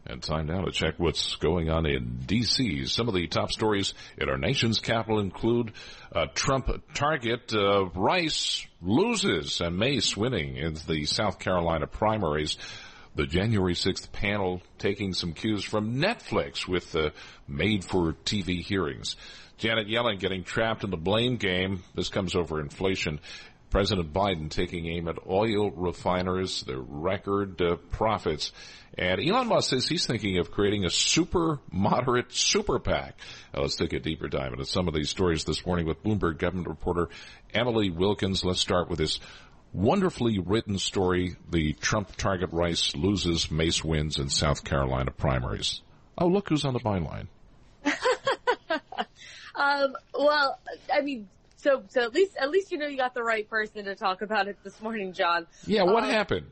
And 0.05 0.23
time 0.23 0.45
now 0.45 0.61
to 0.61 0.71
check 0.71 0.93
what's 0.97 1.35
going 1.35 1.69
on 1.69 1.85
in 1.85 2.19
D.C. 2.25 2.85
Some 2.85 3.09
of 3.09 3.13
the 3.13 3.27
top 3.27 3.51
stories 3.51 3.93
in 4.17 4.29
our 4.29 4.37
nation's 4.37 4.79
capital 4.79 5.19
include 5.19 5.73
Trump 6.33 6.69
target 6.93 7.53
uh, 7.53 7.87
Rice 7.87 8.65
loses 8.81 9.59
and 9.59 9.77
Mace 9.77 10.15
winning 10.15 10.55
in 10.55 10.77
the 10.87 11.03
South 11.05 11.39
Carolina 11.39 11.87
primaries 11.87 12.57
the 13.18 13.26
January 13.26 13.74
6th 13.74 14.11
panel 14.11 14.61
taking 14.78 15.11
some 15.11 15.34
cues 15.34 15.63
from 15.63 15.95
Netflix 15.95 16.68
with 16.68 16.91
the 16.91 17.11
made 17.47 17.84
for 17.84 18.13
TV 18.13 18.61
hearings. 18.61 19.15
Janet 19.57 19.88
Yellen 19.88 20.20
getting 20.20 20.43
trapped 20.43 20.84
in 20.84 20.91
the 20.91 20.97
blame 20.97 21.38
game. 21.38 21.84
This 21.95 22.09
comes 22.09 22.36
over 22.36 22.61
inflation. 22.61 23.20
President 23.72 24.13
Biden 24.13 24.49
taking 24.49 24.86
aim 24.86 25.07
at 25.07 25.18
oil 25.28 25.72
refiners, 25.72 26.61
their 26.61 26.80
record 26.80 27.59
uh, 27.59 27.76
profits. 27.89 28.51
And 28.97 29.20
Elon 29.20 29.47
Musk 29.47 29.72
says 29.72 29.88
he's 29.88 30.05
thinking 30.05 30.38
of 30.38 30.51
creating 30.51 30.86
a 30.86 30.89
super 30.89 31.59
moderate 31.72 32.32
super 32.32 32.80
PAC. 32.80 33.15
Now, 33.53 33.61
let's 33.61 33.76
take 33.76 33.93
a 33.93 33.99
deeper 33.99 34.28
dive 34.28 34.53
into 34.53 34.65
some 34.65 34.88
of 34.88 34.93
these 34.93 35.09
stories 35.09 35.43
this 35.43 35.65
morning 35.65 35.86
with 35.86 36.03
Bloomberg 36.03 36.38
government 36.38 36.68
reporter 36.68 37.09
Emily 37.53 37.89
Wilkins. 37.89 38.45
Let's 38.45 38.59
start 38.59 38.89
with 38.89 38.99
this 38.99 39.20
wonderfully 39.78 40.39
written 40.39 40.78
story. 40.80 41.36
The 41.49 41.73
Trump 41.73 42.15
target 42.15 42.49
Rice 42.51 42.95
loses, 42.95 43.51
Mace 43.51 43.84
wins 43.84 44.17
in 44.17 44.30
South 44.30 44.63
Carolina 44.63 45.11
primaries. 45.11 45.82
Oh, 46.17 46.28
look 46.28 46.49
who's 46.49 46.65
on 46.65 46.73
the 46.73 46.80
byline. 46.80 47.28
um, 49.55 49.95
well, 50.13 50.59
I 50.91 51.01
mean, 51.01 51.30
so 51.57 51.84
so 51.89 52.01
at 52.01 52.13
least 52.13 52.36
at 52.38 52.49
least 52.49 52.71
you 52.71 52.80
know 52.80 52.88
you 52.88 52.97
got 52.97 53.13
the 53.13 53.23
right 53.23 53.47
person 53.47 53.86
to 53.86 53.95
talk 53.95 54.21
about 54.21 54.47
it 54.47 54.57
this 54.63 54.82
morning, 54.82 55.13
John. 55.13 55.45
Yeah, 55.65 55.84
what 55.84 56.03
um, 56.03 56.09
happened? 56.09 56.51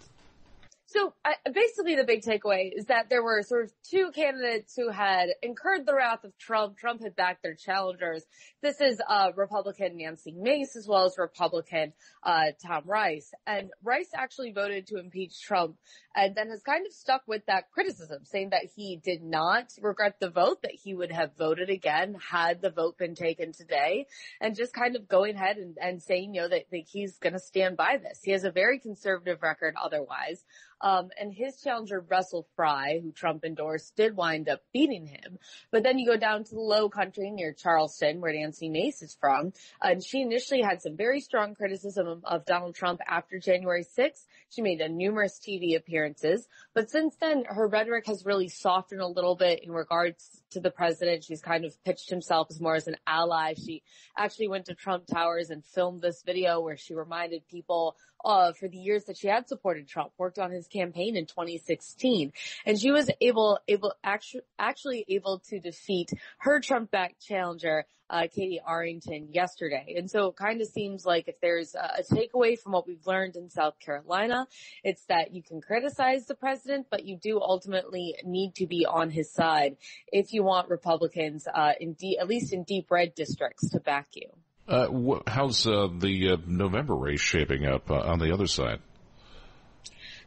So 0.96 1.14
uh, 1.26 1.32
basically, 1.54 1.96
the 1.96 2.06
big 2.06 2.22
takeaway 2.22 2.72
is 2.74 2.86
that 2.86 3.10
there 3.10 3.22
were 3.22 3.44
sort 3.44 3.66
of 3.66 3.72
two 3.84 4.12
candidates 4.16 4.76
who 4.78 4.90
had 4.90 5.28
incurred 5.42 5.86
the 5.86 5.94
wrath 5.94 6.24
of 6.24 6.38
Trump. 6.38 6.78
Trump 6.78 7.02
had 7.04 7.18
backed 7.18 7.44
their 7.44 7.54
challengers. 7.54 8.24
This 8.62 8.80
is 8.80 9.02
uh, 9.06 9.32
Republican 9.36 9.98
Nancy 9.98 10.32
Mace 10.32 10.78
as 10.78 10.88
well 10.88 11.04
as 11.04 11.18
Republican 11.18 11.92
uh, 12.24 12.52
Tom 12.66 12.84
Rice. 12.86 13.34
And 13.46 13.72
Rice 13.84 14.12
actually 14.16 14.54
voted 14.54 14.88
to 14.88 14.98
impeach 14.98 15.42
Trump 15.42 15.76
and 16.16 16.34
then 16.34 16.50
has 16.50 16.64
kind 16.64 16.86
of 16.88 16.94
stuck 16.94 17.24
with 17.28 17.46
that 17.48 17.70
criticism, 17.72 18.20
saying 18.24 18.52
that 18.52 18.70
he 18.74 19.02
did 19.04 19.22
not 19.22 19.66
regret 19.82 20.16
the 20.22 20.30
vote, 20.30 20.62
that 20.62 20.72
he 20.72 20.94
would 20.94 21.12
have 21.12 21.36
voted 21.38 21.70
again 21.70 22.16
had 22.32 22.62
the 22.62 22.70
vote 22.70 22.98
been 22.98 23.16
taken 23.16 23.52
today, 23.52 24.06
and 24.40 24.56
just 24.56 24.74
kind 24.74 24.96
of 24.96 25.10
going 25.10 25.36
ahead 25.36 25.58
and, 25.58 25.78
and 25.82 26.02
saying, 26.02 26.34
you 26.34 26.42
know, 26.42 26.48
that, 26.48 26.64
that 26.72 26.84
he's 26.88 27.18
going 27.18 27.34
to 27.34 27.40
stand 27.40 27.76
by 27.76 27.98
this. 28.02 28.22
He 28.24 28.32
has 28.32 28.46
a 28.46 28.52
very 28.52 28.80
conservative 28.80 29.40
record 29.42 29.76
otherwise. 29.84 30.46
Um, 30.86 31.10
and 31.20 31.34
his 31.34 31.60
challenger, 31.62 32.00
Russell 32.00 32.48
Fry, 32.56 33.00
who 33.02 33.12
Trump 33.12 33.44
endorsed, 33.44 33.96
did 33.96 34.16
wind 34.16 34.48
up 34.48 34.62
beating 34.72 35.08
him. 35.08 35.40
But 35.72 35.82
then 35.82 35.98
you 35.98 36.06
go 36.06 36.16
down 36.16 36.44
to 36.44 36.54
the 36.54 36.62
low 36.62 36.90
country 36.90 37.32
near 37.32 37.54
Charleston, 37.54 38.22
where 38.22 38.32
Nancy 38.32 38.70
Mace 38.70 39.02
is 39.02 39.18
from, 39.20 39.52
and 39.82 40.04
she 40.04 40.22
initially 40.22 40.62
had 40.62 40.84
some 40.84 40.96
very 40.96 41.22
strong 41.22 41.56
criticism 41.56 42.22
of, 42.24 42.46
Donald 42.46 42.76
Trump 42.76 43.02
after 43.08 43.40
January 43.40 43.84
6th. 43.98 44.26
She 44.50 44.62
made 44.62 44.80
numerous 44.92 45.40
TV 45.40 45.76
appearances, 45.76 46.48
but 46.76 46.92
since 46.92 47.16
then, 47.16 47.46
her 47.46 47.68
rhetoric 47.68 48.06
has 48.06 48.24
really 48.24 48.50
softened 48.50 49.02
a 49.02 49.08
little 49.08 49.36
bit 49.36 49.64
in 49.64 49.72
regards 49.72 50.44
to 50.56 50.62
the 50.62 50.72
president. 50.72 51.24
She's 51.24 51.42
kind 51.42 51.66
of 51.66 51.84
pitched 51.84 52.10
himself 52.10 52.48
as 52.50 52.60
more 52.60 52.76
as 52.76 52.88
an 52.88 52.96
ally. 53.06 53.54
She 53.54 53.84
actually 54.18 54.48
went 54.48 54.66
to 54.66 54.74
Trump 54.74 55.06
Towers 55.06 55.50
and 55.50 55.64
filmed 55.64 56.02
this 56.02 56.24
video 56.26 56.62
where 56.62 56.78
she 56.78 56.96
reminded 56.96 57.48
people 57.48 57.98
uh, 58.24 58.54
for 58.54 58.68
the 58.68 58.78
years 58.78 59.04
that 59.06 59.18
she 59.18 59.28
had 59.28 59.48
supported 59.48 59.88
Trump, 59.88 60.12
worked 60.18 60.40
on 60.40 60.50
his 60.50 60.68
campaign 60.68 61.16
in 61.16 61.26
2016, 61.26 62.32
and 62.66 62.80
she 62.80 62.92
was 62.92 63.12
able 63.22 63.60
able 63.68 63.94
actually 64.04 64.42
actually 64.58 65.06
able 65.10 65.40
to 65.50 65.60
defeat 65.60 66.10
her 66.40 66.60
Trump-backed 66.60 67.22
challenger 67.22 67.86
uh, 68.10 68.28
Katie 68.34 68.62
Arrington 68.68 69.30
yesterday. 69.32 69.96
And 69.98 70.10
so 70.10 70.28
it 70.28 70.36
kind 70.36 70.62
of 70.62 70.68
seems 70.68 71.06
like 71.06 71.28
if 71.28 71.40
there's 71.42 71.76
a, 71.76 72.00
a 72.00 72.04
takeaway 72.04 72.58
from 72.60 72.74
what 72.74 72.88
we've 72.88 73.06
learned 73.06 73.36
in 73.36 73.50
South 73.50 73.80
Carolina, 73.80 74.48
it's 74.84 75.04
that 75.06 75.34
you 75.34 75.42
can 75.42 75.62
criticize 75.62 76.26
the 76.26 76.36
president, 76.36 76.88
but 76.90 77.06
you 77.06 77.18
do 77.18 77.40
ultimately 77.42 78.16
need 78.24 78.56
to 78.56 78.68
be 78.68 78.86
on 78.86 79.10
his 79.10 79.32
side 79.32 79.78
if 80.12 80.34
you 80.34 80.44
want 80.44 80.70
Republicans, 80.70 81.48
uh, 81.54 81.74
in 81.80 81.94
de- 81.94 82.18
at 82.18 82.28
least 82.28 82.54
in 82.54 82.64
deep 82.64 82.92
red 82.92 83.16
districts 83.16 83.70
to 83.72 83.80
back 83.80 84.08
you. 84.14 84.30
Uh, 84.68 84.88
wh- 84.88 85.22
how's 85.28 85.68
uh, 85.68 85.88
the 86.00 86.32
uh, 86.32 86.38
November 86.48 86.96
race 86.96 87.22
shaping 87.22 87.66
up 87.66 87.92
uh, 87.92 88.00
on 88.00 88.20
the 88.20 88.34
other 88.34 88.48
side? 88.48 88.80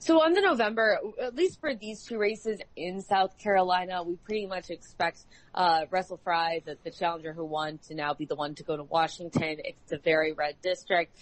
So 0.01 0.22
on 0.22 0.32
the 0.32 0.40
November, 0.40 0.99
at 1.20 1.34
least 1.34 1.61
for 1.61 1.74
these 1.74 2.05
two 2.05 2.18
races 2.18 2.61
in 2.76 3.03
South 3.03 3.36
Carolina, 3.36 4.03
we 4.03 4.16
pretty 4.16 4.46
much 4.46 4.70
expect 4.70 5.24
uh, 5.55 5.86
Russell 5.90 6.20
Fry, 6.22 6.62
the, 6.64 6.76
the 6.84 6.90
challenger 6.90 7.32
who 7.32 7.44
won, 7.44 7.78
to 7.88 7.94
now 7.94 8.14
be 8.14 8.24
the 8.24 8.36
one 8.36 8.55
to 8.55 8.62
go 8.62 8.76
to 8.76 8.84
Washington. 8.84 9.57
It's 9.59 9.92
a 9.92 9.99
very 9.99 10.32
red 10.32 10.55
district. 10.62 11.18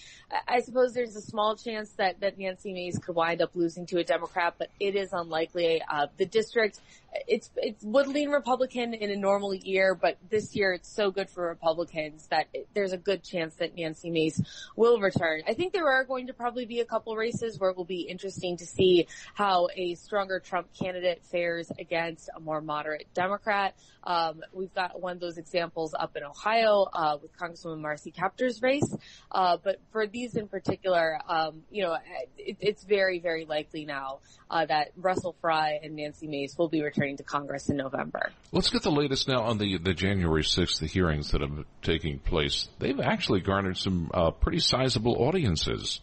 I, 0.46 0.60
suppose 0.60 0.92
there's 0.92 1.16
a 1.16 1.22
small 1.22 1.56
chance 1.56 1.90
that, 1.92 2.20
that 2.20 2.38
Nancy 2.38 2.74
Mace 2.74 2.98
could 2.98 3.14
wind 3.14 3.40
up 3.40 3.52
losing 3.54 3.86
to 3.86 3.98
a 3.98 4.04
Democrat, 4.04 4.56
but 4.58 4.68
it 4.78 4.94
is 4.94 5.14
unlikely. 5.14 5.82
Uh, 5.90 6.08
the 6.18 6.26
district, 6.26 6.80
it's 7.26 7.50
it 7.56 7.76
would 7.82 8.08
lean 8.08 8.28
Republican 8.28 8.92
in 8.92 9.10
a 9.10 9.16
normal 9.16 9.54
year, 9.54 9.94
but 9.94 10.18
this 10.28 10.54
year 10.54 10.72
it's 10.72 10.94
so 10.94 11.10
good 11.10 11.30
for 11.30 11.48
Republicans 11.48 12.26
that 12.26 12.46
it, 12.52 12.68
there's 12.74 12.92
a 12.92 12.98
good 12.98 13.22
chance 13.22 13.54
that 13.54 13.74
Nancy 13.74 14.10
Mace 14.10 14.42
will 14.76 15.00
return. 15.00 15.42
I 15.48 15.54
think 15.54 15.72
there 15.72 15.88
are 15.88 16.04
going 16.04 16.26
to 16.26 16.34
probably 16.34 16.66
be 16.66 16.80
a 16.80 16.84
couple 16.84 17.16
races 17.16 17.58
where 17.58 17.70
it 17.70 17.76
will 17.76 17.84
be 17.84 18.02
interesting 18.02 18.58
to 18.58 18.65
see 18.66 19.06
how 19.34 19.68
a 19.74 19.94
stronger 19.94 20.40
Trump 20.40 20.68
candidate 20.78 21.22
fares 21.24 21.70
against 21.78 22.28
a 22.36 22.40
more 22.40 22.60
moderate 22.60 23.06
Democrat. 23.14 23.74
Um, 24.02 24.42
we've 24.52 24.74
got 24.74 25.00
one 25.00 25.12
of 25.12 25.20
those 25.20 25.38
examples 25.38 25.94
up 25.98 26.16
in 26.16 26.22
Ohio 26.22 26.86
uh, 26.92 27.18
with 27.20 27.36
Congresswoman 27.36 27.80
Marcy 27.80 28.12
Kaptur's 28.12 28.62
race, 28.62 28.94
uh, 29.32 29.56
but 29.62 29.80
for 29.90 30.06
these 30.06 30.36
in 30.36 30.48
particular, 30.48 31.18
um, 31.28 31.62
you 31.70 31.82
know, 31.82 31.96
it, 32.36 32.56
it's 32.60 32.84
very, 32.84 33.18
very 33.18 33.44
likely 33.44 33.84
now 33.84 34.20
uh, 34.50 34.66
that 34.66 34.92
Russell 34.96 35.34
Fry 35.40 35.80
and 35.82 35.96
Nancy 35.96 36.28
Mace 36.28 36.56
will 36.56 36.68
be 36.68 36.82
returning 36.82 37.16
to 37.16 37.24
Congress 37.24 37.68
in 37.68 37.76
November. 37.76 38.30
Let's 38.52 38.70
get 38.70 38.82
the 38.82 38.90
latest 38.90 39.28
now 39.28 39.42
on 39.42 39.58
the 39.58 39.78
the 39.78 39.94
January 39.94 40.44
sixth 40.44 40.80
the 40.80 40.86
hearings 40.86 41.32
that 41.32 41.40
have 41.40 41.64
taking 41.82 42.18
place. 42.18 42.68
They've 42.78 43.00
actually 43.00 43.40
garnered 43.40 43.76
some 43.76 44.10
uh, 44.12 44.30
pretty 44.30 44.60
sizable 44.60 45.16
audiences. 45.22 46.00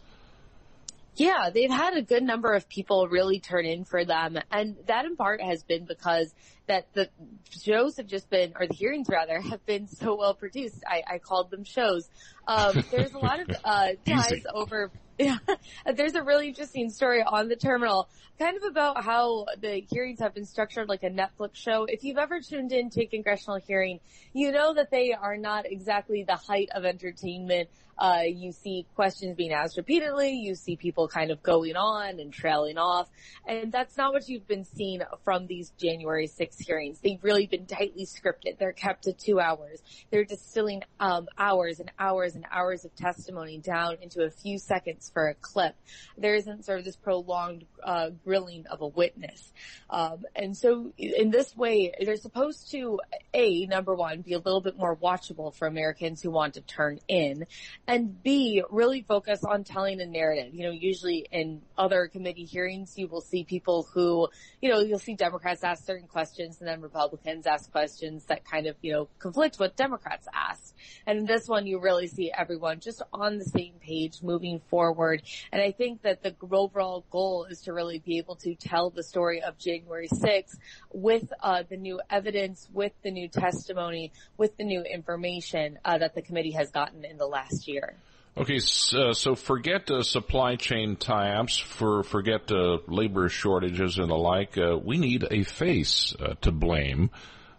Yeah, 1.15 1.51
they've 1.53 1.69
had 1.69 1.95
a 1.95 2.01
good 2.01 2.23
number 2.23 2.53
of 2.53 2.67
people 2.67 3.07
really 3.07 3.39
turn 3.39 3.65
in 3.65 3.85
for 3.85 4.03
them. 4.03 4.37
And 4.51 4.77
that 4.87 5.05
in 5.05 5.15
part 5.15 5.41
has 5.41 5.63
been 5.63 5.85
because 5.85 6.33
that 6.67 6.87
the 6.93 7.09
shows 7.49 7.97
have 7.97 8.07
just 8.07 8.29
been, 8.29 8.53
or 8.59 8.67
the 8.67 8.73
hearings 8.73 9.07
rather, 9.09 9.39
have 9.49 9.65
been 9.65 9.87
so 9.87 10.15
well 10.15 10.33
produced. 10.33 10.83
I, 10.87 11.03
I 11.15 11.17
called 11.19 11.51
them 11.51 11.63
shows. 11.63 12.09
Um, 12.47 12.83
there's 12.91 13.13
a 13.13 13.19
lot 13.19 13.39
of, 13.41 13.55
uh, 13.63 13.87
ties 14.07 14.43
over, 14.53 14.91
yeah, 15.17 15.37
there's 15.95 16.15
a 16.15 16.23
really 16.23 16.49
interesting 16.49 16.89
story 16.89 17.23
on 17.23 17.47
the 17.47 17.55
terminal, 17.55 18.09
kind 18.39 18.57
of 18.57 18.63
about 18.63 19.03
how 19.03 19.45
the 19.59 19.85
hearings 19.89 20.19
have 20.19 20.33
been 20.33 20.45
structured 20.45 20.89
like 20.89 21.03
a 21.03 21.09
Netflix 21.09 21.55
show. 21.55 21.85
If 21.85 22.03
you've 22.03 22.17
ever 22.17 22.39
tuned 22.41 22.71
in 22.71 22.89
to 22.91 23.03
a 23.03 23.05
congressional 23.05 23.57
hearing, 23.57 23.99
you 24.33 24.51
know 24.51 24.73
that 24.73 24.91
they 24.91 25.13
are 25.13 25.37
not 25.37 25.65
exactly 25.65 26.23
the 26.23 26.35
height 26.35 26.69
of 26.73 26.85
entertainment. 26.85 27.69
Uh, 27.97 28.23
you 28.25 28.51
see 28.51 28.85
questions 28.95 29.35
being 29.35 29.53
asked 29.53 29.77
repeatedly. 29.77 30.31
You 30.31 30.55
see 30.55 30.75
people 30.75 31.07
kind 31.07 31.31
of 31.31 31.43
going 31.43 31.75
on 31.75 32.19
and 32.19 32.33
trailing 32.33 32.77
off. 32.77 33.07
And 33.47 33.71
that's 33.71 33.97
not 33.97 34.13
what 34.13 34.27
you've 34.27 34.47
been 34.47 34.65
seeing 34.65 35.01
from 35.23 35.45
these 35.47 35.71
January 35.77 36.27
6 36.27 36.57
hearings. 36.57 36.99
They've 36.99 37.23
really 37.23 37.45
been 37.45 37.65
tightly 37.65 38.05
scripted. 38.05 38.57
They're 38.57 38.73
kept 38.73 39.03
to 39.03 39.13
two 39.13 39.39
hours. 39.39 39.81
They're 40.09 40.25
distilling, 40.25 40.81
um, 40.99 41.27
hours 41.37 41.79
and 41.79 41.91
hours 41.99 42.35
and 42.35 42.45
hours 42.51 42.83
of 42.83 42.95
testimony 42.95 43.59
down 43.59 43.97
into 44.01 44.23
a 44.23 44.29
few 44.29 44.57
seconds 44.57 45.11
for 45.13 45.27
a 45.27 45.33
clip. 45.35 45.75
There 46.17 46.35
isn't 46.35 46.65
sort 46.65 46.79
of 46.79 46.85
this 46.85 46.95
prolonged, 46.95 47.65
uh, 47.83 48.09
grilling 48.23 48.65
of 48.67 48.81
a 48.81 48.87
witness. 48.87 49.51
Um, 49.89 50.25
and 50.35 50.55
so 50.55 50.91
in 50.97 51.31
this 51.31 51.55
way, 51.55 51.93
they're 51.99 52.15
supposed 52.17 52.71
to, 52.71 52.99
A, 53.33 53.65
number 53.67 53.95
one, 53.95 54.21
be 54.21 54.33
a 54.33 54.39
little 54.39 54.61
bit 54.61 54.77
more 54.77 54.95
watchable 54.95 55.53
for 55.53 55.67
Americans 55.67 56.21
who 56.21 56.31
want 56.31 56.55
to 56.55 56.61
turn 56.61 56.99
in 57.07 57.45
and 57.87 58.21
B, 58.23 58.63
really 58.69 59.01
focus 59.01 59.43
on 59.43 59.63
telling 59.63 60.01
a 60.01 60.05
narrative. 60.05 60.53
You 60.53 60.63
know, 60.63 60.71
usually 60.71 61.27
in 61.31 61.61
other 61.77 62.07
committee 62.07 62.45
hearings, 62.45 62.97
you 62.97 63.07
will 63.07 63.21
see 63.21 63.43
people 63.43 63.87
who, 63.93 64.27
you 64.61 64.69
know, 64.69 64.79
you'll 64.79 64.99
see 64.99 65.15
Democrats 65.15 65.63
ask 65.63 65.85
certain 65.85 66.07
questions 66.07 66.59
and 66.59 66.67
then 66.67 66.81
Republicans 66.81 67.45
ask 67.45 67.71
questions 67.71 68.25
that 68.25 68.45
kind 68.45 68.67
of, 68.67 68.75
you 68.81 68.93
know, 68.93 69.07
conflict 69.19 69.59
what 69.59 69.75
Democrats 69.75 70.27
ask. 70.33 70.72
And 71.05 71.19
in 71.19 71.25
this 71.25 71.47
one, 71.47 71.65
you 71.67 71.79
really 71.79 72.07
see 72.07 72.31
everyone 72.35 72.79
just 72.79 73.01
on 73.11 73.37
the 73.37 73.45
same 73.45 73.73
page 73.79 74.21
moving 74.21 74.61
forward. 74.69 75.23
And 75.51 75.61
I 75.61 75.71
think 75.71 76.01
that 76.03 76.23
the 76.23 76.35
overall 76.51 77.05
goal 77.09 77.45
is 77.49 77.61
to 77.61 77.73
really 77.73 77.99
be 77.99 78.17
able 78.17 78.35
to 78.37 78.55
tell 78.55 78.89
the 78.89 79.03
story 79.03 79.41
of 79.41 79.57
January 79.57 80.07
6th 80.07 80.57
with 80.91 81.31
uh, 81.41 81.63
the 81.69 81.77
new 81.77 82.01
evidence, 82.09 82.67
with 82.73 82.93
the 83.03 83.11
new 83.11 83.27
testimony, 83.27 84.11
with 84.37 84.55
the 84.57 84.63
new 84.63 84.81
information 84.81 85.79
uh, 85.83 85.97
that 85.97 86.15
the 86.15 86.21
committee 86.21 86.51
has 86.51 86.71
gotten 86.71 87.05
in 87.05 87.17
the 87.17 87.27
last 87.27 87.67
year. 87.67 87.95
Okay, 88.35 88.57
so, 88.57 89.09
uh, 89.09 89.13
so 89.13 89.35
forget 89.35 89.91
uh, 89.91 90.01
supply 90.01 90.55
chain 90.55 90.95
tie-ups, 90.95 91.59
for 91.59 92.01
forget 92.01 92.51
uh, 92.51 92.79
labor 92.87 93.29
shortages 93.29 93.99
and 93.99 94.09
the 94.09 94.15
like. 94.15 94.57
Uh, 94.57 94.75
we 94.75 94.97
need 94.97 95.27
a 95.29 95.43
face 95.43 96.15
uh, 96.19 96.33
to 96.41 96.51
blame 96.51 97.11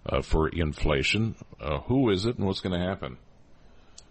uh, 0.06 0.22
for 0.22 0.48
inflation. 0.48 1.34
who 1.86 2.10
is 2.10 2.26
it, 2.26 2.36
and 2.36 2.46
what's 2.46 2.60
going 2.60 2.78
to 2.78 2.86
happen? 2.86 3.18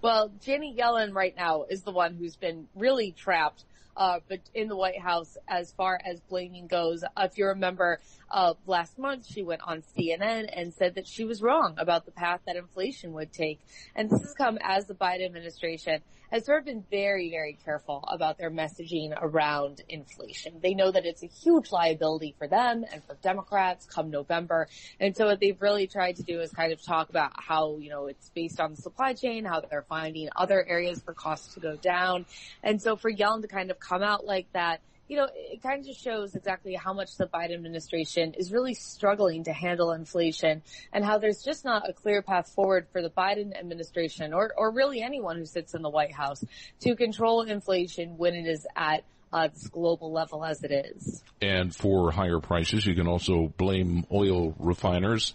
Well, 0.01 0.31
Janet 0.41 0.75
Yellen 0.75 1.13
right 1.13 1.35
now 1.35 1.63
is 1.69 1.83
the 1.83 1.91
one 1.91 2.15
who's 2.15 2.35
been 2.35 2.67
really 2.75 3.11
trapped 3.11 3.63
uh, 3.95 4.19
but 4.27 4.39
in 4.53 4.67
the 4.67 4.75
White 4.75 4.99
House 4.99 5.37
as 5.47 5.71
far 5.73 5.99
as 6.03 6.19
blaming 6.21 6.67
goes. 6.67 7.03
Uh, 7.03 7.27
if 7.31 7.37
you 7.37 7.47
remember, 7.47 7.99
uh, 8.29 8.53
last 8.65 8.97
month 8.97 9.25
she 9.27 9.43
went 9.43 9.61
on 9.65 9.83
CNN 9.95 10.49
and 10.51 10.73
said 10.73 10.95
that 10.95 11.07
she 11.07 11.25
was 11.25 11.41
wrong 11.41 11.75
about 11.77 12.05
the 12.05 12.11
path 12.11 12.41
that 12.47 12.55
inflation 12.55 13.13
would 13.13 13.31
take. 13.31 13.59
And 13.95 14.09
this 14.09 14.21
has 14.21 14.33
come 14.33 14.57
as 14.61 14.87
the 14.87 14.95
Biden 14.95 15.25
administration 15.25 16.01
has 16.33 16.45
sort 16.45 16.57
of 16.57 16.65
been 16.65 16.83
very, 16.89 17.29
very 17.29 17.55
careful 17.63 18.03
about 18.11 18.39
their 18.39 18.49
messaging 18.49 19.13
around 19.21 19.81
inflation. 19.87 20.59
They 20.63 20.73
know 20.73 20.91
that 20.91 21.05
it's 21.05 21.21
a 21.21 21.27
huge 21.27 21.71
liability 21.71 22.33
for 22.39 22.47
them 22.47 22.83
and 22.91 23.03
for 23.03 23.15
Democrats 23.21 23.85
come 23.85 24.09
November. 24.09 24.67
And 24.99 25.15
so 25.15 25.27
what 25.27 25.39
they've 25.39 25.61
really 25.61 25.85
tried 25.85 26.15
to 26.15 26.23
do 26.23 26.41
is 26.41 26.51
kind 26.51 26.73
of 26.73 26.81
talk 26.81 27.11
about 27.11 27.33
how, 27.35 27.77
you 27.77 27.91
know, 27.91 28.07
it's 28.07 28.31
based 28.31 28.59
on 28.59 28.71
the 28.71 28.81
supply 28.81 29.13
chain, 29.13 29.45
how 29.45 29.61
they're 29.61 29.85
finding 29.87 30.27
other 30.35 30.65
areas 30.67 31.03
for 31.03 31.13
costs 31.13 31.53
to 31.53 31.59
go 31.59 31.75
down. 31.75 32.25
And 32.63 32.81
so 32.81 32.95
for 32.95 33.11
Yellen 33.13 33.43
to 33.43 33.47
kind 33.47 33.69
of 33.69 33.79
come 33.79 34.01
out 34.01 34.25
like 34.25 34.51
that, 34.53 34.81
you 35.07 35.17
know, 35.17 35.27
it 35.33 35.61
kind 35.61 35.79
of 35.79 35.85
just 35.85 36.01
shows 36.01 36.35
exactly 36.35 36.75
how 36.75 36.93
much 36.93 37.17
the 37.17 37.25
Biden 37.25 37.53
administration 37.53 38.33
is 38.33 38.51
really 38.51 38.73
struggling 38.73 39.43
to 39.43 39.53
handle 39.53 39.91
inflation 39.91 40.61
and 40.91 41.03
how 41.03 41.17
there's 41.17 41.43
just 41.43 41.65
not 41.65 41.89
a 41.89 41.93
clear 41.93 42.21
path 42.21 42.49
forward 42.49 42.87
for 42.91 43.01
the 43.01 43.09
Biden 43.09 43.57
administration 43.57 44.33
or, 44.33 44.53
or 44.57 44.71
really 44.71 45.01
anyone 45.01 45.37
who 45.37 45.45
sits 45.45 45.73
in 45.73 45.81
the 45.81 45.89
White 45.89 46.13
House 46.13 46.43
to 46.81 46.95
control 46.95 47.41
inflation 47.41 48.17
when 48.17 48.33
it 48.33 48.47
is 48.47 48.65
at 48.75 49.03
uh, 49.31 49.47
this 49.47 49.67
global 49.67 50.11
level 50.11 50.45
as 50.45 50.63
it 50.63 50.71
is. 50.71 51.23
And 51.41 51.75
for 51.75 52.11
higher 52.11 52.39
prices, 52.39 52.85
you 52.85 52.95
can 52.95 53.07
also 53.07 53.51
blame 53.57 54.05
oil 54.11 54.55
refiners 54.59 55.33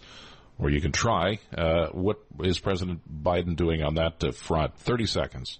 or 0.57 0.69
you 0.69 0.81
can 0.81 0.91
try. 0.91 1.39
Uh, 1.55 1.87
what 1.87 2.19
is 2.43 2.59
President 2.59 3.01
Biden 3.23 3.55
doing 3.55 3.83
on 3.83 3.95
that 3.95 4.23
uh, 4.23 4.31
front? 4.31 4.77
30 4.77 5.05
seconds. 5.05 5.59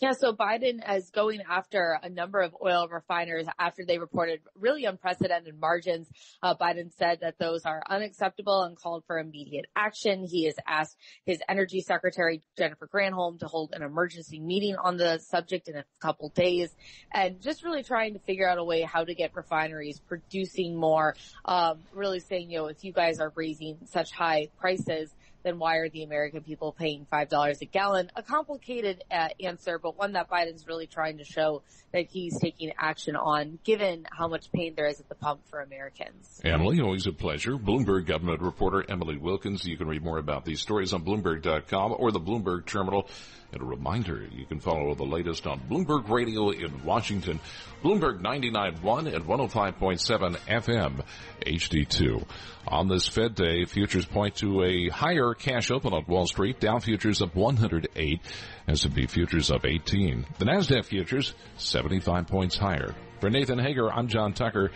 Yeah, 0.00 0.12
so 0.12 0.32
Biden 0.32 0.80
is 0.96 1.10
going 1.10 1.42
after 1.46 2.00
a 2.02 2.08
number 2.08 2.40
of 2.40 2.56
oil 2.64 2.88
refiners 2.88 3.44
after 3.58 3.84
they 3.84 3.98
reported 3.98 4.40
really 4.58 4.86
unprecedented 4.86 5.60
margins. 5.60 6.08
Uh, 6.42 6.54
Biden 6.54 6.90
said 6.90 7.18
that 7.20 7.38
those 7.38 7.66
are 7.66 7.82
unacceptable 7.86 8.62
and 8.62 8.78
called 8.78 9.04
for 9.06 9.18
immediate 9.18 9.66
action. 9.76 10.24
He 10.26 10.46
has 10.46 10.54
asked 10.66 10.96
his 11.26 11.40
energy 11.50 11.82
secretary, 11.82 12.40
Jennifer 12.56 12.88
Granholm, 12.90 13.40
to 13.40 13.46
hold 13.46 13.74
an 13.74 13.82
emergency 13.82 14.40
meeting 14.40 14.74
on 14.82 14.96
the 14.96 15.18
subject 15.18 15.68
in 15.68 15.76
a 15.76 15.84
couple 16.00 16.30
days 16.30 16.74
and 17.12 17.38
just 17.42 17.62
really 17.62 17.82
trying 17.82 18.14
to 18.14 18.20
figure 18.20 18.48
out 18.48 18.56
a 18.56 18.64
way 18.64 18.80
how 18.80 19.04
to 19.04 19.14
get 19.14 19.36
refineries 19.36 20.00
producing 20.00 20.76
more. 20.76 21.14
Um, 21.44 21.80
really 21.92 22.20
saying, 22.20 22.50
you 22.50 22.60
know, 22.60 22.66
if 22.68 22.82
you 22.84 22.94
guys 22.94 23.20
are 23.20 23.34
raising 23.36 23.76
such 23.84 24.12
high 24.12 24.48
prices, 24.58 25.14
then 25.42 25.58
why 25.58 25.76
are 25.76 25.88
the 25.88 26.02
American 26.02 26.42
people 26.42 26.72
paying 26.72 27.06
$5 27.12 27.60
a 27.60 27.64
gallon? 27.66 28.10
A 28.16 28.22
complicated 28.22 29.04
uh, 29.10 29.28
answer, 29.42 29.78
but 29.78 29.96
one 29.98 30.12
that 30.12 30.28
Biden's 30.30 30.66
really 30.66 30.86
trying 30.86 31.18
to 31.18 31.24
show 31.24 31.62
that 31.92 32.06
he's 32.10 32.38
taking 32.40 32.72
action 32.78 33.16
on, 33.16 33.58
given 33.64 34.06
how 34.10 34.28
much 34.28 34.52
pain 34.52 34.74
there 34.76 34.86
is 34.86 35.00
at 35.00 35.08
the 35.08 35.14
pump 35.14 35.40
for 35.48 35.60
Americans. 35.60 36.40
Emily, 36.44 36.80
always 36.80 37.06
a 37.06 37.12
pleasure. 37.12 37.56
Bloomberg 37.56 38.06
government 38.06 38.40
reporter 38.40 38.84
Emily 38.88 39.16
Wilkins. 39.16 39.64
You 39.64 39.76
can 39.76 39.88
read 39.88 40.02
more 40.02 40.18
about 40.18 40.44
these 40.44 40.60
stories 40.60 40.92
on 40.92 41.04
Bloomberg.com 41.04 41.94
or 41.98 42.12
the 42.12 42.20
Bloomberg 42.20 42.66
terminal. 42.66 43.08
And 43.52 43.62
a 43.62 43.64
reminder, 43.64 44.28
you 44.32 44.46
can 44.46 44.60
follow 44.60 44.94
the 44.94 45.04
latest 45.04 45.44
on 45.46 45.60
Bloomberg 45.68 46.08
Radio 46.08 46.50
in 46.50 46.84
Washington, 46.84 47.40
Bloomberg 47.82 48.20
99.1 48.20 49.12
and 49.12 49.24
105.7 49.24 50.36
FM 50.46 51.04
HD2. 51.40 52.24
On 52.68 52.86
this 52.86 53.08
Fed 53.08 53.34
day, 53.34 53.64
futures 53.64 54.06
point 54.06 54.36
to 54.36 54.62
a 54.62 54.88
higher 54.88 55.34
cash 55.34 55.72
open 55.72 55.92
on 55.92 56.04
Wall 56.06 56.26
Street. 56.26 56.60
Dow 56.60 56.78
futures 56.78 57.22
up 57.22 57.34
108, 57.34 58.20
S&P 58.68 59.06
futures 59.06 59.50
up 59.50 59.64
18. 59.64 60.26
The 60.38 60.44
Nasdaq 60.44 60.84
futures 60.84 61.34
75 61.56 62.28
points 62.28 62.56
higher. 62.56 62.94
For 63.18 63.30
Nathan 63.30 63.58
Hager, 63.58 63.92
I'm 63.92 64.06
John 64.06 64.32
Tucker, 64.32 64.70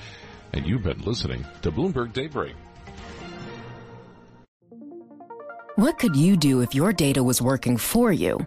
and 0.52 0.66
you've 0.66 0.82
been 0.82 1.02
listening 1.02 1.46
to 1.62 1.70
Bloomberg 1.70 2.12
Daybreak. 2.12 2.56
What 5.76 5.98
could 5.98 6.16
you 6.16 6.36
do 6.36 6.60
if 6.60 6.74
your 6.74 6.92
data 6.92 7.22
was 7.22 7.42
working 7.42 7.76
for 7.76 8.12
you 8.12 8.46